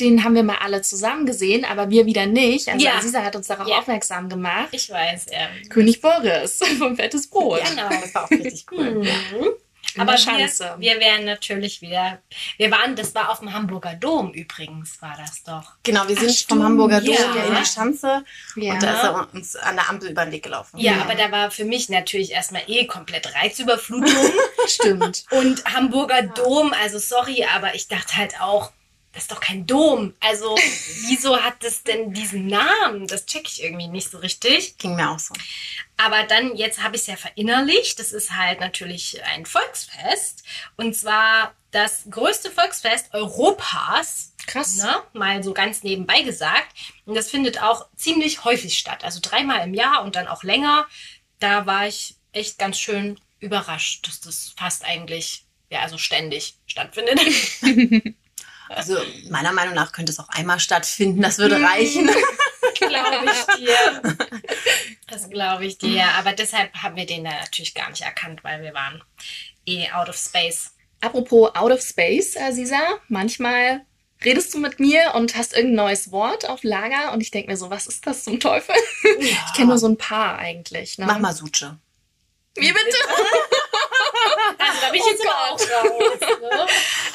den 0.00 0.24
haben 0.24 0.34
wir 0.34 0.42
mal 0.42 0.58
alle 0.60 0.82
zusammen 0.82 1.26
gesehen, 1.26 1.64
aber 1.64 1.90
wir 1.90 2.06
wieder 2.06 2.26
nicht. 2.26 2.68
Also 2.68 2.84
ja. 2.84 2.96
Aziza 2.96 3.22
hat 3.22 3.36
uns 3.36 3.46
darauf 3.46 3.68
ja. 3.68 3.78
aufmerksam 3.78 4.28
gemacht. 4.28 4.68
Ich 4.72 4.90
weiß, 4.90 5.26
ja. 5.30 5.48
König 5.68 6.00
Boris 6.00 6.60
vom 6.78 6.96
Fettes 6.96 7.28
Brot. 7.28 7.60
Genau. 7.68 7.88
Das 7.88 8.14
war 8.14 8.24
auch 8.24 8.30
richtig 8.30 8.66
cool. 8.70 9.02
Mhm. 9.02 9.48
Aber 9.96 10.12
wir, 10.12 10.78
wir 10.78 11.00
wären 11.00 11.24
natürlich 11.24 11.80
wieder, 11.80 12.18
wir 12.56 12.70
waren, 12.70 12.94
das 12.94 13.14
war 13.14 13.30
auf 13.30 13.40
dem 13.40 13.52
Hamburger 13.52 13.94
Dom 13.94 14.32
übrigens, 14.32 15.00
war 15.00 15.16
das 15.16 15.42
doch. 15.42 15.76
Genau, 15.82 16.06
wir 16.06 16.16
sind 16.16 16.30
Ach, 16.30 16.48
vom 16.48 16.62
Hamburger 16.62 17.00
Dom 17.00 17.14
ja. 17.14 17.44
in 17.44 17.54
der 17.54 17.64
Schanze 17.64 18.24
ja. 18.56 18.74
und 18.74 18.82
da 18.82 18.92
ist 18.92 19.02
er 19.04 19.28
uns 19.32 19.56
an 19.56 19.76
der 19.76 19.88
Ampel 19.88 20.10
über 20.10 20.24
den 20.24 20.32
Weg 20.32 20.42
gelaufen. 20.42 20.78
Ja, 20.78 20.92
ja, 20.92 21.02
aber 21.02 21.14
da 21.14 21.32
war 21.32 21.50
für 21.50 21.64
mich 21.64 21.88
natürlich 21.88 22.32
erstmal 22.32 22.62
eh 22.66 22.86
komplett 22.86 23.34
Reizüberflutung. 23.34 24.32
Stimmt. 24.66 25.24
Und 25.30 25.64
Hamburger 25.64 26.22
Dom, 26.22 26.72
also 26.80 26.98
sorry, 26.98 27.46
aber 27.56 27.74
ich 27.74 27.88
dachte 27.88 28.16
halt 28.16 28.40
auch, 28.40 28.72
das 29.18 29.24
ist 29.24 29.32
doch 29.32 29.40
kein 29.40 29.66
Dom. 29.66 30.14
Also, 30.20 30.54
wieso 31.08 31.42
hat 31.42 31.64
das 31.64 31.82
denn 31.82 32.12
diesen 32.12 32.46
Namen? 32.46 33.08
Das 33.08 33.26
checke 33.26 33.48
ich 33.48 33.64
irgendwie 33.64 33.88
nicht 33.88 34.12
so 34.12 34.18
richtig. 34.18 34.78
Ging 34.78 34.94
mir 34.94 35.10
auch 35.10 35.18
so. 35.18 35.34
Aber 35.96 36.22
dann, 36.22 36.54
jetzt 36.54 36.84
habe 36.84 36.94
ich 36.94 37.02
es 37.02 37.08
ja 37.08 37.16
verinnerlicht. 37.16 37.98
Das 37.98 38.12
ist 38.12 38.36
halt 38.36 38.60
natürlich 38.60 39.20
ein 39.24 39.44
Volksfest. 39.44 40.44
Und 40.76 40.94
zwar 40.94 41.52
das 41.72 42.04
größte 42.08 42.52
Volksfest 42.52 43.12
Europas. 43.12 44.34
Krass. 44.46 44.76
Ne? 44.76 45.02
Mal 45.14 45.42
so 45.42 45.52
ganz 45.52 45.82
nebenbei 45.82 46.22
gesagt. 46.22 46.68
Und 47.04 47.16
das 47.16 47.28
findet 47.28 47.60
auch 47.60 47.88
ziemlich 47.96 48.44
häufig 48.44 48.78
statt. 48.78 49.02
Also 49.02 49.18
dreimal 49.20 49.66
im 49.66 49.74
Jahr 49.74 50.04
und 50.04 50.14
dann 50.14 50.28
auch 50.28 50.44
länger. 50.44 50.86
Da 51.40 51.66
war 51.66 51.88
ich 51.88 52.14
echt 52.30 52.56
ganz 52.56 52.78
schön 52.78 53.18
überrascht, 53.40 54.06
dass 54.06 54.20
das 54.20 54.54
fast 54.56 54.84
eigentlich, 54.84 55.44
ja, 55.70 55.80
also 55.80 55.98
ständig 55.98 56.54
stattfindet. 56.68 57.18
Also 58.68 58.96
meiner 59.28 59.52
Meinung 59.52 59.74
nach 59.74 59.92
könnte 59.92 60.12
es 60.12 60.18
auch 60.18 60.28
einmal 60.28 60.60
stattfinden, 60.60 61.22
das 61.22 61.38
würde 61.38 61.62
reichen. 61.62 62.10
glaube 62.78 63.26
ich 63.26 63.56
dir. 63.56 64.16
Das 65.08 65.30
glaube 65.30 65.66
ich 65.66 65.78
dir. 65.78 66.04
Aber 66.18 66.32
deshalb 66.32 66.74
haben 66.74 66.96
wir 66.96 67.06
den 67.06 67.24
da 67.24 67.30
natürlich 67.30 67.74
gar 67.74 67.90
nicht 67.90 68.02
erkannt, 68.02 68.44
weil 68.44 68.62
wir 68.62 68.74
waren 68.74 69.02
eh 69.66 69.90
out 69.92 70.08
of 70.08 70.16
space. 70.16 70.72
Apropos 71.00 71.54
out 71.54 71.70
of 71.70 71.80
space, 71.80 72.36
Aziza, 72.36 72.80
manchmal 73.08 73.82
redest 74.24 74.52
du 74.52 74.58
mit 74.58 74.80
mir 74.80 75.12
und 75.14 75.36
hast 75.36 75.54
irgendein 75.54 75.86
neues 75.86 76.10
Wort 76.10 76.48
auf 76.48 76.64
Lager 76.64 77.12
und 77.12 77.20
ich 77.20 77.30
denke 77.30 77.50
mir 77.50 77.56
so, 77.56 77.70
was 77.70 77.86
ist 77.86 78.06
das 78.06 78.24
zum 78.24 78.40
Teufel? 78.40 78.74
Ja. 79.04 79.36
Ich 79.46 79.52
kenne 79.54 79.68
nur 79.68 79.78
so 79.78 79.88
ein 79.88 79.96
paar 79.96 80.38
eigentlich. 80.38 80.98
Ne? 80.98 81.06
Mach 81.06 81.18
mal 81.18 81.32
Suche. 81.32 81.78
Wie 82.56 82.72
bitte? 82.72 82.96
Also 84.58 84.80
da 84.80 84.90
bin 84.90 85.00
ich 85.00 85.06
oh 85.06 85.10
jetzt 85.10 85.22
Gott. 85.22 85.32
aber 85.32 85.44
auch 85.44 85.60
raus. 85.60 86.18
Ne? 86.40 86.66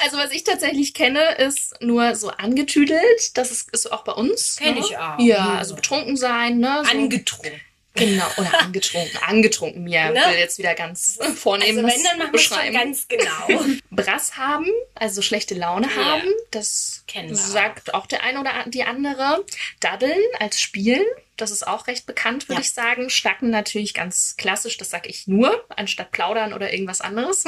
Also 0.02 0.16
was 0.16 0.32
ich 0.32 0.44
tatsächlich 0.44 0.94
kenne, 0.94 1.36
ist 1.36 1.80
nur 1.80 2.14
so 2.14 2.30
angetüdelt. 2.30 3.36
Das 3.36 3.50
ist, 3.50 3.70
ist 3.72 3.90
auch 3.92 4.04
bei 4.04 4.12
uns. 4.12 4.56
Kenne 4.56 4.80
ne? 4.80 4.86
ich 4.86 4.96
auch. 4.96 5.18
Ja, 5.18 5.54
also 5.54 5.74
betrunken 5.74 6.16
sein. 6.16 6.58
Ne? 6.58 6.82
So. 6.84 6.90
Angetrunken. 6.90 7.60
Genau, 7.96 8.26
oder 8.38 8.60
angetrunken. 8.60 9.18
angetrunken, 9.22 9.84
mir 9.84 10.10
ne? 10.10 10.20
will 10.28 10.38
jetzt 10.38 10.58
wieder 10.58 10.74
ganz 10.74 11.16
vornehm 11.36 11.78
also 11.78 11.88
wenn, 11.88 12.02
dann 12.02 12.18
machen 12.18 12.32
beschreiben. 12.32 12.74
ganz 12.74 13.06
genau. 13.06 13.64
Brass 13.92 14.36
haben, 14.36 14.66
also 14.96 15.22
schlechte 15.22 15.54
Laune 15.54 15.88
ja. 15.94 16.04
haben, 16.04 16.28
das 16.50 17.04
sagt 17.30 17.94
auch 17.94 18.06
der 18.06 18.24
eine 18.24 18.40
oder 18.40 18.50
die 18.66 18.82
andere. 18.82 19.44
Daddeln 19.78 20.20
als 20.40 20.60
Spielen, 20.60 21.04
das 21.36 21.52
ist 21.52 21.66
auch 21.66 21.86
recht 21.86 22.06
bekannt, 22.06 22.48
würde 22.48 22.60
ja. 22.60 22.60
ich 22.62 22.72
sagen. 22.72 23.10
Schnacken 23.10 23.50
natürlich 23.50 23.94
ganz 23.94 24.36
klassisch, 24.36 24.76
das 24.76 24.90
sag 24.90 25.08
ich 25.08 25.28
nur, 25.28 25.64
anstatt 25.68 26.10
plaudern 26.10 26.52
oder 26.52 26.72
irgendwas 26.72 27.00
anderes. 27.00 27.44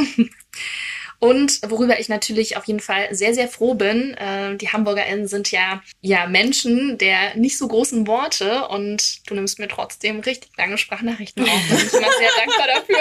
Und 1.18 1.60
worüber 1.68 1.98
ich 1.98 2.08
natürlich 2.08 2.56
auf 2.56 2.64
jeden 2.64 2.80
Fall 2.80 3.14
sehr, 3.14 3.34
sehr 3.34 3.48
froh 3.48 3.74
bin, 3.74 4.14
äh, 4.14 4.56
die 4.56 4.68
HamburgerInnen 4.68 5.26
sind 5.26 5.50
ja, 5.50 5.82
ja 6.00 6.26
Menschen 6.26 6.98
der 6.98 7.36
nicht 7.36 7.58
so 7.58 7.68
großen 7.68 8.06
Worte 8.06 8.68
und 8.68 9.28
du 9.28 9.34
nimmst 9.34 9.58
mir 9.58 9.68
trotzdem 9.68 10.20
richtig 10.20 10.50
lange 10.56 10.78
Sprachnachrichten 10.78 11.44
auf. 11.44 11.50
Da 11.68 11.74
bin 11.74 11.86
ich 11.86 11.92
immer 11.92 12.12
sehr 12.18 12.30
dankbar 12.36 12.66
dafür. 12.66 12.98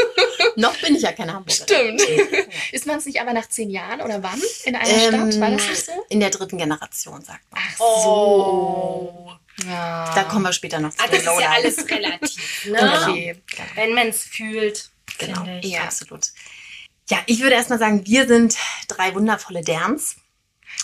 Noch 0.56 0.76
bin 0.78 0.94
ich 0.94 1.02
ja 1.02 1.12
keine 1.12 1.34
Hamburgerin. 1.34 1.98
Stimmt. 1.98 2.48
Ist 2.72 2.86
man 2.86 2.98
es 2.98 3.06
nicht 3.06 3.20
aber 3.20 3.32
nach 3.32 3.48
zehn 3.48 3.70
Jahren 3.70 4.00
oder 4.00 4.22
wann 4.22 4.40
in 4.64 4.74
einer 4.74 4.88
ähm, 4.88 5.30
Stadt? 5.30 5.40
War 5.40 5.50
das 5.50 5.68
nicht 5.68 5.86
so? 5.86 5.92
In 6.08 6.20
der 6.20 6.30
dritten 6.30 6.58
Generation, 6.58 7.22
sagt 7.22 7.50
man. 7.50 7.60
Ach 7.62 7.76
so. 7.76 7.84
Oh. 7.84 9.30
Ja. 9.66 10.12
Da 10.14 10.24
kommen 10.24 10.44
wir 10.44 10.52
später 10.52 10.80
noch 10.80 10.90
zu. 10.90 11.02
Ah, 11.02 11.06
das 11.08 11.18
ist 11.20 11.40
ja 11.40 11.50
alles 11.50 11.90
relativ. 11.90 12.64
Ne? 12.66 13.00
Okay. 13.02 13.36
Wenn 13.74 13.92
man 13.94 14.08
es 14.08 14.24
fühlt, 14.24 14.90
genau. 15.18 15.44
finde 15.44 15.60
ich. 15.62 15.72
Ja, 15.72 15.84
absolut. 15.84 16.28
Ja, 17.10 17.18
ich 17.26 17.40
würde 17.40 17.56
erstmal 17.56 17.78
sagen, 17.78 18.06
wir 18.06 18.26
sind 18.28 18.56
drei 18.88 19.14
wundervolle 19.14 19.62
Derns. 19.62 20.16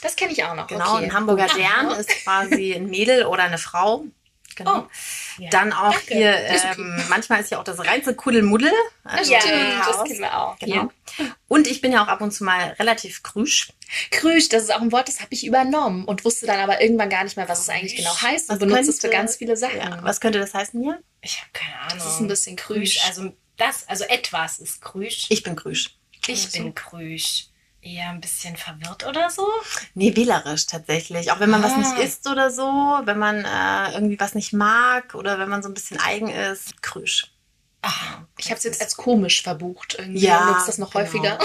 Das 0.03 0.17
kenne 0.17 0.33
ich 0.33 0.43
auch 0.45 0.55
noch. 0.55 0.67
Genau, 0.67 0.97
okay. 0.97 1.05
ein 1.05 1.13
Hamburger 1.15 1.47
Dern 1.47 1.91
ist 1.99 2.09
quasi 2.25 2.75
ein 2.75 2.87
Mädel 2.87 3.27
oder 3.27 3.45
eine 3.45 3.59
Frau. 3.59 4.05
Genau. 4.57 4.79
Oh, 4.79 4.87
ja. 5.39 5.51
Dann 5.51 5.73
auch 5.73 5.93
Danke. 5.93 6.15
hier, 6.15 6.35
ähm, 6.35 7.05
manchmal 7.11 7.41
ist 7.41 7.51
ja 7.51 7.59
auch 7.61 7.65
das 7.65 7.79
reinste 7.79 8.15
Kuddelmuddel. 8.15 8.73
Also 9.05 9.31
ja, 9.31 9.39
das 9.39 10.05
kennen 10.05 10.21
wir 10.21 10.37
auch. 10.37 10.59
Genau. 10.59 10.91
Und 11.47 11.67
ich 11.67 11.83
bin 11.83 11.93
ja 11.93 12.03
auch 12.03 12.09
ab 12.09 12.23
und 12.23 12.33
zu 12.33 12.43
mal 12.43 12.75
relativ 12.79 13.23
krüsch. 13.23 13.69
Krüsch, 14.11 14.49
das 14.49 14.65
ist 14.65 14.75
auch 14.75 14.81
ein 14.81 14.93
Wort, 14.93 15.09
das 15.09 15.21
habe 15.21 15.29
ich 15.31 15.47
übernommen 15.47 16.07
und 16.07 16.25
wusste 16.25 16.47
dann 16.47 16.59
aber 16.59 16.81
irgendwann 16.81 17.11
gar 17.11 17.23
nicht 17.23 17.37
mehr, 17.37 17.49
was 17.49 17.61
es 17.61 17.69
eigentlich 17.69 17.97
genau 17.97 18.17
heißt 18.21 18.51
und 18.51 18.59
benutze 18.59 18.91
es 18.91 19.01
für 19.01 19.11
ganz 19.11 19.37
viele 19.37 19.59
Sachen. 19.59 19.77
Ja. 19.77 19.99
Was 20.03 20.21
könnte 20.21 20.41
das 20.41 20.55
heißen 20.55 20.83
hier? 20.83 21.01
Ich 21.21 21.39
habe 21.39 21.51
keine 21.53 21.79
Ahnung. 21.79 21.99
Das 21.99 22.15
ist 22.15 22.21
ein 22.21 22.29
bisschen 22.29 22.57
krüsch. 22.57 23.05
Also 23.07 23.35
das, 23.59 23.87
also 23.89 24.05
etwas 24.05 24.59
ist 24.59 24.81
krüsch. 24.81 25.27
Ich 25.29 25.43
bin 25.43 25.55
krüsch. 25.55 25.96
Ich 26.27 26.53
bin 26.53 26.75
krüsch. 26.75 27.47
Eher 27.83 28.11
ein 28.11 28.21
bisschen 28.21 28.57
verwirrt 28.57 29.07
oder 29.07 29.31
so? 29.31 29.47
Nee, 29.95 30.17
wählerisch 30.17 30.67
tatsächlich. 30.67 31.31
Auch 31.31 31.39
wenn 31.39 31.51
man 31.51 31.63
ah. 31.63 31.69
was 31.69 31.77
nicht 31.77 31.93
ah. 31.97 32.03
isst 32.03 32.27
oder 32.27 32.51
so, 32.51 32.65
wenn 33.05 33.19
man 33.19 33.45
äh, 33.45 33.95
irgendwie 33.95 34.19
was 34.19 34.35
nicht 34.35 34.53
mag 34.53 35.15
oder 35.15 35.39
wenn 35.39 35.49
man 35.49 35.63
so 35.63 35.69
ein 35.69 35.75
bisschen 35.75 36.01
eigen 36.01 36.29
ist, 36.29 36.83
krüsch. 36.83 37.31
Ach, 37.83 38.23
ich 38.39 38.47
habe 38.47 38.59
es 38.59 38.65
jetzt 38.65 38.81
als 38.83 38.97
komisch 38.97 39.43
verbucht. 39.43 39.97
Irgendwie 39.99 40.19
ja, 40.19 40.47
nutzt 40.47 40.67
das 40.67 40.79
noch 40.79 40.91
genau. 40.91 41.05
häufiger. 41.05 41.39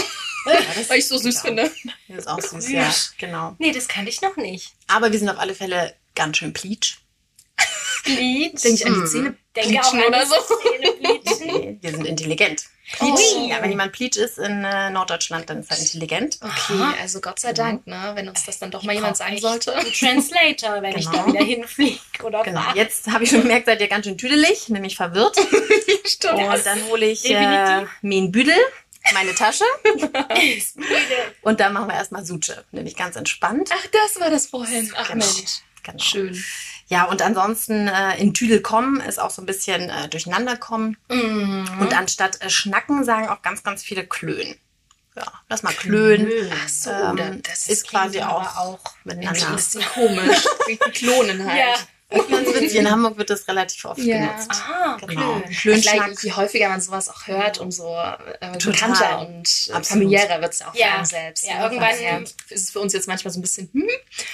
Ja, 0.47 0.74
das 0.76 0.89
Weil 0.89 0.97
ich 0.97 1.08
so 1.08 1.18
süß 1.18 1.43
genau. 1.43 1.68
finde. 1.68 1.91
Das 2.08 2.18
ist 2.18 2.28
auch 2.28 2.41
süß, 2.41 2.70
ja. 2.70 2.91
Genau. 3.20 3.55
Nee, 3.60 3.72
das 3.72 3.88
kann 3.88 4.08
ich 4.08 4.22
noch 4.22 4.38
nicht. 4.38 4.74
Aber 4.88 5.12
wir 5.12 5.20
sind 5.20 5.30
auf 5.30 5.38
alle 5.38 5.53
Fälle 5.53 5.95
ganz 6.16 6.38
schön 6.38 6.53
pleatsch. 6.53 6.97
Bleach. 8.03 8.60
Denke 8.62 8.74
ich 8.74 8.86
an 8.88 8.93
die 8.95 9.05
Zähne 9.05 9.38
Denke 9.55 9.80
auch 9.82 9.93
an 9.93 10.03
oder 10.05 10.26
so. 10.26 10.36
nee, 11.45 11.78
wir 11.80 11.91
sind 11.91 12.05
intelligent. 12.05 12.66
Pleach, 12.94 13.36
oh. 13.36 13.48
ja, 13.50 13.62
wenn 13.62 13.70
jemand 13.70 13.92
Pleach 13.92 14.18
ist 14.18 14.38
in 14.38 14.64
äh, 14.64 14.89
Norddeutschland, 14.89 15.50
dann 15.50 15.60
ist 15.60 15.72
er 15.72 15.80
intelligent. 15.80 16.39
Okay, 16.42 16.74
Aha. 16.74 16.96
also 17.02 17.22
Gott 17.22 17.39
sei 17.39 17.54
Dank, 17.54 17.88
ne, 17.88 18.12
wenn 18.16 18.28
uns 18.28 18.46
das 18.46 18.60
dann 18.60 18.72
doch 18.72 18.84
mal 18.84 18.94
jemand 18.94 19.18
sagen 19.18 19.38
sollte. 19.39 19.76
Ein 19.76 19.86
Translator, 19.86 20.82
wenn 20.82 20.94
genau. 20.94 20.98
ich 20.98 21.06
da 21.08 21.26
wieder 21.28 21.44
hinfliege 21.44 22.00
oder 22.24 22.44
Genau, 22.44 22.62
was. 22.68 22.76
jetzt 22.76 23.08
habe 23.12 23.24
ich 23.24 23.30
schon 23.30 23.42
gemerkt, 23.42 23.66
seid 23.66 23.82
ihr 23.82 23.88
ganz 23.88 24.06
schön 24.06 24.18
tüdelig, 24.18 24.70
nämlich 24.70 24.96
verwirrt. 24.96 25.38
Stimmt. 26.06 26.34
Und 26.34 26.66
dann 26.66 26.84
hole 26.89 27.06
ich 27.06 27.30
äh, 27.30 27.86
Mien 28.02 28.32
Büdel 28.32 28.56
meine 29.14 29.34
Tasche. 29.34 29.64
und 31.42 31.60
dann 31.60 31.74
machen 31.74 31.88
wir 31.88 31.96
erstmal 31.96 32.26
Suche, 32.26 32.64
nämlich 32.72 32.96
ganz 32.96 33.16
entspannt. 33.16 33.70
Ach, 33.74 33.88
das 33.92 34.20
war 34.20 34.30
das 34.30 34.48
vorhin. 34.48 34.92
Ach 34.96 35.10
genau. 35.10 35.26
Mensch. 35.26 35.62
Genau. 35.84 36.00
Schön. 36.04 36.44
Ja, 36.92 37.06
und 37.06 37.22
ansonsten 37.22 37.88
äh, 37.88 38.18
in 38.18 38.34
Tüdel 38.34 38.60
kommen 38.62 39.00
ist 39.00 39.18
auch 39.18 39.32
so 39.32 39.42
ein 39.42 39.46
bisschen 39.46 39.89
äh, 39.89 40.10
durcheinander 40.10 40.58
kommen. 40.58 40.98
Mhm. 41.10 41.66
Und 41.80 41.98
anstatt 41.98 42.42
äh, 42.42 42.50
schnacken 42.50 43.06
sagen 43.06 43.30
auch 43.30 43.42
ganz, 43.42 43.64
ganz 43.64 43.82
viele 43.82 44.06
klönen. 44.06 44.56
Ja, 45.16 45.24
lass 45.48 45.64
mal 45.64 45.72
klönen. 45.72 46.30
Ach 46.52 46.68
so, 46.68 46.89
ähm, 46.92 47.42
das 47.44 47.70
ist 47.70 47.88
quasi 47.88 48.22
auch, 48.22 48.58
auch 48.58 48.80
miteinander. 49.06 49.48
Ein 49.48 49.56
bisschen 49.56 49.84
komisch. 49.86 50.46
Wie 50.68 50.76
klonen 50.76 51.46
halt. 51.50 51.60
Ja. 51.60 51.76
Witzig, 52.12 52.76
in 52.76 52.91
Hamburg 52.91 53.18
wird 53.18 53.30
das 53.30 53.47
relativ 53.47 53.86
oft 53.86 53.99
ja. 53.99 54.18
genutzt. 54.18 54.51
Ah, 54.51 54.97
genau. 55.05 55.41
Klönschnack. 55.62 56.24
Je 56.24 56.34
häufiger 56.34 56.70
man 56.70 56.82
sowas 56.82 57.09
auch 57.09 57.28
hört, 57.28 57.59
umso 57.59 57.95
äh, 57.97 58.51
bekannter 58.53 59.28
und 59.28 59.70
äh, 59.74 59.84
familiärer 59.84 60.41
wird 60.41 60.53
es 60.53 60.62
auch 60.62 60.76
ja. 60.76 60.99
für 60.99 61.05
selbst. 61.05 61.47
Ja, 61.47 61.64
irgendwann 61.64 62.01
ja. 62.01 62.18
ist 62.18 62.36
es 62.49 62.72
für 62.72 62.80
uns 62.80 62.93
jetzt 62.93 63.07
manchmal 63.07 63.34
so 63.34 63.39
ein 63.39 63.41
bisschen, 63.41 63.70
hm? 63.74 63.88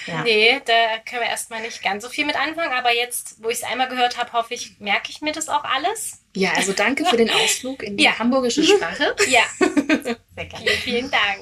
Ja. 0.08 0.24
Nee, 0.24 0.62
da 0.66 0.74
können 1.08 1.22
wir 1.22 1.30
erstmal 1.30 1.62
nicht 1.62 1.84
ganz 1.84 2.04
so 2.04 2.10
viel 2.10 2.26
mit 2.26 2.36
anfangen, 2.36 2.74
aber 2.74 2.94
jetzt, 2.94 3.36
wo 3.44 3.50
ich 3.50 3.58
es 3.58 3.64
einmal 3.64 3.88
gehört 3.88 4.18
habe, 4.18 4.34
hoffe 4.34 4.54
ich, 4.54 4.80
merke 4.80 5.10
ich 5.10 5.22
mir 5.22 5.32
das 5.32 5.50
auch 5.50 5.64
alles. 5.64 6.20
Ja, 6.36 6.52
also 6.56 6.74
danke 6.74 7.06
für 7.06 7.18
den 7.18 7.30
Ausflug 7.30 7.84
in 7.84 7.98
die 7.98 8.04
ja. 8.04 8.18
hamburgische 8.18 8.64
Sprache. 8.64 9.16
Ja, 9.28 9.42
sehr 9.60 10.46
gerne. 10.46 10.70
Vielen 10.84 11.12
Dank. 11.12 11.42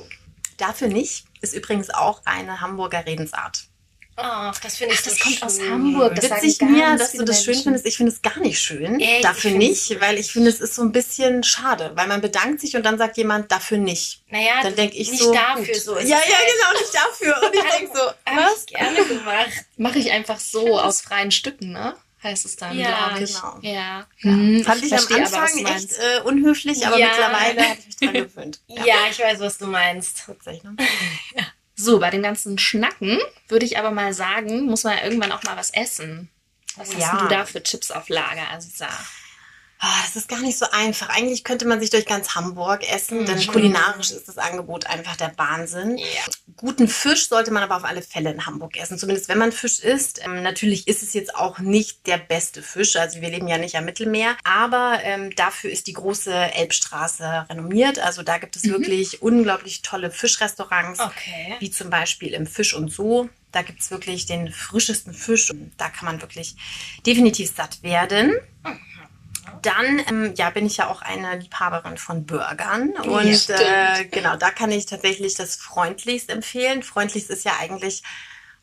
Dafür 0.58 0.88
nicht 0.88 1.26
ist 1.42 1.54
übrigens 1.54 1.90
auch 1.90 2.22
eine 2.26 2.62
Hamburger 2.62 3.06
Redensart. 3.06 3.68
Ach, 4.18 4.58
das 4.60 4.78
finde 4.78 4.94
ich 4.94 5.02
Ach, 5.02 5.06
das 5.06 5.18
so 5.18 5.24
kommt 5.24 5.36
schön. 5.36 5.44
aus 5.44 5.60
Hamburg. 5.60 6.16
Das 6.16 6.32
Witzig 6.32 6.62
mir, 6.62 6.96
dass 6.96 7.12
du 7.12 7.26
das 7.26 7.44
schön 7.44 7.56
findest. 7.56 7.86
Ich 7.86 7.98
finde 7.98 8.12
es 8.12 8.22
gar 8.22 8.40
nicht 8.40 8.62
schön. 8.62 9.00
Echt? 9.00 9.26
Dafür 9.26 9.52
nicht, 9.52 10.00
weil 10.00 10.18
ich 10.18 10.32
finde, 10.32 10.50
es 10.50 10.62
ist 10.62 10.76
so 10.76 10.84
ein 10.84 10.92
bisschen 10.92 11.44
schade, 11.44 11.92
weil 11.96 12.08
man 12.08 12.22
bedankt 12.22 12.62
sich 12.62 12.76
und 12.76 12.86
dann 12.86 12.98
sagt 12.98 13.18
jemand 13.18 13.52
dafür 13.52 13.78
nicht. 13.78 14.24
Naja, 14.30 14.62
dann 14.64 14.76
denke 14.76 14.96
ich 14.96 15.12
nicht 15.12 15.22
so. 15.22 15.34
dafür 15.34 15.66
gut. 15.66 15.76
so. 15.76 15.98
Ja, 15.98 16.04
ja, 16.04 16.18
genau, 16.18 16.80
nicht 16.80 16.94
dafür. 16.94 17.42
Und 17.46 17.56
ich 17.56 17.78
denke 17.78 17.98
so, 17.98 18.04
was? 18.36 18.66
gerne 18.66 19.06
gemacht. 19.06 19.66
Mache 19.78 20.00
ich 20.00 20.12
einfach 20.12 20.40
so 20.40 20.80
aus 20.80 21.02
freien 21.02 21.32
Stücken, 21.32 21.72
ne? 21.72 21.96
heißt 22.26 22.46
es 22.46 22.56
dann, 22.58 22.78
ja, 22.78 23.10
glaube 23.10 23.24
ich. 23.24 23.34
Genau. 23.34 23.60
Ja. 23.62 24.08
Hm, 24.18 24.64
Fand 24.64 24.84
ich, 24.84 24.92
ich 24.92 24.94
am 24.94 25.24
Anfang 25.24 25.66
aber, 25.66 25.76
echt 25.76 25.92
äh, 25.94 26.22
unhöflich, 26.24 26.86
aber 26.86 26.98
ja. 26.98 27.08
mittlerweile 27.08 27.70
habe 27.70 27.80
ich 27.80 27.86
mich 27.86 27.98
dran 27.98 28.14
gewöhnt. 28.14 28.60
Ja. 28.68 28.86
ja. 28.86 28.96
ich 29.10 29.20
weiß, 29.20 29.40
was 29.40 29.58
du 29.58 29.68
meinst. 29.68 30.24
Tatsächlich. 30.26 30.64
ja. 31.36 31.44
So, 31.76 32.00
bei 32.00 32.10
dem 32.10 32.24
ganzen 32.24 32.58
Schnacken 32.58 33.20
würde 33.48 33.66
ich 33.66 33.78
aber 33.78 33.92
mal 33.92 34.14
sagen, 34.14 34.66
muss 34.66 34.84
man 34.84 34.98
ja 34.98 35.04
irgendwann 35.04 35.32
auch 35.32 35.44
mal 35.44 35.58
was 35.58 35.72
essen. 35.72 36.30
Was 36.78 36.94
ja. 36.94 37.12
hast 37.12 37.22
du 37.22 37.28
da 37.28 37.46
für 37.46 37.62
Chips 37.62 37.92
auf 37.92 38.10
Lager, 38.10 38.50
Aziza? 38.52 38.88
Ah, 39.88 40.02
das 40.04 40.16
ist 40.16 40.28
gar 40.28 40.42
nicht 40.42 40.58
so 40.58 40.66
einfach. 40.72 41.10
Eigentlich 41.10 41.44
könnte 41.44 41.68
man 41.68 41.80
sich 41.80 41.92
durch 41.92 42.08
ganz 42.08 42.34
Hamburg 42.34 42.92
essen, 42.92 43.20
mhm. 43.20 43.26
denn 43.28 43.46
kulinarisch 43.46 44.10
ist 44.10 44.28
das 44.28 44.40
Angebot 44.40 44.88
einfach 44.88 45.16
der 45.16 45.38
Wahnsinn. 45.38 46.00
Ja. 46.00 46.06
Guten 46.58 46.88
Fisch 46.88 47.30
sollte 47.30 47.52
man 47.52 47.62
aber 47.62 47.76
auf 47.76 47.84
alle 47.84 48.02
Fälle 48.02 48.32
in 48.32 48.48
Hamburg 48.48 48.78
essen, 48.78 48.98
zumindest 48.98 49.30
wenn 49.30 49.38
man 49.38 49.52
Fisch 49.52 49.82
isst. 49.82 50.26
Ähm, 50.26 50.42
natürlich 50.42 50.88
ist 50.88 51.04
es 51.04 51.14
jetzt 51.14 51.36
auch 51.36 51.60
nicht 51.60 52.08
der 52.08 52.18
beste 52.18 52.64
Fisch, 52.64 52.96
also 52.96 53.22
wir 53.22 53.30
leben 53.30 53.48
ja 53.48 53.60
nicht 53.60 53.76
am 53.76 53.86
Mittelmeer, 53.86 54.36
aber 54.44 55.02
ähm, 55.04 55.36
dafür 55.36 55.70
ist 55.70 55.86
die 55.86 55.94
große 55.94 56.34
Elbstraße 56.34 57.46
renommiert. 57.48 58.00
Also 58.00 58.24
da 58.24 58.40
gibt 58.40 58.56
es 58.56 58.64
mhm. 58.64 58.72
wirklich 58.72 59.22
unglaublich 59.22 59.84
tolle 59.84 60.10
Fischrestaurants, 60.10 61.00
okay. 61.00 61.58
wie 61.60 61.70
zum 61.70 61.92
Beispiel 61.92 62.34
im 62.34 62.48
Fisch 62.48 62.74
und 62.74 62.92
So. 62.92 63.30
Da 63.52 63.62
gibt 63.62 63.82
es 63.82 63.92
wirklich 63.92 64.26
den 64.26 64.52
frischesten 64.52 65.14
Fisch. 65.14 65.54
Da 65.78 65.90
kann 65.90 66.06
man 66.06 66.22
wirklich 66.22 66.56
definitiv 67.06 67.54
satt 67.56 67.84
werden. 67.84 68.34
Mhm 68.64 68.95
dann 69.62 70.02
ähm, 70.08 70.34
ja, 70.36 70.50
bin 70.50 70.66
ich 70.66 70.78
ja 70.78 70.90
auch 70.90 71.02
eine 71.02 71.38
Liebhaberin 71.38 71.98
von 71.98 72.26
Burgern. 72.26 72.92
Und 72.92 73.48
ja, 73.48 73.98
äh, 73.98 74.06
genau, 74.06 74.36
da 74.36 74.52
kann 74.52 74.72
ich 74.72 74.86
tatsächlich 74.86 75.36
das 75.36 75.56
Freundlichst 75.56 76.30
empfehlen. 76.30 76.84
Freundlichst 76.84 77.30
ist 77.30 77.46
ja 77.46 77.54
eigentlich, 77.60 78.04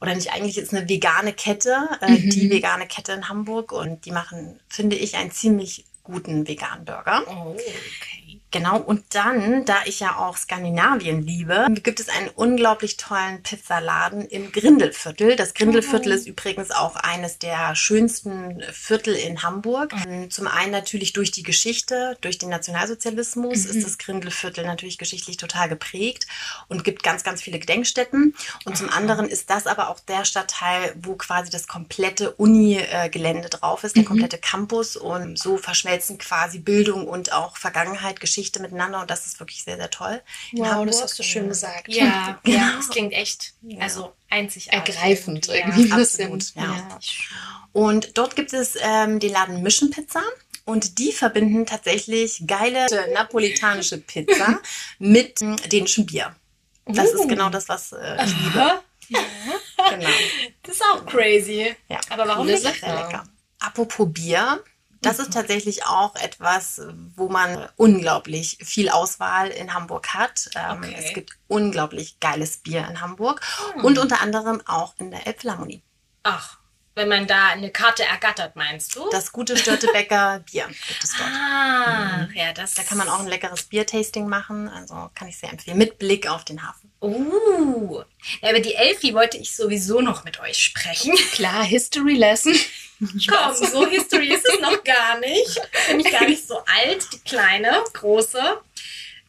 oder 0.01 0.15
nicht 0.15 0.33
eigentlich, 0.33 0.59
ist 0.59 0.75
eine 0.75 0.89
vegane 0.89 1.33
Kette, 1.33 1.89
äh, 2.01 2.11
mhm. 2.11 2.31
die 2.31 2.51
vegane 2.51 2.87
Kette 2.87 3.13
in 3.13 3.29
Hamburg. 3.29 3.73
Und 3.73 4.05
die 4.05 4.13
machen, 4.13 4.61
finde 4.69 4.97
ich, 4.97 5.17
einen 5.17 5.31
ziemlich 5.31 5.85
guten 6.03 6.47
veganen 6.47 6.85
Burger. 6.85 7.23
Oh, 7.29 7.51
okay. 7.51 8.22
Genau, 8.53 8.77
und 8.77 9.03
dann, 9.15 9.65
da 9.65 9.77
ich 9.87 10.01
ja 10.01 10.19
auch 10.19 10.37
Skandinavien 10.37 11.23
liebe, 11.23 11.67
gibt 11.83 12.01
es 12.01 12.11
einen 12.11 12.29
unglaublich 12.29 12.99
tollen 12.99 13.43
Pizzaladen 13.43 14.27
im 14.29 14.53
Grindelviertel. 14.53 15.37
Das 15.37 15.55
Grindelviertel 15.55 16.13
oh. 16.13 16.15
ist 16.15 16.27
übrigens 16.27 16.71
auch 16.71 16.97
eines 16.97 17.39
der 17.39 17.75
schönsten 17.75 18.63
Viertel 18.71 19.15
in 19.15 19.43
Hamburg. 19.43 19.95
Mhm. 20.07 20.31
Zum 20.31 20.47
einen 20.49 20.71
natürlich 20.71 21.15
durch 21.15 21.31
die 21.31 21.43
Geschichte, 21.43 22.19
durch 22.21 22.37
den 22.37 22.51
Nationalsozialismus 22.51 23.65
mhm. 23.65 23.71
ist 23.71 23.87
das 23.87 23.97
Grindelviertel 23.97 24.67
natürlich 24.67 24.99
geschichtlich 24.99 25.39
total 25.39 25.71
geprägt 25.71 26.27
und 26.69 26.85
gibt 26.85 27.03
ganz, 27.03 27.25
ganz 27.25 27.41
viele 27.41 27.59
Gedenkstätten. 27.59 28.35
Und 28.67 28.77
zum 28.77 28.91
anderen 28.91 29.29
ist 29.29 29.49
das 29.49 29.67
aber 29.67 29.89
auch 29.89 30.01
der 30.01 30.27
Stadtteil, 30.27 30.95
wo 31.01 31.15
quasi 31.15 31.51
das 31.51 31.67
komplette 31.69 32.33
Uni-Gelände 32.33 33.49
drauf 33.49 33.83
ist, 33.83 33.97
der 33.97 34.03
mhm. 34.03 34.09
komplette 34.09 34.37
Campus. 34.37 34.97
Und 34.97 35.39
so 35.39 35.57
verschmelzen 35.57 36.19
quasi 36.19 36.59
Bildung 36.59 37.09
und 37.09 37.33
auch 37.33 37.57
Vergangenheit, 37.57 38.21
Geschichte 38.21 38.42
Geschichte 38.43 38.61
miteinander 38.61 39.01
und 39.01 39.11
das 39.11 39.27
ist 39.27 39.39
wirklich 39.39 39.63
sehr, 39.63 39.77
sehr 39.77 39.91
toll. 39.91 40.21
In 40.51 40.59
wow, 40.59 40.67
Hamburg. 40.69 40.89
das 40.89 41.03
hast 41.03 41.19
du 41.19 41.23
schön 41.23 41.49
gesagt. 41.49 41.89
Ja, 41.89 42.41
genau. 42.45 42.59
ja 42.59 42.73
das 42.77 42.89
klingt 42.89 43.13
echt 43.13 43.55
also 43.79 44.13
einzigartig. 44.29 44.97
Ergreifend 44.97 45.49
irgendwie. 45.49 45.89
Ja, 45.89 45.97
absolut, 45.97 46.55
ja. 46.55 46.63
ja. 46.63 46.99
Und 47.73 48.19
dort 48.19 48.35
gibt 48.37 48.53
es 48.53 48.75
ähm, 48.81 49.21
den 49.21 49.33
Laden 49.33 49.63
Mission 49.63 49.91
Pizza. 49.91 50.23
Und 50.65 50.99
die 51.01 51.11
verbinden 51.11 51.67
tatsächlich 51.67 52.45
geile 52.47 52.87
napolitanische 53.15 53.99
Pizza 53.99 54.61
mit 55.01 55.41
dänischen 55.73 56.07
Bier. 56.07 56.37
Das 56.87 57.13
uh. 57.13 57.23
ist 57.23 57.29
genau 57.29 57.49
das, 57.49 57.69
was 57.69 57.93
äh, 57.93 58.25
ich 58.25 58.37
liebe. 58.39 58.81
Ja. 59.09 59.21
genau. 59.91 60.09
Das 60.63 60.77
ist 60.77 60.83
auch 60.85 61.05
crazy. 61.07 61.75
Ja. 61.89 62.01
Aber 62.11 62.29
warum 62.29 62.47
nicht? 62.47 62.63
Sehr 62.63 62.73
lecker. 62.73 63.25
Apropos 63.59 64.09
Bier, 64.13 64.63
das 65.03 65.19
ist 65.19 65.33
tatsächlich 65.33 65.85
auch 65.85 66.15
etwas, 66.17 66.81
wo 67.17 67.29
man 67.29 67.69
unglaublich 67.77 68.59
viel 68.63 68.89
Auswahl 68.89 69.49
in 69.49 69.75
Hamburg 69.75 70.15
hat. 70.15 70.49
Ähm, 70.55 70.79
okay. 70.79 70.97
Es 70.97 71.13
gibt 71.13 71.37
unglaublich 71.49 72.21
geiles 72.21 72.59
Bier 72.59 72.87
in 72.89 73.01
Hamburg 73.01 73.43
hm. 73.75 73.85
und 73.85 73.99
unter 73.99 74.21
anderem 74.21 74.63
auch 74.67 74.95
in 74.99 75.11
der 75.11 75.27
Elbphilharmonie. 75.27 75.83
Ach, 76.23 76.59
wenn 76.95 77.09
man 77.09 77.27
da 77.27 77.49
eine 77.49 77.71
Karte 77.71 78.05
ergattert, 78.05 78.55
meinst 78.55 78.95
du? 78.95 79.09
Das 79.11 79.33
gute 79.33 79.57
Störtebecker 79.57 80.41
Bier 80.51 80.67
gibt 80.67 81.03
es 81.03 81.17
dort. 81.17 81.31
Ah, 81.31 82.27
mhm. 82.29 82.35
ja, 82.35 82.53
das. 82.53 82.75
Da 82.75 82.83
kann 82.83 82.99
man 82.99 83.09
auch 83.09 83.21
ein 83.21 83.29
leckeres 83.29 83.65
Biertasting 83.65 84.29
machen. 84.29 84.69
Also 84.69 85.11
kann 85.15 85.29
ich 85.29 85.39
sehr 85.39 85.51
empfehlen. 85.51 85.79
Mit 85.79 85.99
Blick 85.99 86.29
auf 86.29 86.45
den 86.45 86.67
Hafen. 86.67 86.92
Uh, 87.03 88.01
ja, 88.41 88.51
über 88.51 88.61
die 88.61 88.75
Elfi 88.75 89.13
wollte 89.13 89.37
ich 89.37 89.57
sowieso 89.57 90.01
noch 90.01 90.25
mit 90.25 90.39
euch 90.39 90.57
sprechen. 90.57 91.13
Klar, 91.33 91.65
History 91.65 92.15
Lesson. 92.15 92.55
Komm, 93.29 93.55
so 93.55 93.85
History 93.89 94.29
ist 94.29 94.49
es 94.49 94.61
noch 94.61 94.85
gar 94.85 95.19
nicht. 95.19 95.61
Bin 95.89 95.99
ich 95.99 96.13
gar 96.13 96.25
nicht 96.25 96.47
so 96.47 96.59
alt, 96.59 97.09
die 97.13 97.19
kleine, 97.19 97.83
große. 97.93 98.61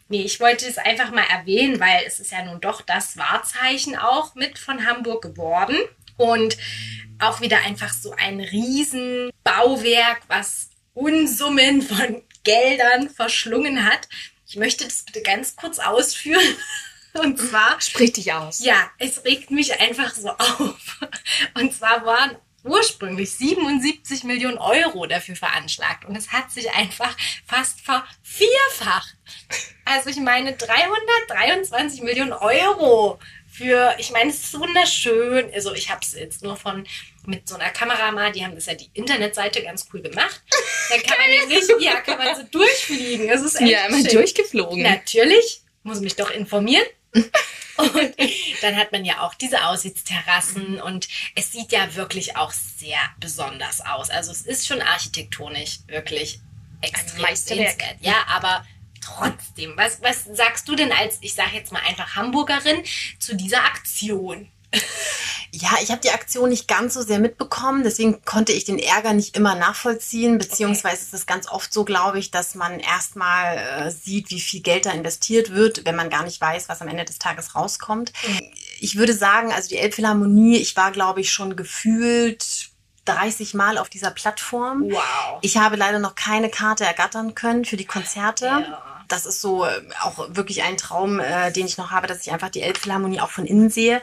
Nee, 0.07 0.21
ich 0.21 0.39
wollte 0.39 0.67
es 0.67 0.77
einfach 0.77 1.09
mal 1.09 1.23
erwähnen, 1.23 1.79
weil 1.79 2.03
es 2.05 2.19
ist 2.19 2.31
ja 2.31 2.45
nun 2.45 2.61
doch 2.61 2.81
das 2.81 3.17
Wahrzeichen 3.17 3.97
auch 3.97 4.35
mit 4.35 4.59
von 4.59 4.85
Hamburg 4.85 5.23
geworden. 5.23 5.77
Und 6.17 6.55
auch 7.17 7.41
wieder 7.41 7.57
einfach 7.61 7.91
so 7.91 8.11
ein 8.11 8.39
Riesenbauwerk, 8.39 10.21
was 10.27 10.69
Unsummen 10.93 11.81
von 11.81 12.21
Geldern 12.43 13.09
verschlungen 13.09 13.89
hat. 13.89 14.07
Ich 14.47 14.57
möchte 14.57 14.83
das 14.83 15.01
bitte 15.01 15.23
ganz 15.23 15.55
kurz 15.55 15.79
ausführen. 15.79 16.55
Und 17.13 17.39
zwar. 17.39 17.79
Sprich 17.79 18.13
dich 18.13 18.33
aus. 18.33 18.63
Ja, 18.63 18.89
es 18.97 19.23
regt 19.23 19.51
mich 19.51 19.79
einfach 19.79 20.13
so 20.15 20.29
auf. 20.29 20.99
Und 21.53 21.73
zwar 21.73 22.05
waren 22.05 22.37
ursprünglich 22.63 23.31
77 23.35 24.23
Millionen 24.23 24.57
Euro 24.57 25.05
dafür 25.05 25.35
veranschlagt 25.35 26.05
und 26.05 26.15
es 26.15 26.31
hat 26.31 26.49
sich 26.49 26.71
einfach 26.71 27.15
fast 27.45 27.81
vervierfacht. 27.81 29.17
Also 29.85 30.09
ich 30.09 30.17
meine 30.17 30.53
323 30.53 32.01
Millionen 32.03 32.31
Euro 32.31 33.19
für, 33.51 33.95
ich 33.99 34.11
meine, 34.11 34.31
es 34.31 34.45
ist 34.45 34.59
wunderschön. 34.59 35.51
Also 35.53 35.73
ich 35.73 35.89
habe 35.89 35.99
es 36.01 36.13
jetzt 36.13 36.41
nur 36.41 36.55
von 36.55 36.87
mit 37.25 37.47
so 37.47 37.55
einer 37.55 37.69
Kamera 37.69 38.11
mal, 38.11 38.31
die 38.31 38.43
haben 38.43 38.55
das 38.55 38.65
ja 38.65 38.73
die 38.73 38.89
Internetseite 38.93 39.61
ganz 39.61 39.87
cool 39.93 40.01
gemacht. 40.01 40.41
Dann 40.89 41.03
kann 41.03 41.17
man 41.17 41.29
richtig, 41.59 41.81
ja, 41.81 42.01
kann 42.01 42.17
man 42.17 42.35
so 42.35 42.43
durchfliegen. 42.43 43.27
Das 43.27 43.41
ist 43.41 43.59
echt 43.59 43.69
Ja, 43.69 43.85
immer 43.87 44.03
durchgeflogen. 44.03 44.81
Natürlich, 44.81 45.61
muss 45.83 45.99
mich 45.99 46.15
doch 46.15 46.31
informieren. 46.31 46.85
Und 47.77 48.15
dann 48.61 48.75
hat 48.77 48.91
man 48.91 49.03
ja 49.03 49.21
auch 49.21 49.33
diese 49.33 49.65
Aussichtsterrassen 49.65 50.79
und 50.79 51.07
es 51.35 51.51
sieht 51.51 51.71
ja 51.71 51.95
wirklich 51.95 52.37
auch 52.37 52.51
sehr 52.51 52.99
besonders 53.19 53.81
aus. 53.81 54.09
Also 54.09 54.31
es 54.31 54.43
ist 54.43 54.67
schon 54.67 54.81
architektonisch 54.81 55.79
wirklich 55.87 56.39
extrem 56.81 57.21
Meisterwerk. 57.21 57.79
sehenswert. 57.79 57.97
Ja, 58.01 58.25
aber 58.27 58.65
trotzdem, 59.01 59.73
was, 59.75 60.01
was 60.01 60.25
sagst 60.25 60.67
du 60.67 60.75
denn 60.75 60.91
als, 60.91 61.17
ich 61.21 61.33
sage 61.33 61.55
jetzt 61.55 61.71
mal 61.71 61.81
einfach 61.87 62.15
Hamburgerin, 62.15 62.83
zu 63.19 63.35
dieser 63.35 63.63
Aktion? 63.63 64.49
Ja, 65.55 65.69
ich 65.83 65.91
habe 65.91 66.01
die 66.01 66.09
Aktion 66.09 66.49
nicht 66.49 66.67
ganz 66.67 66.95
so 66.95 67.03
sehr 67.03 67.19
mitbekommen, 67.19 67.83
deswegen 67.83 68.25
konnte 68.25 68.51
ich 68.51 68.65
den 68.65 68.79
Ärger 68.79 69.13
nicht 69.13 69.37
immer 69.37 69.53
nachvollziehen, 69.53 70.39
beziehungsweise 70.39 71.03
ist 71.03 71.13
es 71.13 71.27
ganz 71.27 71.47
oft 71.47 71.71
so, 71.71 71.85
glaube 71.85 72.17
ich, 72.17 72.31
dass 72.31 72.55
man 72.55 72.79
erstmal 72.79 73.57
äh, 73.57 73.91
sieht, 73.91 74.31
wie 74.31 74.41
viel 74.41 74.61
Geld 74.61 74.87
da 74.87 74.91
investiert 74.91 75.51
wird, 75.51 75.85
wenn 75.85 75.95
man 75.95 76.09
gar 76.09 76.23
nicht 76.23 76.41
weiß, 76.41 76.69
was 76.69 76.81
am 76.81 76.87
Ende 76.87 77.05
des 77.05 77.19
Tages 77.19 77.53
rauskommt. 77.53 78.13
Ich 78.79 78.97
würde 78.97 79.13
sagen, 79.13 79.53
also 79.53 79.69
die 79.69 79.77
Elbphilharmonie, 79.77 80.57
ich 80.57 80.75
war, 80.75 80.91
glaube 80.91 81.21
ich, 81.21 81.31
schon 81.31 81.55
gefühlt 81.55 82.71
30 83.05 83.53
Mal 83.53 83.77
auf 83.77 83.89
dieser 83.89 84.09
Plattform. 84.09 84.89
Wow. 84.89 85.37
Ich 85.41 85.57
habe 85.57 85.75
leider 85.75 85.99
noch 85.99 86.15
keine 86.15 86.49
Karte 86.49 86.83
ergattern 86.83 87.35
können 87.35 87.63
für 87.63 87.77
die 87.77 87.85
Konzerte. 87.85 88.45
Ja. 88.45 89.05
Das 89.07 89.27
ist 89.27 89.39
so 89.39 89.65
äh, 89.65 89.81
auch 90.01 90.29
wirklich 90.29 90.63
ein 90.63 90.77
Traum, 90.77 91.19
äh, 91.19 91.51
den 91.51 91.67
ich 91.67 91.77
noch 91.77 91.91
habe, 91.91 92.07
dass 92.07 92.21
ich 92.21 92.31
einfach 92.31 92.49
die 92.49 92.61
Elbphilharmonie 92.61 93.21
auch 93.21 93.29
von 93.29 93.45
innen 93.45 93.69
sehe. 93.69 94.01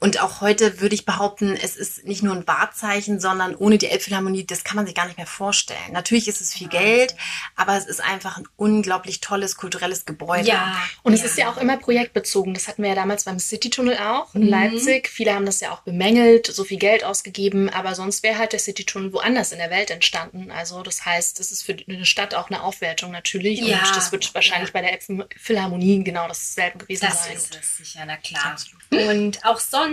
Und 0.00 0.20
auch 0.22 0.40
heute 0.40 0.80
würde 0.80 0.94
ich 0.94 1.04
behaupten, 1.04 1.56
es 1.60 1.74
ist 1.74 2.04
nicht 2.04 2.22
nur 2.22 2.32
ein 2.36 2.46
Wahrzeichen, 2.46 3.18
sondern 3.18 3.56
ohne 3.56 3.78
die 3.78 3.86
Elbphilharmonie, 3.88 4.46
das 4.46 4.62
kann 4.62 4.76
man 4.76 4.86
sich 4.86 4.94
gar 4.94 5.06
nicht 5.06 5.16
mehr 5.16 5.26
vorstellen. 5.26 5.92
Natürlich 5.92 6.28
ist 6.28 6.40
es 6.40 6.54
viel 6.54 6.68
Geld, 6.68 7.16
aber 7.56 7.76
es 7.76 7.84
ist 7.86 8.00
einfach 8.00 8.36
ein 8.38 8.46
unglaublich 8.56 9.20
tolles 9.20 9.56
kulturelles 9.56 10.04
Gebäude. 10.04 10.46
Ja. 10.46 10.76
Und 11.02 11.14
es 11.14 11.24
ist 11.24 11.36
ja 11.36 11.50
auch 11.50 11.56
immer 11.56 11.78
projektbezogen. 11.78 12.54
Das 12.54 12.68
hatten 12.68 12.82
wir 12.84 12.90
ja 12.90 12.94
damals 12.94 13.24
beim 13.24 13.40
Citytunnel 13.40 13.98
auch 13.98 14.32
in 14.36 14.42
Mhm. 14.42 14.48
Leipzig. 14.50 15.08
Viele 15.08 15.34
haben 15.34 15.46
das 15.46 15.58
ja 15.60 15.72
auch 15.72 15.80
bemängelt, 15.80 16.46
so 16.46 16.62
viel 16.62 16.78
Geld 16.78 17.02
ausgegeben, 17.02 17.68
aber 17.68 17.96
sonst 17.96 18.22
wäre 18.22 18.38
halt 18.38 18.52
der 18.52 18.60
Citytunnel 18.60 19.12
woanders 19.12 19.50
in 19.50 19.58
der 19.58 19.70
Welt 19.70 19.90
entstanden. 19.90 20.52
Also 20.52 20.82
das 20.84 21.04
heißt, 21.06 21.40
es 21.40 21.50
ist 21.50 21.64
für 21.64 21.76
eine 21.88 22.06
Stadt 22.06 22.34
auch 22.36 22.50
eine 22.50 22.62
Aufwertung 22.62 23.10
natürlich. 23.10 23.58
Ja. 23.62 23.78
Und 23.78 23.96
das 23.96 24.12
wird 24.12 24.32
wahrscheinlich 24.32 24.68
Ja. 24.68 24.74
bei 24.74 24.82
der 24.82 24.92
Elbphilharmonie 24.92 26.04
genau 26.04 26.28
dasselbe 26.28 26.78
gewesen 26.78 27.04
Das 27.04 27.24
sein. 27.24 27.36
ist 27.36 27.58
es 27.60 27.76
sicher, 27.78 28.04
na 28.06 28.16
klar. 28.16 28.56
Und 28.92 29.44
auch 29.44 29.58
sonst 29.58 29.87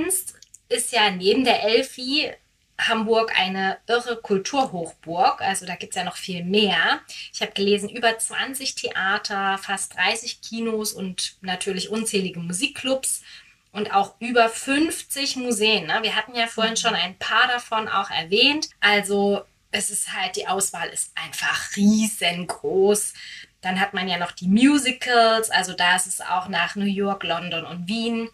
ist 0.70 0.92
ja 0.92 1.12
neben 1.12 1.44
der 1.44 1.64
Elfi 1.64 2.32
Hamburg 2.78 3.32
eine 3.38 3.78
irre 3.88 4.18
Kulturhochburg. 4.18 5.42
Also 5.42 5.66
da 5.66 5.76
gibt's 5.76 5.96
ja 5.96 6.04
noch 6.04 6.18
viel 6.18 6.44
mehr. 6.44 7.00
Ich 7.34 7.42
habe 7.42 7.54
gelesen, 7.54 7.90
über 7.90 8.18
20 8.18 8.76
Theater, 8.76 9.58
fast 9.58 9.96
30 9.96 10.42
Kinos 10.42 10.94
und 10.94 11.38
natürlich 11.42 11.90
unzählige 11.90 12.40
Musikclubs 12.40 13.24
und 13.72 13.94
auch 13.94 14.16
über 14.20 14.50
50 14.50 15.38
Museen. 15.38 15.88
Ne? 15.88 16.00
Wir 16.02 16.16
hatten 16.16 16.36
ja 16.36 16.48
vorhin 16.48 16.78
schon 16.78 16.96
ein 16.96 17.18
paar 17.18 17.48
davon 17.48 17.88
auch 17.88 18.10
erwähnt. 18.10 18.70
Also 18.80 19.44
es 19.72 19.90
ist 19.90 20.14
halt, 20.14 20.36
die 20.36 20.48
Auswahl 20.48 20.90
ist 20.90 21.12
einfach 21.16 21.76
riesengroß. 21.76 23.14
Dann 23.62 23.80
hat 23.80 23.94
man 23.94 24.08
ja 24.08 24.18
noch 24.18 24.32
die 24.32 24.48
Musicals, 24.48 25.50
also 25.50 25.74
da 25.74 25.96
ist 25.96 26.06
es 26.06 26.22
auch 26.22 26.50
nach 26.50 26.76
New 26.76 26.86
York, 26.86 27.24
London 27.24 27.66
und 27.66 27.88
Wien 27.88 28.30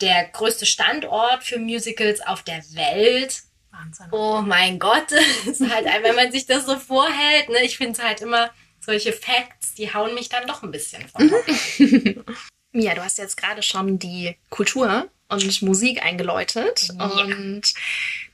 der 0.00 0.28
größte 0.28 0.66
Standort 0.66 1.44
für 1.44 1.58
Musicals 1.58 2.20
auf 2.20 2.42
der 2.42 2.62
Welt. 2.74 3.42
Wahnsinn. 3.70 4.06
Oh 4.10 4.42
mein 4.42 4.78
Gott, 4.78 5.12
ist 5.46 5.60
halt, 5.68 5.86
wenn 6.02 6.16
man 6.16 6.32
sich 6.32 6.46
das 6.46 6.66
so 6.66 6.78
vorhält, 6.78 7.48
ne, 7.48 7.62
ich 7.64 7.76
finde 7.76 7.92
es 7.92 8.02
halt 8.02 8.20
immer 8.20 8.50
solche 8.80 9.12
Facts, 9.12 9.74
die 9.74 9.94
hauen 9.94 10.14
mich 10.14 10.28
dann 10.28 10.46
doch 10.46 10.62
ein 10.62 10.70
bisschen 10.70 11.04
Hocker. 11.14 12.24
Ja, 12.72 12.94
du 12.94 13.02
hast 13.04 13.18
jetzt 13.18 13.36
gerade 13.36 13.62
schon 13.62 13.98
die 13.98 14.36
Kultur 14.50 15.08
und 15.28 15.62
Musik 15.62 16.04
eingeläutet. 16.04 16.88
Ja. 16.98 17.06
Und 17.06 17.62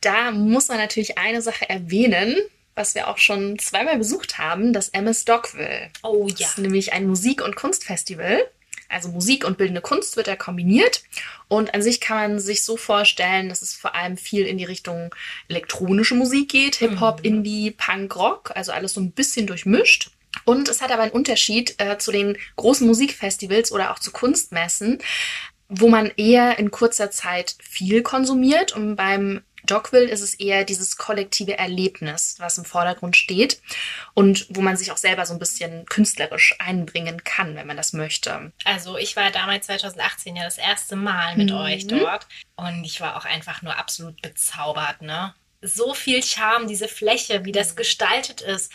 da 0.01 0.31
muss 0.33 0.69
man 0.69 0.79
natürlich 0.79 1.19
eine 1.19 1.43
Sache 1.43 1.69
erwähnen, 1.69 2.37
was 2.75 2.95
wir 2.95 3.09
auch 3.09 3.19
schon 3.19 3.59
zweimal 3.59 3.99
besucht 3.99 4.39
haben, 4.39 4.73
das 4.73 4.89
MS 4.91 5.25
Dockville. 5.25 5.91
Oh 6.03 6.29
Das 6.29 6.41
ja. 6.41 6.47
ist 6.47 6.59
nämlich 6.59 6.93
ein 6.93 7.07
Musik- 7.07 7.43
und 7.43 7.57
Kunstfestival. 7.57 8.49
Also 8.89 9.09
Musik 9.11 9.45
und 9.45 9.59
bildende 9.59 9.81
Kunst 9.81 10.17
wird 10.17 10.29
da 10.29 10.37
kombiniert. 10.37 11.03
Und 11.49 11.75
an 11.75 11.83
sich 11.83 12.01
kann 12.01 12.17
man 12.17 12.41
sich 12.41 12.65
so 12.65 12.77
vorstellen, 12.77 13.49
dass 13.49 13.63
es 13.63 13.75
vor 13.75 13.95
allem 13.95 14.17
viel 14.17 14.47
in 14.47 14.59
die 14.59 14.65
Richtung 14.65 15.15
elektronische 15.49 16.15
Musik 16.15 16.51
geht. 16.51 16.77
Hip-Hop, 16.77 17.21
Indie, 17.23 17.71
Punk, 17.71 18.17
Rock. 18.17 18.53
Also 18.55 18.73
alles 18.73 18.95
so 18.95 19.01
ein 19.01 19.13
bisschen 19.13 19.47
durchmischt. 19.47 20.11
Und 20.45 20.69
es 20.69 20.81
hat 20.81 20.91
aber 20.91 21.03
einen 21.03 21.13
Unterschied 21.13 21.75
äh, 21.79 21.99
zu 21.99 22.13
den 22.13 22.37
großen 22.57 22.87
Musikfestivals 22.87 23.73
oder 23.73 23.93
auch 23.93 23.99
zu 23.99 24.11
Kunstmessen, 24.11 24.99
wo 25.69 25.89
man 25.89 26.11
eher 26.17 26.59
in 26.59 26.71
kurzer 26.71 27.11
Zeit 27.11 27.57
viel 27.61 28.03
konsumiert. 28.03 28.75
Und 28.75 28.97
beim 28.97 29.43
Dogville 29.65 30.09
ist 30.09 30.21
es 30.21 30.35
eher 30.35 30.65
dieses 30.65 30.97
kollektive 30.97 31.59
Erlebnis, 31.59 32.37
was 32.39 32.59
im 32.59 32.65
Vordergrund 32.65 33.17
steht 33.17 33.61
und 34.15 34.47
wo 34.51 34.61
man 34.61 34.77
sich 34.77 34.93
auch 34.93 34.97
selber 34.97 35.27
so 35.27 35.33
ein 35.33 35.39
bisschen 35.39 35.87
künstlerisch 35.87 36.55
einbringen 36.59 37.25
kann, 37.25 37.57
wenn 37.57 37.67
man 37.67 37.77
das 37.77 37.93
möchte. 37.93 38.53
Also 38.65 38.97
ich 38.97 39.17
war 39.17 39.31
damals 39.31 39.67
2018 39.67 40.37
ja 40.37 40.45
das 40.45 40.59
erste 40.59 40.97
Mal 40.97 41.37
mit 41.37 41.51
Mhm. 41.51 41.57
euch 41.57 41.87
dort 41.87 42.27
und 42.57 42.85
ich 42.85 43.01
war 43.01 43.17
auch 43.17 43.25
einfach 43.25 43.63
nur 43.63 43.77
absolut 43.77 44.21
bezaubert, 44.23 45.03
ne? 45.03 45.35
So 45.61 45.93
viel 45.93 46.23
Charme, 46.23 46.69
diese 46.69 46.87
Fläche, 46.87 47.45
wie 47.45 47.51
das 47.51 47.75
gestaltet 47.75 48.43
ist, 48.43 48.71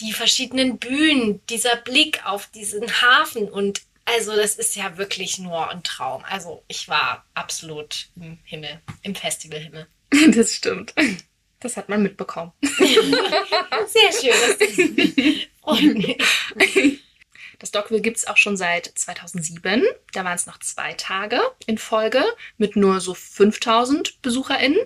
die 0.00 0.12
verschiedenen 0.12 0.78
Bühnen, 0.78 1.40
dieser 1.46 1.76
Blick 1.76 2.26
auf 2.26 2.48
diesen 2.48 2.86
Hafen 3.00 3.48
und 3.48 3.80
also 4.04 4.34
das 4.36 4.54
ist 4.54 4.74
ja 4.76 4.96
wirklich 4.96 5.38
nur 5.38 5.70
ein 5.70 5.82
Traum. 5.82 6.24
Also 6.28 6.62
ich 6.68 6.88
war 6.88 7.24
absolut 7.34 8.08
im 8.16 8.38
Himmel, 8.44 8.80
im 9.02 9.14
Festivalhimmel. 9.14 9.86
Das 10.34 10.54
stimmt. 10.54 10.94
Das 11.60 11.76
hat 11.76 11.88
man 11.88 12.02
mitbekommen. 12.02 12.52
Sehr 12.62 14.12
schön. 14.12 14.32
Das 14.58 15.46
freut 15.60 15.94
mich. 15.94 17.00
Das 17.60 17.72
Dogville 17.72 18.00
gibt 18.00 18.18
es 18.18 18.26
auch 18.28 18.36
schon 18.36 18.56
seit 18.56 18.86
2007. 18.94 19.82
Da 20.12 20.24
waren 20.24 20.36
es 20.36 20.46
noch 20.46 20.60
zwei 20.60 20.92
Tage 20.92 21.40
in 21.66 21.76
Folge 21.76 22.22
mit 22.56 22.76
nur 22.76 23.00
so 23.00 23.14
5000 23.14 24.22
BesucherInnen. 24.22 24.78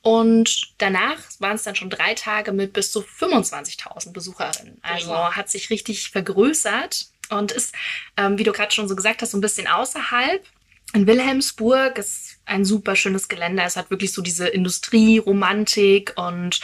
Und 0.00 0.72
danach 0.78 1.18
waren 1.38 1.56
es 1.56 1.64
dann 1.64 1.76
schon 1.76 1.90
drei 1.90 2.14
Tage 2.14 2.52
mit 2.52 2.72
bis 2.72 2.90
zu 2.92 3.00
25.000 3.02 4.12
BesucherInnen. 4.14 4.78
Also 4.80 5.08
Wow. 5.10 5.32
hat 5.36 5.50
sich 5.50 5.68
richtig 5.68 6.08
vergrößert 6.10 7.08
und 7.28 7.52
ist, 7.52 7.74
ähm, 8.16 8.38
wie 8.38 8.44
du 8.44 8.52
gerade 8.52 8.72
schon 8.74 8.88
so 8.88 8.96
gesagt 8.96 9.20
hast, 9.20 9.32
so 9.32 9.36
ein 9.36 9.42
bisschen 9.42 9.66
außerhalb. 9.66 10.42
In 10.94 11.06
Wilhelmsburg 11.06 11.98
ist 11.98 12.33
ein 12.46 12.64
super 12.64 12.94
schönes 12.96 13.28
Gelände. 13.28 13.62
Es 13.64 13.76
hat 13.76 13.90
wirklich 13.90 14.12
so 14.12 14.22
diese 14.22 14.46
Industrie, 14.48 15.18
Romantik 15.18 16.12
und 16.16 16.60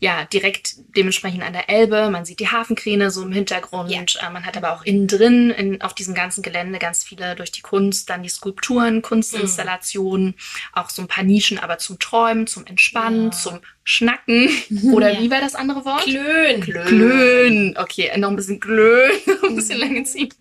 ja, 0.00 0.24
direkt 0.26 0.74
dementsprechend 0.96 1.42
an 1.42 1.52
der 1.52 1.68
Elbe. 1.68 2.08
Man 2.10 2.24
sieht 2.24 2.38
die 2.38 2.46
Hafenkräne 2.48 3.10
so 3.10 3.22
im 3.24 3.32
Hintergrund. 3.32 3.90
Ja. 3.90 4.00
Äh, 4.00 4.30
Man 4.32 4.46
hat 4.46 4.56
aber 4.56 4.72
auch 4.72 4.84
innen 4.84 5.08
drin 5.08 5.50
in, 5.50 5.82
auf 5.82 5.92
diesem 5.92 6.14
ganzen 6.14 6.42
Gelände 6.42 6.78
ganz 6.78 7.02
viele 7.02 7.34
durch 7.34 7.50
die 7.50 7.62
Kunst, 7.62 8.08
dann 8.08 8.22
die 8.22 8.28
Skulpturen, 8.28 9.02
Kunstinstallationen, 9.02 10.34
auch 10.72 10.88
so 10.90 11.02
ein 11.02 11.08
paar 11.08 11.24
Nischen, 11.24 11.58
aber 11.58 11.78
zum 11.78 11.98
Träumen, 11.98 12.46
zum 12.46 12.64
Entspannen, 12.66 13.26
Ja. 13.26 13.30
zum 13.32 13.58
Schnacken. 13.82 14.48
Oder 14.92 15.14
Ja. 15.14 15.20
wie 15.20 15.30
war 15.32 15.40
das 15.40 15.56
andere 15.56 15.84
Wort? 15.84 16.04
Klön. 16.04 16.60
Klön. 16.60 17.74
Okay, 17.76 18.16
noch 18.18 18.30
ein 18.30 18.36
bisschen 18.36 18.60
Klön, 18.60 19.10
noch 19.42 19.48
ein 19.48 19.56
bisschen 19.56 19.78
lange 19.80 20.04
ziehen. 20.04 20.32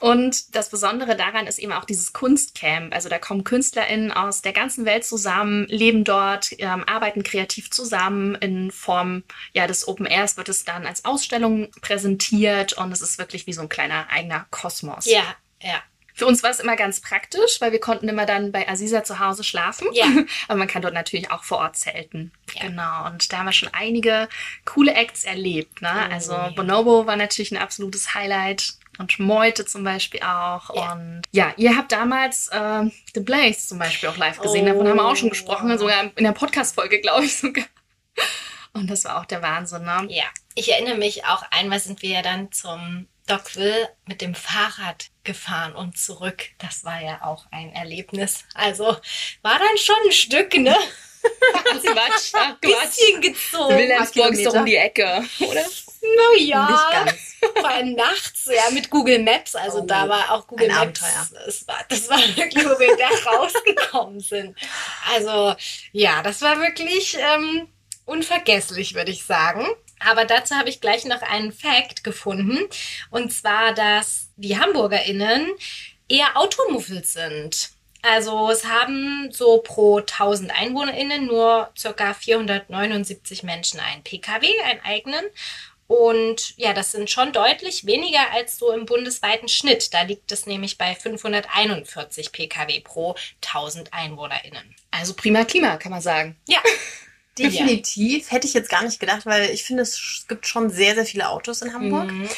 Und 0.00 0.56
das 0.56 0.70
Besondere 0.70 1.14
daran 1.14 1.46
ist 1.46 1.58
eben 1.58 1.72
auch 1.72 1.84
dieses 1.84 2.14
Kunstcamp. 2.14 2.94
Also 2.94 3.10
da 3.10 3.18
kommen 3.18 3.44
KünstlerInnen 3.44 4.10
aus 4.10 4.40
der 4.40 4.54
ganzen 4.54 4.86
Welt 4.86 5.04
zusammen, 5.04 5.66
leben 5.68 6.04
dort, 6.04 6.52
ähm, 6.58 6.84
arbeiten 6.84 7.22
kreativ 7.22 7.70
zusammen. 7.70 8.34
In 8.36 8.70
Form 8.70 9.22
ja, 9.52 9.66
des 9.66 9.86
Open 9.86 10.06
Airs 10.06 10.38
wird 10.38 10.48
es 10.48 10.64
dann 10.64 10.86
als 10.86 11.04
Ausstellung 11.04 11.70
präsentiert 11.82 12.72
und 12.72 12.90
es 12.92 13.02
ist 13.02 13.18
wirklich 13.18 13.46
wie 13.46 13.52
so 13.52 13.60
ein 13.60 13.68
kleiner 13.68 14.08
eigener 14.10 14.46
Kosmos. 14.50 15.04
Ja, 15.04 15.22
ja. 15.62 15.82
Für 16.14 16.26
uns 16.26 16.42
war 16.42 16.50
es 16.50 16.60
immer 16.60 16.76
ganz 16.76 17.00
praktisch, 17.00 17.60
weil 17.60 17.72
wir 17.72 17.80
konnten 17.80 18.08
immer 18.08 18.26
dann 18.26 18.52
bei 18.52 18.68
Aziza 18.68 19.04
zu 19.04 19.20
Hause 19.20 19.44
schlafen. 19.44 19.88
Ja. 19.92 20.04
Aber 20.48 20.58
man 20.58 20.68
kann 20.68 20.82
dort 20.82 20.94
natürlich 20.94 21.30
auch 21.30 21.44
vor 21.44 21.58
Ort 21.58 21.76
zelten. 21.76 22.32
Ja. 22.54 22.66
Genau. 22.66 23.06
Und 23.06 23.32
da 23.32 23.38
haben 23.38 23.46
wir 23.46 23.52
schon 23.52 23.70
einige 23.72 24.28
coole 24.64 24.92
Acts 24.92 25.24
erlebt. 25.24 25.80
Ne? 25.80 25.90
Oh, 25.90 26.12
also. 26.12 26.36
Bonobo 26.56 27.06
war 27.06 27.16
natürlich 27.16 27.52
ein 27.52 27.58
absolutes 27.58 28.14
Highlight. 28.14 28.74
Und 29.00 29.18
Meute 29.18 29.64
zum 29.64 29.82
Beispiel 29.82 30.20
auch. 30.20 30.74
Ja. 30.74 30.92
Und 30.92 31.22
ja, 31.32 31.54
ihr 31.56 31.74
habt 31.74 31.90
damals 31.90 32.48
äh, 32.48 32.84
The 33.14 33.20
Blaze 33.20 33.66
zum 33.66 33.78
Beispiel 33.78 34.10
auch 34.10 34.18
live 34.18 34.38
gesehen. 34.38 34.66
Oh. 34.66 34.68
Davon 34.68 34.88
haben 34.88 34.96
wir 34.96 35.06
auch 35.06 35.16
schon 35.16 35.30
gesprochen. 35.30 35.76
Sogar 35.78 36.10
in 36.14 36.24
der 36.24 36.32
Podcast-Folge, 36.32 37.00
glaube 37.00 37.24
ich 37.24 37.36
sogar. 37.38 37.64
Und 38.74 38.88
das 38.90 39.04
war 39.04 39.18
auch 39.18 39.24
der 39.24 39.40
Wahnsinn. 39.40 39.84
Ne? 39.84 40.06
Ja, 40.10 40.26
ich 40.54 40.70
erinnere 40.70 40.98
mich 40.98 41.24
auch, 41.24 41.42
einmal 41.50 41.80
sind 41.80 42.02
wir 42.02 42.10
ja 42.10 42.22
dann 42.22 42.52
zum 42.52 43.08
Dockville 43.26 43.88
mit 44.06 44.20
dem 44.20 44.34
Fahrrad 44.34 45.10
gefahren 45.24 45.74
und 45.74 45.96
zurück. 45.96 46.48
Das 46.58 46.84
war 46.84 47.00
ja 47.00 47.22
auch 47.22 47.46
ein 47.50 47.72
Erlebnis. 47.72 48.44
Also 48.54 48.84
war 48.84 49.58
dann 49.58 49.78
schon 49.78 49.96
ein 50.04 50.12
Stück, 50.12 50.54
ne? 50.54 50.76
Quatsch, 51.22 52.32
ach, 52.34 52.60
Quatsch. 52.60 52.96
Bisschen 52.96 53.20
gezogen. 53.20 53.76
Wilhelmsburg 53.76 54.32
ist 54.32 54.46
doch 54.46 54.54
um 54.54 54.64
die 54.66 54.76
Ecke, 54.76 55.24
oder? 55.40 55.64
Naja, 56.02 56.66
Nicht 56.70 56.90
ganz. 57.40 57.54
vor 57.60 57.68
allem 57.68 57.94
nachts, 57.94 58.46
ja, 58.46 58.70
mit 58.72 58.88
Google 58.90 59.18
Maps. 59.18 59.54
Also 59.54 59.80
Oh, 59.80 59.86
da 59.86 60.08
war 60.08 60.30
auch 60.32 60.46
Google 60.46 60.70
ein 60.70 60.74
Maps. 60.86 61.02
Abenteuer. 61.02 61.44
Das 61.46 61.66
war, 61.68 61.84
das 61.88 62.08
war 62.08 62.18
wirklich, 62.36 62.64
wo 62.64 62.78
wir 62.78 62.96
da 62.96 63.30
rausgekommen 63.30 64.20
sind. 64.20 64.56
Also 65.12 65.54
ja, 65.92 66.22
das 66.22 66.40
war 66.42 66.58
wirklich 66.60 67.16
ähm, 67.18 67.68
unvergesslich, 68.06 68.94
würde 68.94 69.10
ich 69.12 69.24
sagen. 69.24 69.66
Aber 70.00 70.24
dazu 70.24 70.54
habe 70.54 70.70
ich 70.70 70.80
gleich 70.80 71.04
noch 71.04 71.20
einen 71.20 71.52
Fact 71.52 72.02
gefunden. 72.02 72.58
Und 73.10 73.32
zwar, 73.32 73.74
dass 73.74 74.30
die 74.36 74.58
HamburgerInnen 74.58 75.50
eher 76.08 76.36
Automuffels 76.38 77.12
sind. 77.12 77.70
Also 78.02 78.50
es 78.50 78.64
haben 78.64 79.30
so 79.30 79.58
pro 79.58 79.98
1000 79.98 80.52
EinwohnerInnen 80.58 81.26
nur 81.26 81.70
circa 81.76 82.14
479 82.14 83.42
Menschen 83.42 83.80
einen 83.80 84.02
PKW, 84.02 84.46
einen 84.64 84.80
eigenen. 84.80 85.24
Und 85.86 86.56
ja, 86.56 86.72
das 86.72 86.92
sind 86.92 87.10
schon 87.10 87.32
deutlich 87.32 87.84
weniger 87.84 88.30
als 88.32 88.58
so 88.58 88.70
im 88.72 88.86
bundesweiten 88.86 89.48
Schnitt. 89.48 89.92
Da 89.92 90.02
liegt 90.02 90.30
es 90.30 90.46
nämlich 90.46 90.78
bei 90.78 90.94
541 90.94 92.30
PKW 92.30 92.80
pro 92.80 93.16
1000 93.44 93.92
EinwohnerInnen. 93.92 94.74
Also 94.92 95.14
prima 95.14 95.44
Klima, 95.44 95.76
kann 95.78 95.90
man 95.90 96.00
sagen. 96.00 96.36
Ja, 96.46 96.60
Definitiv. 97.38 98.30
Hätte 98.30 98.46
ich 98.46 98.54
jetzt 98.54 98.68
gar 98.68 98.82
nicht 98.82 99.00
gedacht, 99.00 99.26
weil 99.26 99.50
ich 99.50 99.64
finde, 99.64 99.82
es 99.82 100.26
gibt 100.28 100.46
schon 100.46 100.70
sehr, 100.70 100.94
sehr 100.94 101.06
viele 101.06 101.28
Autos 101.28 101.62
in 101.62 101.72
Hamburg. 101.72 102.10
Mhm. 102.10 102.28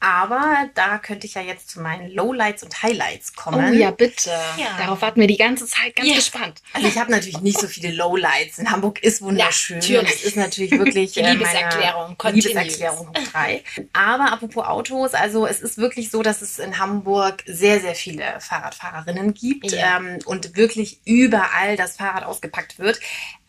Aber 0.00 0.68
da 0.74 0.96
könnte 0.98 1.26
ich 1.26 1.34
ja 1.34 1.42
jetzt 1.42 1.68
zu 1.68 1.80
meinen 1.80 2.10
Lowlights 2.10 2.62
und 2.62 2.82
Highlights 2.82 3.34
kommen. 3.34 3.70
Oh 3.70 3.74
ja, 3.74 3.90
bitte. 3.90 4.30
Ja. 4.56 4.76
Darauf 4.78 5.02
warten 5.02 5.20
wir 5.20 5.26
die 5.26 5.36
ganze 5.36 5.66
Zeit 5.66 5.94
ganz 5.94 6.08
Ja. 6.08 6.14
gespannt. 6.14 6.62
Also 6.72 6.88
ich 6.88 6.96
habe 6.98 7.10
natürlich 7.10 7.40
nicht 7.42 7.60
so 7.60 7.66
viele 7.66 7.90
Lowlights. 7.92 8.58
In 8.58 8.70
Hamburg 8.70 9.02
ist 9.02 9.20
wunderschön. 9.20 9.76
Natürlich. 9.78 10.00
und 10.00 10.08
es 10.08 10.22
ist 10.24 10.36
natürlich 10.36 10.70
wirklich 10.70 11.16
äh, 11.22 11.30
Liebeserklärung, 11.32 12.16
meine 12.22 12.34
Liebeserklärung 12.36 13.08
hoch 13.08 13.12
drei. 13.30 13.62
Aber 13.92 14.32
apropos 14.32 14.64
Autos, 14.64 15.12
also 15.12 15.46
es 15.46 15.60
ist 15.60 15.76
wirklich 15.76 16.10
so, 16.10 16.22
dass 16.22 16.40
es 16.40 16.58
in 16.58 16.78
Hamburg 16.78 17.42
sehr, 17.46 17.80
sehr 17.80 17.94
viele 17.94 18.24
Fahrradfahrerinnen 18.40 19.34
gibt 19.34 19.70
Ja. 19.72 19.98
ähm, 19.98 20.18
und 20.24 20.56
wirklich 20.56 21.00
überall 21.04 21.76
das 21.76 21.96
Fahrrad 21.96 22.24
ausgepackt 22.24 22.78
wird. 22.78 22.98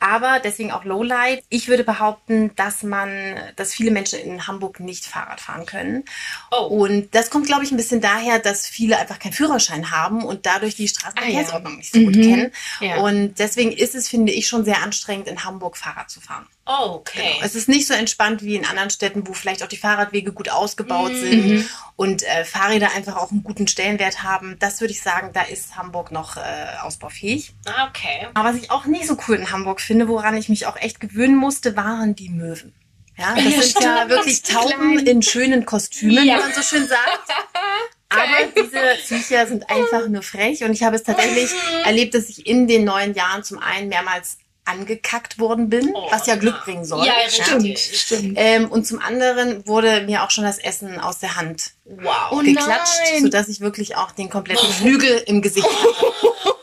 Aber 0.01 0.39
deswegen 0.43 0.71
auch 0.71 0.83
Lowlight. 0.83 1.43
Ich 1.49 1.67
würde 1.67 1.83
behaupten, 1.83 2.51
dass 2.55 2.81
man, 2.81 3.35
dass 3.55 3.71
viele 3.73 3.91
Menschen 3.91 4.17
in 4.19 4.47
Hamburg 4.47 4.79
nicht 4.79 5.05
Fahrrad 5.05 5.39
fahren 5.39 5.65
können. 5.67 6.03
Oh. 6.51 6.65
Und 6.65 7.13
das 7.13 7.29
kommt, 7.29 7.45
glaube 7.45 7.63
ich, 7.63 7.71
ein 7.71 7.77
bisschen 7.77 8.01
daher, 8.01 8.39
dass 8.39 8.67
viele 8.67 8.97
einfach 8.97 9.19
keinen 9.19 9.33
Führerschein 9.33 9.91
haben 9.91 10.23
und 10.25 10.47
dadurch 10.47 10.73
die 10.75 10.87
Straßenverkehrsordnung 10.87 11.73
Ah, 11.73 11.75
ja. 11.75 11.77
nicht 11.77 11.93
so 11.93 11.99
gut 12.01 12.15
Mhm. 12.15 12.21
kennen. 12.23 12.51
Ja. 12.79 12.97
Und 12.97 13.35
deswegen 13.37 13.71
ist 13.71 13.93
es, 13.93 14.09
finde 14.09 14.33
ich, 14.33 14.47
schon 14.47 14.65
sehr 14.65 14.81
anstrengend, 14.81 15.27
in 15.27 15.43
Hamburg 15.45 15.77
Fahrrad 15.77 16.09
zu 16.09 16.19
fahren. 16.19 16.47
Oh, 16.65 16.91
okay. 16.93 17.35
Es 17.41 17.55
ist 17.55 17.67
nicht 17.67 17.87
so 17.87 17.93
entspannt 17.95 18.43
wie 18.43 18.55
in 18.55 18.65
anderen 18.65 18.91
Städten, 18.91 19.27
wo 19.27 19.33
vielleicht 19.33 19.63
auch 19.63 19.67
die 19.67 19.77
Fahrradwege 19.77 20.31
gut 20.31 20.49
ausgebaut 20.49 21.11
Mhm. 21.11 21.15
sind 21.15 21.69
und 21.95 22.23
äh, 22.23 22.45
Fahrräder 22.45 22.91
einfach 22.95 23.17
auch 23.17 23.31
einen 23.31 23.43
guten 23.43 23.67
Stellenwert 23.67 24.21
haben. 24.23 24.57
Das 24.59 24.79
würde 24.79 24.93
ich 24.93 25.01
sagen, 25.01 25.31
da 25.33 25.41
ist 25.41 25.75
Hamburg 25.75 26.11
noch 26.11 26.37
äh, 26.37 26.41
ausbaufähig. 26.83 27.53
Ah, 27.65 27.87
okay. 27.89 28.27
Aber 28.35 28.49
was 28.49 28.55
ich 28.57 28.69
auch 28.69 28.85
nicht 28.85 29.07
so 29.07 29.17
cool 29.27 29.35
in 29.37 29.51
Hamburg 29.51 29.81
finde, 29.81 30.07
woran 30.07 30.37
ich 30.37 30.49
mich 30.49 30.67
auch 30.67 30.77
echt 30.77 30.99
gewöhnen 30.99 31.35
musste, 31.35 31.75
waren 31.75 32.15
die 32.15 32.29
Möwen. 32.29 32.73
Ja, 33.17 33.35
das 33.35 33.43
Ja, 33.43 33.61
sind 33.61 33.83
ja 33.83 34.09
wirklich 34.09 34.41
Tauben 34.43 34.93
Klein. 34.97 35.07
in 35.07 35.21
schönen 35.23 35.65
Kostümen, 35.65 36.23
Ja. 36.25 36.37
wie 36.37 36.41
man 36.41 36.53
so 36.53 36.61
schön 36.61 36.87
sagt. 36.87 37.01
Aber 38.09 38.27
diese 38.55 38.95
Viecher 39.05 39.47
sind 39.47 39.69
einfach 39.69 40.07
nur 40.09 40.21
frech 40.21 40.63
und 40.63 40.73
ich 40.73 40.83
habe 40.83 40.95
es 40.97 41.03
tatsächlich 41.03 41.49
erlebt, 41.85 42.13
dass 42.13 42.27
ich 42.29 42.45
in 42.45 42.67
den 42.67 42.83
neun 42.83 43.13
Jahren 43.13 43.41
zum 43.43 43.59
einen 43.59 43.87
mehrmals 43.89 44.37
angekackt 44.65 45.39
worden 45.39 45.69
bin, 45.69 45.91
Oh, 45.93 46.07
was 46.11 46.27
ja 46.27 46.35
Glück 46.35 46.55
ja. 46.55 46.61
bringen 46.63 46.85
soll. 46.85 47.05
Ja, 47.05 47.13
Stimmt, 47.27 47.63
richtig. 47.63 48.01
stimmt. 48.01 48.33
Ähm, 48.37 48.69
und 48.71 48.85
zum 48.85 48.99
anderen 48.99 49.65
wurde 49.67 50.01
mir 50.01 50.23
auch 50.23 50.29
schon 50.31 50.43
das 50.43 50.59
Essen 50.59 50.99
aus 50.99 51.19
der 51.19 51.35
Hand 51.35 51.71
Wow. 51.85 52.13
Oh 52.31 52.37
geklatscht, 52.39 52.99
nein. 53.13 53.23
sodass 53.23 53.47
ich 53.47 53.59
wirklich 53.59 53.95
auch 53.97 54.11
den 54.11 54.29
kompletten 54.29 54.69
Flügel 54.71 55.23
im 55.25 55.41
Gesicht 55.41 55.67
hatte. 55.67 55.95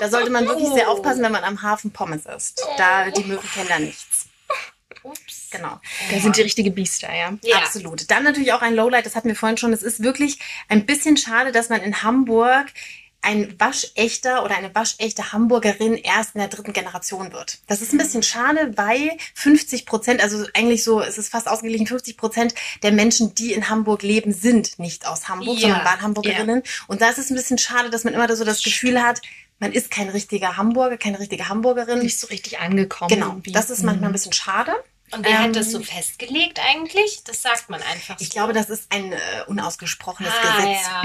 Da 0.00 0.08
sollte 0.08 0.30
man 0.30 0.48
wirklich 0.48 0.68
sehr 0.70 0.88
Oh. 0.88 0.94
aufpassen, 0.94 1.22
wenn 1.22 1.30
man 1.30 1.44
am 1.44 1.62
Hafen 1.62 1.92
Pommes 1.92 2.26
isst. 2.26 2.60
Da 2.76 3.08
die 3.10 3.22
Möwen 3.22 3.48
kennen 3.54 3.68
da 3.68 3.78
nichts. 3.78 4.26
Ups. 5.04 5.48
Genau. 5.52 5.78
Da 6.10 6.18
sind 6.18 6.36
die 6.36 6.42
richtige 6.42 6.72
Biester, 6.72 7.08
ja. 7.14 7.34
Ja. 7.44 7.58
Absolut. 7.58 8.10
Dann 8.10 8.24
natürlich 8.24 8.52
auch 8.52 8.62
ein 8.62 8.74
Lowlight, 8.74 9.06
das 9.06 9.14
hatten 9.14 9.28
wir 9.28 9.36
vorhin 9.36 9.58
schon. 9.58 9.72
Es 9.72 9.82
ist 9.84 10.02
wirklich 10.02 10.40
ein 10.68 10.86
bisschen 10.86 11.16
schade, 11.16 11.52
dass 11.52 11.68
man 11.68 11.82
in 11.82 12.02
Hamburg 12.02 12.66
ein 13.22 13.54
waschechter 13.58 14.44
oder 14.44 14.56
eine 14.56 14.74
waschechte 14.74 15.32
Hamburgerin 15.32 15.94
erst 15.94 16.34
in 16.34 16.40
der 16.40 16.48
dritten 16.48 16.72
Generation 16.72 17.32
wird. 17.32 17.58
Das 17.68 17.80
ist 17.80 17.92
ein 17.92 17.98
bisschen 17.98 18.22
schade, 18.22 18.72
weil 18.76 19.12
50 19.34 19.86
Prozent, 19.86 20.20
also 20.22 20.44
eigentlich 20.54 20.82
so, 20.84 21.00
es 21.00 21.18
ist 21.18 21.30
fast 21.30 21.48
ausgeglichen, 21.48 21.86
50 21.86 22.16
Prozent 22.16 22.54
der 22.82 22.92
Menschen, 22.92 23.34
die 23.34 23.52
in 23.52 23.68
Hamburg 23.68 24.02
leben, 24.02 24.32
sind 24.32 24.78
nicht 24.78 25.06
aus 25.06 25.28
Hamburg, 25.28 25.58
Ja. 25.58 25.68
sondern 25.68 25.84
waren 25.84 26.02
Hamburgerinnen. 26.02 26.62
Und 26.88 27.00
da 27.00 27.08
ist 27.10 27.18
es 27.18 27.30
ein 27.30 27.36
bisschen 27.36 27.58
schade, 27.58 27.90
dass 27.90 28.04
man 28.04 28.12
immer 28.12 28.34
so 28.34 28.44
das 28.44 28.62
Gefühl 28.62 29.00
hat, 29.02 29.22
man 29.60 29.72
ist 29.72 29.92
kein 29.92 30.08
richtiger 30.08 30.56
Hamburger, 30.56 30.96
keine 30.96 31.20
richtige 31.20 31.48
Hamburgerin. 31.48 32.00
Nicht 32.00 32.18
so 32.18 32.26
richtig 32.26 32.58
angekommen. 32.58 33.08
Genau, 33.14 33.28
irgendwie. 33.28 33.52
das 33.52 33.70
ist 33.70 33.84
manchmal 33.84 34.10
ein 34.10 34.12
bisschen 34.12 34.32
schade. 34.32 34.72
Und 35.14 35.24
wer 35.24 35.32
Ähm, 35.32 35.38
hat 35.44 35.56
das 35.56 35.70
so 35.72 35.80
festgelegt 35.80 36.58
eigentlich? 36.58 37.22
Das 37.24 37.42
sagt 37.42 37.68
man 37.70 37.80
einfach 37.82 38.18
so. 38.18 38.22
Ich 38.24 38.30
glaube, 38.30 38.52
das 38.52 38.70
ist 38.70 38.86
ein 38.90 39.12
äh, 39.12 39.16
unausgesprochenes 39.46 40.32
ah, 40.32 40.56
Gesetz. 40.56 40.80
ja, 40.86 41.02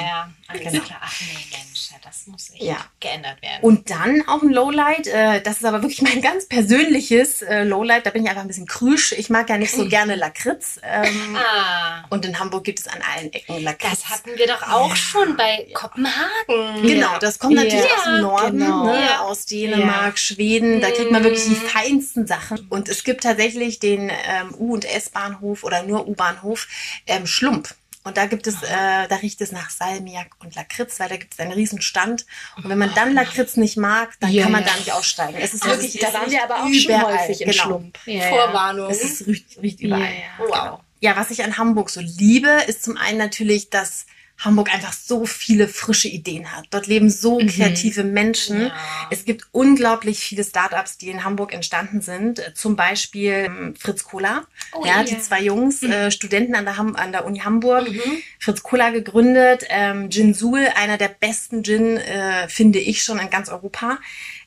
ja, 0.00 0.06
ja. 0.06 0.30
Alles 0.48 0.62
Genau. 0.72 0.84
klar. 0.84 1.00
Ach 1.02 1.14
nee, 1.20 1.56
Mensch, 1.56 1.90
ja, 1.90 1.96
das 2.04 2.26
muss 2.26 2.50
echt 2.50 2.62
Ja. 2.62 2.76
geändert 3.00 3.40
werden. 3.42 3.58
Und 3.62 3.90
dann 3.90 4.22
auch 4.28 4.42
ein 4.42 4.50
Lowlight, 4.50 5.06
äh, 5.08 5.40
das 5.42 5.58
ist 5.58 5.64
aber 5.64 5.82
wirklich 5.82 6.02
mein 6.02 6.20
ganz 6.22 6.46
persönliches 6.48 7.42
äh, 7.42 7.64
Lowlight, 7.64 8.06
da 8.06 8.10
bin 8.10 8.22
ich 8.24 8.28
einfach 8.30 8.42
ein 8.42 8.48
bisschen 8.48 8.66
krüsch. 8.66 9.12
Ich 9.12 9.30
mag 9.30 9.48
ja 9.48 9.58
nicht 9.58 9.72
so 9.72 9.84
gerne 9.88 10.14
Lakritz. 10.16 10.80
Ähm, 10.82 11.36
ah, 11.36 12.04
und 12.10 12.24
in 12.24 12.38
Hamburg 12.38 12.64
gibt 12.64 12.78
es 12.80 12.86
an 12.88 13.00
allen 13.14 13.32
Ecken 13.32 13.62
Lakritz. 13.62 13.90
das 13.90 14.08
hatten 14.10 14.30
wir 14.36 14.46
doch 14.46 14.62
auch 14.62 14.90
Ja. 14.90 14.96
schon 14.96 15.36
bei 15.36 15.66
Kopenhagen. 15.74 16.82
Genau, 16.82 17.18
das 17.18 17.38
kommt 17.38 17.54
natürlich 17.54 17.84
Ja, 17.84 17.96
aus 17.96 18.04
dem 18.04 18.20
Norden, 18.20 18.58
genau. 18.58 18.84
ne, 18.86 19.20
aus 19.22 19.46
Dänemark, 19.46 20.18
Schweden. 20.18 20.80
Da 20.80 20.90
kriegt 20.90 21.10
man 21.10 21.22
wirklich 21.24 21.44
die 21.44 21.54
feinsten 21.54 22.26
Sachen. 22.26 22.66
Und 22.70 22.88
es 22.88 23.04
gibt 23.04 23.22
tatsächlich 23.24 23.39
den 23.48 24.10
ähm, 24.10 24.54
U- 24.58 24.74
und 24.74 24.84
S-Bahnhof 24.84 25.64
oder 25.64 25.82
nur 25.82 26.06
U-Bahnhof 26.06 26.68
ähm, 27.06 27.26
Schlump. 27.26 27.74
Und 28.02 28.16
da 28.16 28.26
gibt 28.26 28.46
es, 28.46 28.62
äh, 28.62 29.08
da 29.08 29.16
riecht 29.16 29.42
es 29.42 29.52
nach 29.52 29.68
Salmiak 29.68 30.30
und 30.38 30.54
Lakritz, 30.54 30.98
weil 31.00 31.10
da 31.10 31.16
gibt 31.16 31.34
es 31.34 31.40
einen 31.40 31.52
riesen 31.52 31.82
Stand. 31.82 32.24
Und 32.56 32.70
wenn 32.70 32.78
man 32.78 32.94
dann 32.94 33.12
Lakritz 33.12 33.56
nicht 33.56 33.76
mag, 33.76 34.14
dann 34.20 34.30
Ja, 34.32 34.44
kann 34.44 34.52
man 34.52 34.62
ja. 34.62 34.68
da 34.68 34.76
nicht 34.76 34.92
aussteigen. 34.92 35.36
Es 35.38 35.52
ist 35.52 35.62
Also, 35.62 35.82
wirklich, 35.82 36.00
da 36.00 36.12
waren 36.14 36.30
wir 36.30 36.42
aber 36.42 36.62
auch 36.62 36.72
schon 36.72 37.02
häufig 37.02 37.42
im 37.42 37.50
genau. 37.50 37.62
Schlump. 37.62 37.98
Ja, 38.06 38.28
Vorwarnung. 38.28 38.90
Es 38.90 39.02
ist, 39.02 39.26
riecht, 39.26 39.60
riecht 39.60 39.80
überall. 39.80 40.14
Wow. 40.38 40.46
Genau. 40.48 40.80
Ja, 41.00 41.16
was 41.16 41.30
ich 41.30 41.44
an 41.44 41.58
Hamburg 41.58 41.90
so 41.90 42.00
liebe, 42.00 42.48
ist 42.66 42.82
zum 42.84 42.96
einen 42.96 43.18
natürlich, 43.18 43.68
dass 43.68 44.06
Hamburg 44.40 44.72
einfach 44.72 44.92
so 44.92 45.26
viele 45.26 45.68
frische 45.68 46.08
Ideen 46.08 46.50
hat. 46.54 46.64
Dort 46.70 46.86
leben 46.86 47.10
so 47.10 47.38
kreative 47.38 48.04
Menschen. 48.04 48.62
Ja. 48.68 48.72
Es 49.10 49.24
gibt 49.24 49.46
unglaublich 49.52 50.18
viele 50.20 50.44
Startups, 50.44 50.96
die 50.98 51.08
in 51.10 51.24
Hamburg 51.24 51.52
entstanden 51.52 52.00
sind. 52.00 52.42
Zum 52.54 52.74
Beispiel 52.74 53.32
ähm, 53.32 53.74
Fritz 53.78 54.04
Kohler. 54.04 54.44
Oh, 54.72 54.84
ja, 54.84 54.96
ja. 54.98 55.04
die 55.04 55.18
zwei 55.20 55.42
Jungs, 55.42 55.82
äh, 55.82 56.10
Studenten 56.10 56.54
an 56.54 56.64
der, 56.64 56.76
Ham 56.78 56.96
an 56.96 57.12
der 57.12 57.26
Uni 57.26 57.40
Hamburg. 57.40 57.90
Mhm. 57.90 58.00
Fritz 58.38 58.62
Kohler 58.62 58.92
gegründet. 58.92 59.64
Ähm, 59.68 60.10
Gin 60.10 60.32
Sul, 60.34 60.66
einer 60.74 60.96
der 60.96 61.08
besten 61.08 61.62
Gin, 61.62 61.98
äh, 61.98 62.48
finde 62.48 62.78
ich 62.78 63.02
schon 63.02 63.18
in 63.18 63.28
ganz 63.30 63.48
Europa. 63.50 63.98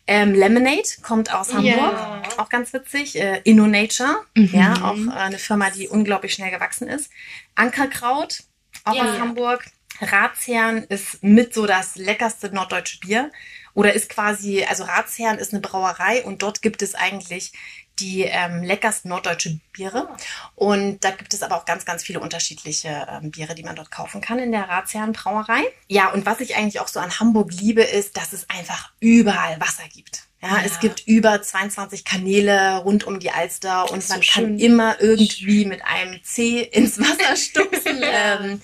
Ähm, 0.06 0.34
Lemonade 0.34 0.82
kommt 1.02 1.34
aus 1.34 1.54
Hamburg, 1.54 1.76
Ja. 1.76 2.22
auch 2.38 2.50
ganz 2.50 2.74
witzig. 2.74 3.16
Äh, 3.18 3.39
InnoNature, 3.46 4.18
Mhm. 4.36 4.50
ja, 4.52 4.74
auch 4.84 4.98
äh, 4.98 5.12
eine 5.18 5.38
Firma, 5.38 5.70
die 5.70 5.88
unglaublich 5.88 6.34
schnell 6.34 6.52
gewachsen 6.52 6.88
ist. 6.89 7.10
Ankerkraut, 7.56 8.39
auch 8.84 8.96
Ja. 8.96 9.04
aus 9.14 9.20
Hamburg. 9.20 9.66
Ratsherrn 10.04 10.84
ist 10.84 11.24
mit 11.24 11.54
so 11.54 11.66
das 11.66 11.95
leckerste 11.95 12.54
norddeutsche 12.54 12.99
Bier. 12.99 13.32
Oder 13.76 13.93
ist 13.93 14.10
quasi, 14.10 14.64
also 14.70 14.84
Ratsherrn 14.84 15.39
ist 15.39 15.51
eine 15.51 15.62
Brauerei 15.62 16.24
und 16.24 16.43
dort 16.43 16.62
gibt 16.62 16.84
es 16.84 16.93
eigentlich 16.93 17.54
die 17.99 18.22
ähm, 18.24 18.62
leckersten 18.64 19.10
norddeutsche 19.10 19.60
Biere. 19.72 20.10
Und 20.56 21.04
da 21.04 21.12
gibt 21.12 21.34
es 21.34 21.41
aber 21.43 21.56
auch 21.58 21.66
ganz, 21.66 21.84
ganz 21.86 22.04
viele 22.04 22.20
unterschiedliche 22.20 23.08
ähm, 23.10 23.32
Biere, 23.32 23.56
die 23.56 23.64
man 23.64 23.76
dort 23.76 23.89
kaufen 23.91 24.22
kann 24.22 24.38
in 24.39 24.51
der 24.51 24.68
Ratsherrn 24.70 25.14
Brauerei. 25.14 25.62
Ja, 25.88 26.10
und 26.12 26.26
was 26.26 26.39
ich 26.39 26.56
eigentlich 26.56 26.80
auch 26.80 26.88
so 26.88 26.99
an 26.99 27.20
Hamburg 27.20 27.51
liebe, 27.54 27.82
ist, 27.82 28.16
dass 28.18 28.34
es 28.34 28.47
einfach 28.49 28.91
überall 28.99 29.60
Wasser 29.60 29.84
gibt. 29.91 30.24
Ja, 30.41 30.58
Ja. 30.58 30.62
es 30.66 30.80
gibt 30.80 31.08
über 31.08 31.41
22 31.41 32.04
Kanäle 32.04 32.78
rund 32.78 33.06
um 33.06 33.20
die 33.20 33.32
Alster 33.32 33.89
und 33.91 33.99
ist 33.99 34.10
so 34.10 34.16
man 34.16 34.22
kann 34.24 34.43
schön. 34.43 34.60
immer 34.60 34.99
irgendwie 34.99 35.66
mit 35.66 35.84
einem 35.86 36.20
Zeh 36.24 36.62
ins 36.62 36.99
Wasser 36.99 37.36
stupsen. 37.36 38.01
Ähm, 38.16 38.62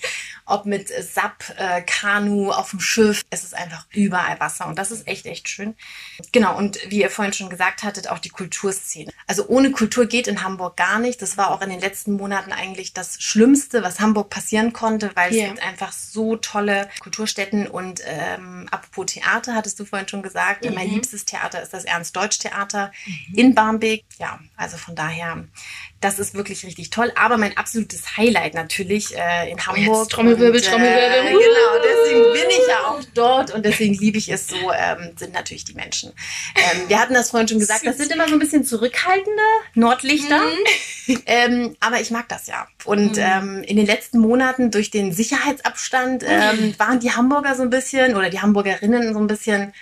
ob 0.49 0.65
mit 0.65 0.89
SAP, 0.89 1.53
äh, 1.57 1.81
Kanu, 1.81 2.51
auf 2.51 2.71
dem 2.71 2.79
Schiff. 2.79 3.23
Es 3.29 3.43
ist 3.43 3.55
einfach 3.55 3.85
überall 3.91 4.39
Wasser 4.39 4.67
und 4.67 4.77
das 4.77 4.91
ist 4.91 5.07
echt, 5.07 5.25
echt 5.25 5.47
schön. 5.47 5.75
Genau, 6.31 6.57
und 6.57 6.79
wie 6.89 7.01
ihr 7.01 7.09
vorhin 7.09 7.33
schon 7.33 7.49
gesagt 7.49 7.83
hattet, 7.83 8.09
auch 8.09 8.19
die 8.19 8.29
Kulturszene. 8.29 9.11
Also 9.27 9.47
ohne 9.47 9.71
Kultur 9.71 10.05
geht 10.05 10.27
in 10.27 10.43
Hamburg 10.43 10.75
gar 10.77 10.99
nicht. 10.99 11.21
Das 11.21 11.37
war 11.37 11.51
auch 11.51 11.61
in 11.61 11.69
den 11.69 11.79
letzten 11.79 12.13
Monaten 12.13 12.51
eigentlich 12.51 12.93
das 12.93 13.21
Schlimmste, 13.21 13.83
was 13.83 13.99
Hamburg 13.99 14.29
passieren 14.29 14.73
konnte, 14.73 15.11
weil 15.15 15.33
yeah. 15.33 15.43
es 15.43 15.49
gibt 15.49 15.63
einfach 15.63 15.91
so 15.91 16.35
tolle 16.35 16.89
Kulturstätten 16.99 17.67
und 17.67 18.01
ähm, 18.05 18.67
apropos 18.71 19.13
Theater, 19.13 19.55
hattest 19.55 19.79
du 19.79 19.85
vorhin 19.85 20.07
schon 20.07 20.23
gesagt, 20.23 20.65
mhm. 20.65 20.73
mein 20.73 20.89
liebstes 20.89 21.25
Theater 21.25 21.61
ist 21.61 21.73
das 21.73 21.85
Ernst-Deutsch-Theater 21.85 22.91
mhm. 23.05 23.35
in 23.35 23.55
Barmbek. 23.55 24.03
Ja, 24.17 24.39
also 24.55 24.77
von 24.77 24.95
daher 24.95 25.45
das 26.01 26.17
ist 26.17 26.33
wirklich 26.33 26.65
richtig 26.65 26.89
toll. 26.89 27.11
Aber 27.15 27.37
mein 27.37 27.57
absolutes 27.57 28.17
Highlight 28.17 28.53
natürlich 28.53 29.15
äh, 29.15 29.51
in 29.51 29.57
oh, 29.57 29.67
Hamburg. 29.67 29.99
Jetzt 29.99 30.11
Trommelwirbel, 30.11 30.61
und, 30.61 30.67
äh, 30.67 30.69
Trommelwirbel. 30.69 31.31
Genau, 31.31 31.83
deswegen 31.83 32.33
bin 32.33 32.49
ich 32.49 32.67
ja 32.67 32.87
auch 32.87 33.03
dort 33.13 33.53
und 33.53 33.65
deswegen 33.65 33.93
liebe 33.95 34.17
ich 34.17 34.29
es 34.29 34.47
so, 34.47 34.55
ähm, 34.55 35.11
sind 35.17 35.33
natürlich 35.33 35.65
die 35.65 35.73
Menschen. 35.73 36.13
Ähm, 36.55 36.87
wir 36.87 36.99
hatten 36.99 37.13
das 37.13 37.31
vorhin 37.31 37.47
schon 37.47 37.59
gesagt, 37.59 37.85
das 37.85 37.97
sind 37.97 38.11
immer 38.11 38.27
so 38.27 38.33
ein 38.33 38.39
bisschen 38.39 38.63
zurückhaltende 38.63 39.41
Nordlichter. 39.73 40.39
Mhm. 41.07 41.21
ähm, 41.25 41.75
aber 41.79 41.99
ich 41.99 42.11
mag 42.11 42.29
das 42.29 42.47
ja. 42.47 42.67
Und 42.85 43.17
mhm. 43.17 43.23
ähm, 43.23 43.63
in 43.63 43.75
den 43.75 43.85
letzten 43.85 44.19
Monaten 44.19 44.71
durch 44.71 44.91
den 44.91 45.11
Sicherheitsabstand 45.11 46.23
ähm, 46.25 46.75
waren 46.77 46.99
die 46.99 47.11
Hamburger 47.11 47.55
so 47.55 47.63
ein 47.63 47.69
bisschen 47.69 48.15
oder 48.15 48.29
die 48.29 48.39
Hamburgerinnen 48.39 49.13
so 49.13 49.19
ein 49.19 49.27
bisschen 49.27 49.73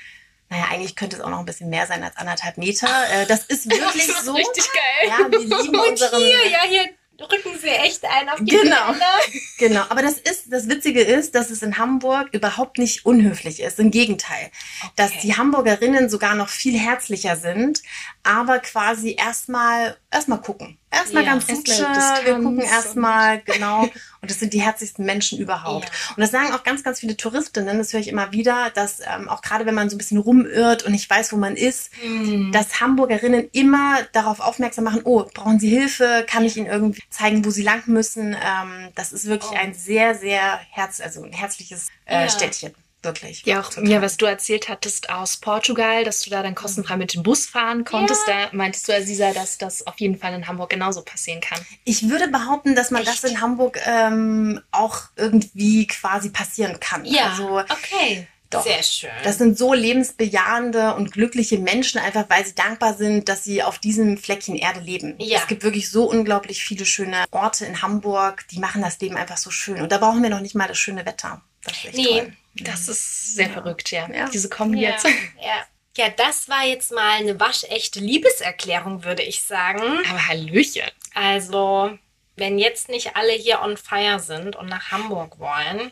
naja, 0.49 0.65
eigentlich 0.71 0.95
könnte 0.95 1.17
es 1.17 1.21
auch 1.21 1.29
noch 1.29 1.39
ein 1.39 1.45
bisschen 1.45 1.69
mehr 1.69 1.87
sein 1.87 2.03
als 2.03 2.15
anderthalb 2.17 2.57
Meter. 2.57 2.87
Äh, 3.11 3.25
das 3.25 3.45
ist 3.45 3.65
wirklich 3.69 4.07
das 4.07 4.17
ist 4.17 4.25
so. 4.25 4.33
Richtig 4.33 4.65
geil. 4.71 5.09
Ja, 5.09 5.31
wir 5.31 5.39
lieben 5.39 5.75
Und 5.75 5.89
unseren. 5.89 6.19
Hier, 6.19 6.49
ja, 6.49 6.59
hier 6.67 6.89
rücken 7.19 7.57
sie 7.59 7.69
echt 7.69 8.05
ein 8.05 8.29
auf 8.29 8.39
die 8.39 8.45
Genau. 8.45 8.93
Genau. 9.57 9.81
Aber 9.89 10.03
das 10.03 10.19
ist, 10.19 10.53
das 10.53 10.69
Witzige 10.69 11.01
ist, 11.01 11.33
dass 11.33 11.49
es 11.49 11.63
in 11.63 11.77
Hamburg 11.77 12.29
überhaupt 12.31 12.77
nicht 12.77 13.05
unhöflich 13.05 13.59
ist. 13.59 13.79
Im 13.79 13.89
Gegenteil. 13.89 14.51
Okay. 14.81 14.91
Dass 14.95 15.11
die 15.19 15.35
Hamburgerinnen 15.35 16.09
sogar 16.09 16.35
noch 16.35 16.49
viel 16.49 16.77
herzlicher 16.77 17.35
sind, 17.35 17.81
aber 18.23 18.59
quasi 18.59 19.15
erstmal, 19.17 19.97
erstmal 20.11 20.41
gucken. 20.41 20.77
Erstmal 20.89 21.25
ja, 21.25 21.31
ganz 21.31 21.47
Suche, 21.47 21.83
wir 22.23 22.35
gucken 22.35 22.61
erstmal, 22.61 23.41
genau. 23.41 23.81
Und 23.83 24.31
das 24.31 24.39
sind 24.39 24.53
die 24.53 24.61
herzlichsten 24.61 25.05
Menschen 25.05 25.37
überhaupt. 25.37 25.85
Ja. 25.85 26.15
Und 26.15 26.21
das 26.21 26.31
sagen 26.31 26.53
auch 26.53 26.63
ganz, 26.63 26.81
ganz 26.81 27.01
viele 27.01 27.17
Touristinnen, 27.17 27.77
das 27.77 27.91
höre 27.91 27.99
ich 27.99 28.07
immer 28.07 28.31
wieder, 28.31 28.71
dass 28.73 29.01
ähm, 29.01 29.27
auch 29.27 29.41
gerade 29.41 29.65
wenn 29.65 29.75
man 29.75 29.89
so 29.89 29.95
ein 29.95 29.97
bisschen 29.97 30.17
rumirrt 30.17 30.83
und 30.83 30.93
nicht 30.93 31.09
weiß, 31.09 31.33
wo 31.33 31.37
man 31.37 31.57
ist, 31.57 31.91
mhm. 32.01 32.53
dass 32.53 32.79
Hamburgerinnen 32.79 33.49
immer 33.51 33.97
darauf 34.13 34.39
aufmerksam 34.39 34.85
machen, 34.85 35.01
oh, 35.03 35.25
brauchen 35.33 35.59
Sie 35.59 35.69
Hilfe? 35.69 36.25
Kann 36.25 36.45
ich 36.45 36.55
Ihnen 36.55 36.67
irgendwie 36.67 37.03
zeigen, 37.09 37.43
wo 37.43 37.49
Sie 37.49 37.63
lang 37.63 37.83
müssen? 37.87 38.33
Ähm, 38.33 38.89
das 38.95 39.11
ist 39.11 39.25
wirklich 39.25 39.51
oh. 39.51 39.57
ein 39.59 39.73
sehr, 39.73 40.15
sehr 40.15 40.59
herz, 40.71 41.01
also 41.01 41.21
ein 41.21 41.33
herzliches 41.33 41.87
äh, 42.05 42.21
ja. 42.21 42.29
Städtchen. 42.29 42.73
Wirklich. 43.07 43.43
Ja, 43.45 43.61
auch 43.61 43.77
mir, 43.77 44.01
was 44.01 44.17
du 44.17 44.25
erzählt 44.25 44.67
hattest 44.67 45.09
aus 45.09 45.37
Portugal, 45.37 46.03
dass 46.03 46.19
du 46.19 46.29
da 46.29 46.43
dann 46.43 46.55
kostenfrei 46.55 46.97
mit 46.97 47.13
dem 47.13 47.23
Bus 47.23 47.45
fahren 47.45 47.85
konntest, 47.85 48.27
ja. 48.27 48.47
da 48.47 48.49
meintest 48.51 48.89
du, 48.89 48.93
Aziza, 48.93 49.31
dass 49.31 49.57
das 49.57 49.87
auf 49.87 49.97
jeden 49.99 50.19
Fall 50.19 50.33
in 50.33 50.45
Hamburg 50.45 50.71
genauso 50.71 51.03
passieren 51.03 51.39
kann. 51.39 51.59
Ich 51.85 52.09
würde 52.09 52.27
behaupten, 52.27 52.75
dass 52.75 52.91
man 52.91 53.03
Echt? 53.03 53.23
das 53.23 53.31
in 53.31 53.39
Hamburg 53.39 53.79
ähm, 53.85 54.59
auch 54.71 55.03
irgendwie 55.15 55.87
quasi 55.87 56.31
passieren 56.31 56.81
kann. 56.81 57.05
Ja, 57.05 57.31
also, 57.31 57.59
okay. 57.59 58.27
Doch. 58.49 58.63
Sehr 58.63 58.83
schön. 58.83 59.09
Das 59.23 59.37
sind 59.37 59.57
so 59.57 59.73
lebensbejahende 59.73 60.95
und 60.95 61.11
glückliche 61.11 61.57
Menschen, 61.59 61.99
einfach 61.99 62.25
weil 62.29 62.45
sie 62.45 62.55
dankbar 62.55 62.93
sind, 62.93 63.27
dass 63.27 63.43
sie 63.43 63.61
auf 63.61 63.77
diesem 63.79 64.17
Fleckchen 64.17 64.55
Erde 64.55 64.79
leben. 64.79 65.15
Ja. 65.19 65.39
Es 65.39 65.47
gibt 65.47 65.63
wirklich 65.63 65.89
so 65.89 66.09
unglaublich 66.09 66.63
viele 66.63 66.85
schöne 66.85 67.25
Orte 67.31 67.65
in 67.65 67.81
Hamburg, 67.81 68.45
die 68.51 68.59
machen 68.59 68.81
das 68.81 68.99
Leben 68.99 69.17
einfach 69.17 69.37
so 69.37 69.49
schön. 69.49 69.81
Und 69.81 69.91
da 69.91 69.97
brauchen 69.97 70.23
wir 70.23 70.29
noch 70.29 70.39
nicht 70.39 70.55
mal 70.55 70.67
das 70.67 70.77
schöne 70.77 71.05
Wetter. 71.05 71.41
Das 71.63 71.73
ist 71.73 71.85
echt 71.85 71.97
nee, 71.97 72.21
toll. 72.21 72.33
Das 72.61 72.87
ist 72.87 73.35
sehr 73.35 73.47
ja. 73.47 73.53
verrückt, 73.53 73.91
ja. 73.91 74.09
ja. 74.11 74.29
Diese 74.29 74.49
Kombi 74.49 74.81
ja. 74.81 74.91
jetzt. 74.91 75.05
Ja. 75.05 75.65
ja, 75.97 76.09
das 76.09 76.49
war 76.49 76.65
jetzt 76.65 76.91
mal 76.91 77.17
eine 77.17 77.39
waschechte 77.39 77.99
Liebeserklärung, 77.99 79.03
würde 79.03 79.23
ich 79.23 79.41
sagen. 79.41 79.81
Aber 80.09 80.27
Hallöchen. 80.27 80.89
Also, 81.13 81.97
wenn 82.35 82.59
jetzt 82.59 82.89
nicht 82.89 83.15
alle 83.15 83.33
hier 83.33 83.61
on 83.61 83.77
fire 83.77 84.19
sind 84.19 84.55
und 84.55 84.67
nach 84.67 84.91
Hamburg 84.91 85.39
wollen, 85.39 85.91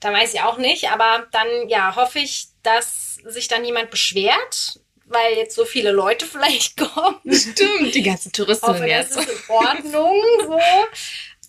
dann 0.00 0.14
weiß 0.14 0.34
ich 0.34 0.40
auch 0.42 0.58
nicht. 0.58 0.90
Aber 0.90 1.26
dann, 1.32 1.68
ja, 1.68 1.94
hoffe 1.96 2.18
ich, 2.18 2.48
dass 2.62 3.16
sich 3.24 3.48
dann 3.48 3.62
niemand 3.62 3.90
beschwert, 3.90 4.80
weil 5.04 5.34
jetzt 5.34 5.54
so 5.54 5.64
viele 5.64 5.92
Leute 5.92 6.26
vielleicht 6.30 6.76
kommen. 6.76 7.20
Stimmt, 7.32 7.94
die 7.94 8.02
ganzen 8.02 8.32
Touristen 8.32 8.66
hoffe, 8.66 8.86
jetzt. 8.86 9.16
Das 9.16 9.26
ist 9.26 9.48
in 9.48 9.54
Ordnung 9.54 10.16
so. 10.42 10.58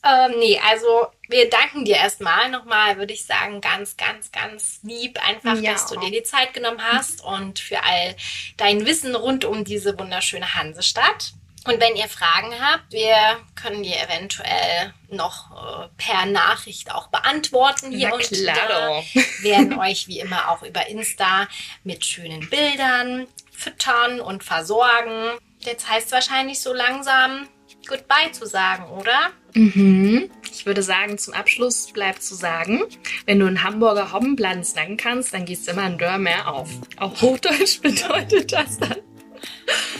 Ähm, 0.04 0.40
nee, 0.40 0.60
also 0.68 1.08
wir 1.32 1.50
danken 1.50 1.86
dir 1.86 1.96
erstmal 1.96 2.50
nochmal, 2.50 2.98
würde 2.98 3.14
ich 3.14 3.26
sagen, 3.26 3.62
ganz, 3.62 3.98
ganz, 3.98 4.32
ganz 4.32 4.80
lieb, 4.84 5.18
einfach, 5.28 5.58
ja. 5.58 5.72
dass 5.72 5.88
du 5.88 6.00
dir 6.00 6.12
die 6.12 6.24
Zeit 6.24 6.54
genommen 6.54 6.82
hast 6.82 7.24
und 7.24 7.60
für 7.60 7.82
all 7.84 8.16
dein 8.58 8.86
Wissen 8.86 9.16
rund 9.16 9.46
um 9.46 9.64
diese 9.64 9.98
wunderschöne 9.98 10.54
Hansestadt. 10.54 11.34
Und 11.66 11.80
wenn 11.80 11.96
ihr 11.96 12.08
Fragen 12.08 12.60
habt, 12.60 12.92
wir 12.92 13.16
können 13.56 13.84
die 13.84 13.94
eventuell 13.94 14.94
noch 15.10 15.52
äh, 15.52 15.88
per 15.96 16.26
Nachricht 16.26 16.92
auch 16.92 17.08
beantworten 17.08 17.92
hier 17.92 18.10
Na 18.10 18.16
und 18.16 18.24
klaro. 18.24 19.04
da. 19.14 19.22
Werden 19.42 19.80
euch 19.80 20.08
wie 20.08 20.20
immer 20.20 20.50
auch 20.50 20.64
über 20.64 20.88
Insta 20.88 21.48
mit 21.84 22.04
schönen 22.04 22.50
Bildern 22.50 23.28
füttern 23.52 24.22
und 24.22 24.44
versorgen. 24.44 25.38
Jetzt 25.60 25.88
heißt 25.88 26.08
es 26.08 26.12
wahrscheinlich 26.12 26.60
so 26.62 26.74
langsam 26.74 27.48
Goodbye 27.88 28.32
zu 28.32 28.46
sagen, 28.46 28.86
oder? 28.92 29.32
Mhm. 29.54 30.30
Ich 30.52 30.66
würde 30.66 30.84
sagen, 30.84 31.18
zum 31.18 31.34
Abschluss 31.34 31.92
bleibt 31.92 32.22
zu 32.24 32.36
sagen, 32.36 32.82
wenn 33.26 33.40
du 33.40 33.48
einen 33.48 33.64
Hamburger 33.64 34.14
Hobbenplan 34.14 34.64
snacken 34.64 34.98
kannst, 34.98 35.34
dann 35.34 35.46
gehst 35.46 35.68
du 35.68 35.72
immer 35.72 35.84
ein 35.84 35.98
Dörr 35.98 36.18
mehr 36.18 36.48
auf. 36.48 36.70
Auf 36.98 37.22
Hochdeutsch 37.22 37.82
bedeutet 37.82 38.52
das 38.52 38.78
dann. 38.80 38.98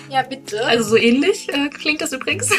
Ja, 0.10 0.22
bitte. 0.24 0.66
Also 0.66 0.90
so 0.90 0.98
ähnlich 0.98 1.50
äh, 1.50 1.70
klingt 1.70 2.02
das 2.02 2.12
übrigens. 2.12 2.52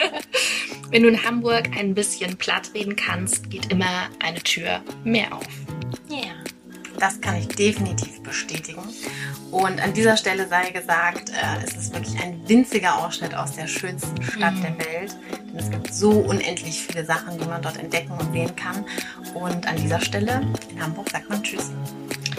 wenn 0.90 1.02
du 1.02 1.08
in 1.08 1.24
Hamburg 1.24 1.68
ein 1.76 1.94
bisschen 1.94 2.36
platt 2.36 2.70
reden 2.74 2.96
kannst, 2.96 3.50
geht 3.50 3.70
immer 3.72 4.08
eine 4.20 4.40
Tür 4.40 4.80
mehr 5.04 5.34
auf. 5.34 5.46
Ja. 6.08 6.16
Yeah. 6.16 6.39
Das 7.00 7.18
kann 7.22 7.36
ich 7.36 7.48
definitiv 7.48 8.22
bestätigen. 8.22 8.82
Und 9.50 9.80
an 9.80 9.94
dieser 9.94 10.18
Stelle 10.18 10.46
sei 10.46 10.70
gesagt, 10.70 11.30
äh, 11.30 11.64
es 11.64 11.74
ist 11.74 11.94
wirklich 11.94 12.22
ein 12.22 12.46
winziger 12.46 12.98
Ausschnitt 12.98 13.34
aus 13.34 13.52
der 13.52 13.66
schönsten 13.66 14.22
Stadt 14.22 14.54
mhm. 14.54 14.62
der 14.62 14.78
Welt. 14.78 15.16
Denn 15.48 15.56
es 15.56 15.70
gibt 15.70 15.94
so 15.94 16.10
unendlich 16.10 16.82
viele 16.82 17.06
Sachen, 17.06 17.38
die 17.38 17.46
man 17.46 17.62
dort 17.62 17.78
entdecken 17.78 18.12
und 18.12 18.30
sehen 18.32 18.54
kann. 18.54 18.84
Und 19.32 19.66
an 19.66 19.76
dieser 19.76 20.00
Stelle 20.00 20.46
in 20.70 20.82
Hamburg 20.82 21.08
sagt 21.10 21.30
man 21.30 21.42
Tschüss. 21.42 21.70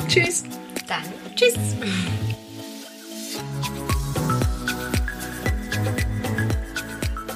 Tschüss. 0.08 0.44
Dann 0.88 1.02
Tschüss. 1.36 1.56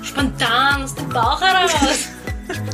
Spontan 0.03 0.84
aus 0.84 0.93
dem 0.93 1.09
Bauch 1.09 1.41
heraus. 1.41 2.09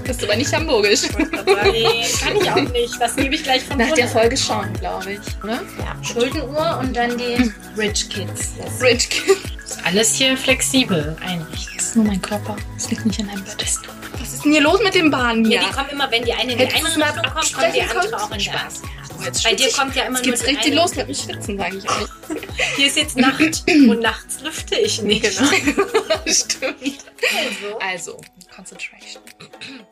Das 0.05 0.17
ist 0.17 0.23
aber 0.23 0.35
nicht 0.35 0.53
hamburgisch. 0.53 1.01
Nee, 1.17 2.05
kann 2.19 2.35
ich 2.35 2.51
auch 2.51 2.71
nicht. 2.71 2.99
Das 2.99 3.15
gebe 3.15 3.35
ich 3.35 3.43
gleich 3.43 3.63
von 3.63 3.77
Nach 3.77 3.91
der 3.91 4.07
Folge 4.07 4.35
schon, 4.35 4.71
glaube 4.73 5.13
ich. 5.13 5.43
Oder? 5.43 5.61
Ja. 5.79 5.95
Schuldenuhr 6.03 6.79
und 6.81 6.95
dann 6.95 7.17
die 7.17 7.51
Rich 7.77 8.09
Kids. 8.09 8.51
Yes. 8.57 8.81
Rich 8.81 9.09
Kids. 9.09 9.39
Ist 9.65 9.85
alles 9.85 10.15
hier 10.15 10.35
flexibel 10.35 11.15
einrichten. 11.25 11.73
Das 11.77 11.85
ist 11.85 11.95
nur 11.95 12.05
mein 12.05 12.21
Körper. 12.21 12.57
Das 12.75 12.89
liegt 12.89 13.05
nicht 13.05 13.19
an 13.21 13.27
deinem 13.27 13.43
Bett. 13.43 13.79
Was 14.19 14.33
ist 14.33 14.45
denn 14.45 14.51
hier 14.51 14.61
los 14.61 14.79
mit 14.83 14.93
den 14.93 15.09
Bahnen 15.09 15.45
hier? 15.45 15.61
Ja, 15.61 15.67
die 15.67 15.73
kommen 15.73 15.89
immer, 15.89 16.11
wenn 16.11 16.23
die 16.23 16.33
eine 16.33 16.51
in 16.51 16.57
die 16.57 16.65
eine 16.65 16.73
Richtung 16.73 17.01
kommt, 17.01 17.53
kommt 17.53 17.75
die 17.75 17.81
andere 17.81 18.21
auch 18.21 18.31
in 18.31 18.39
die 18.39 18.49
andere. 18.49 18.69
Jetzt 19.23 19.43
Bei 19.43 19.53
dir 19.53 19.71
kommt 19.71 19.95
ja 19.95 20.03
immer 20.03 20.17
jetzt 20.17 20.25
nur 20.25 20.35
geht's 20.35 20.47
richtig 20.47 20.75
los 20.75 20.95
mit 20.95 21.07
dem 21.07 21.15
Schwitzen, 21.15 21.57
sage 21.57 21.77
ich 21.77 21.89
auch. 21.89 22.07
Hier 22.75 22.87
ist 22.87 22.97
jetzt 22.97 23.17
Nacht 23.17 23.63
und 23.67 24.01
nachts 24.01 24.41
lüfte 24.41 24.79
ich 24.79 25.01
nicht. 25.01 25.21
Genau. 25.21 25.49
Stimmt. 26.25 27.05
Also. 27.37 27.79
also, 27.79 28.21
concentration. 28.51 29.21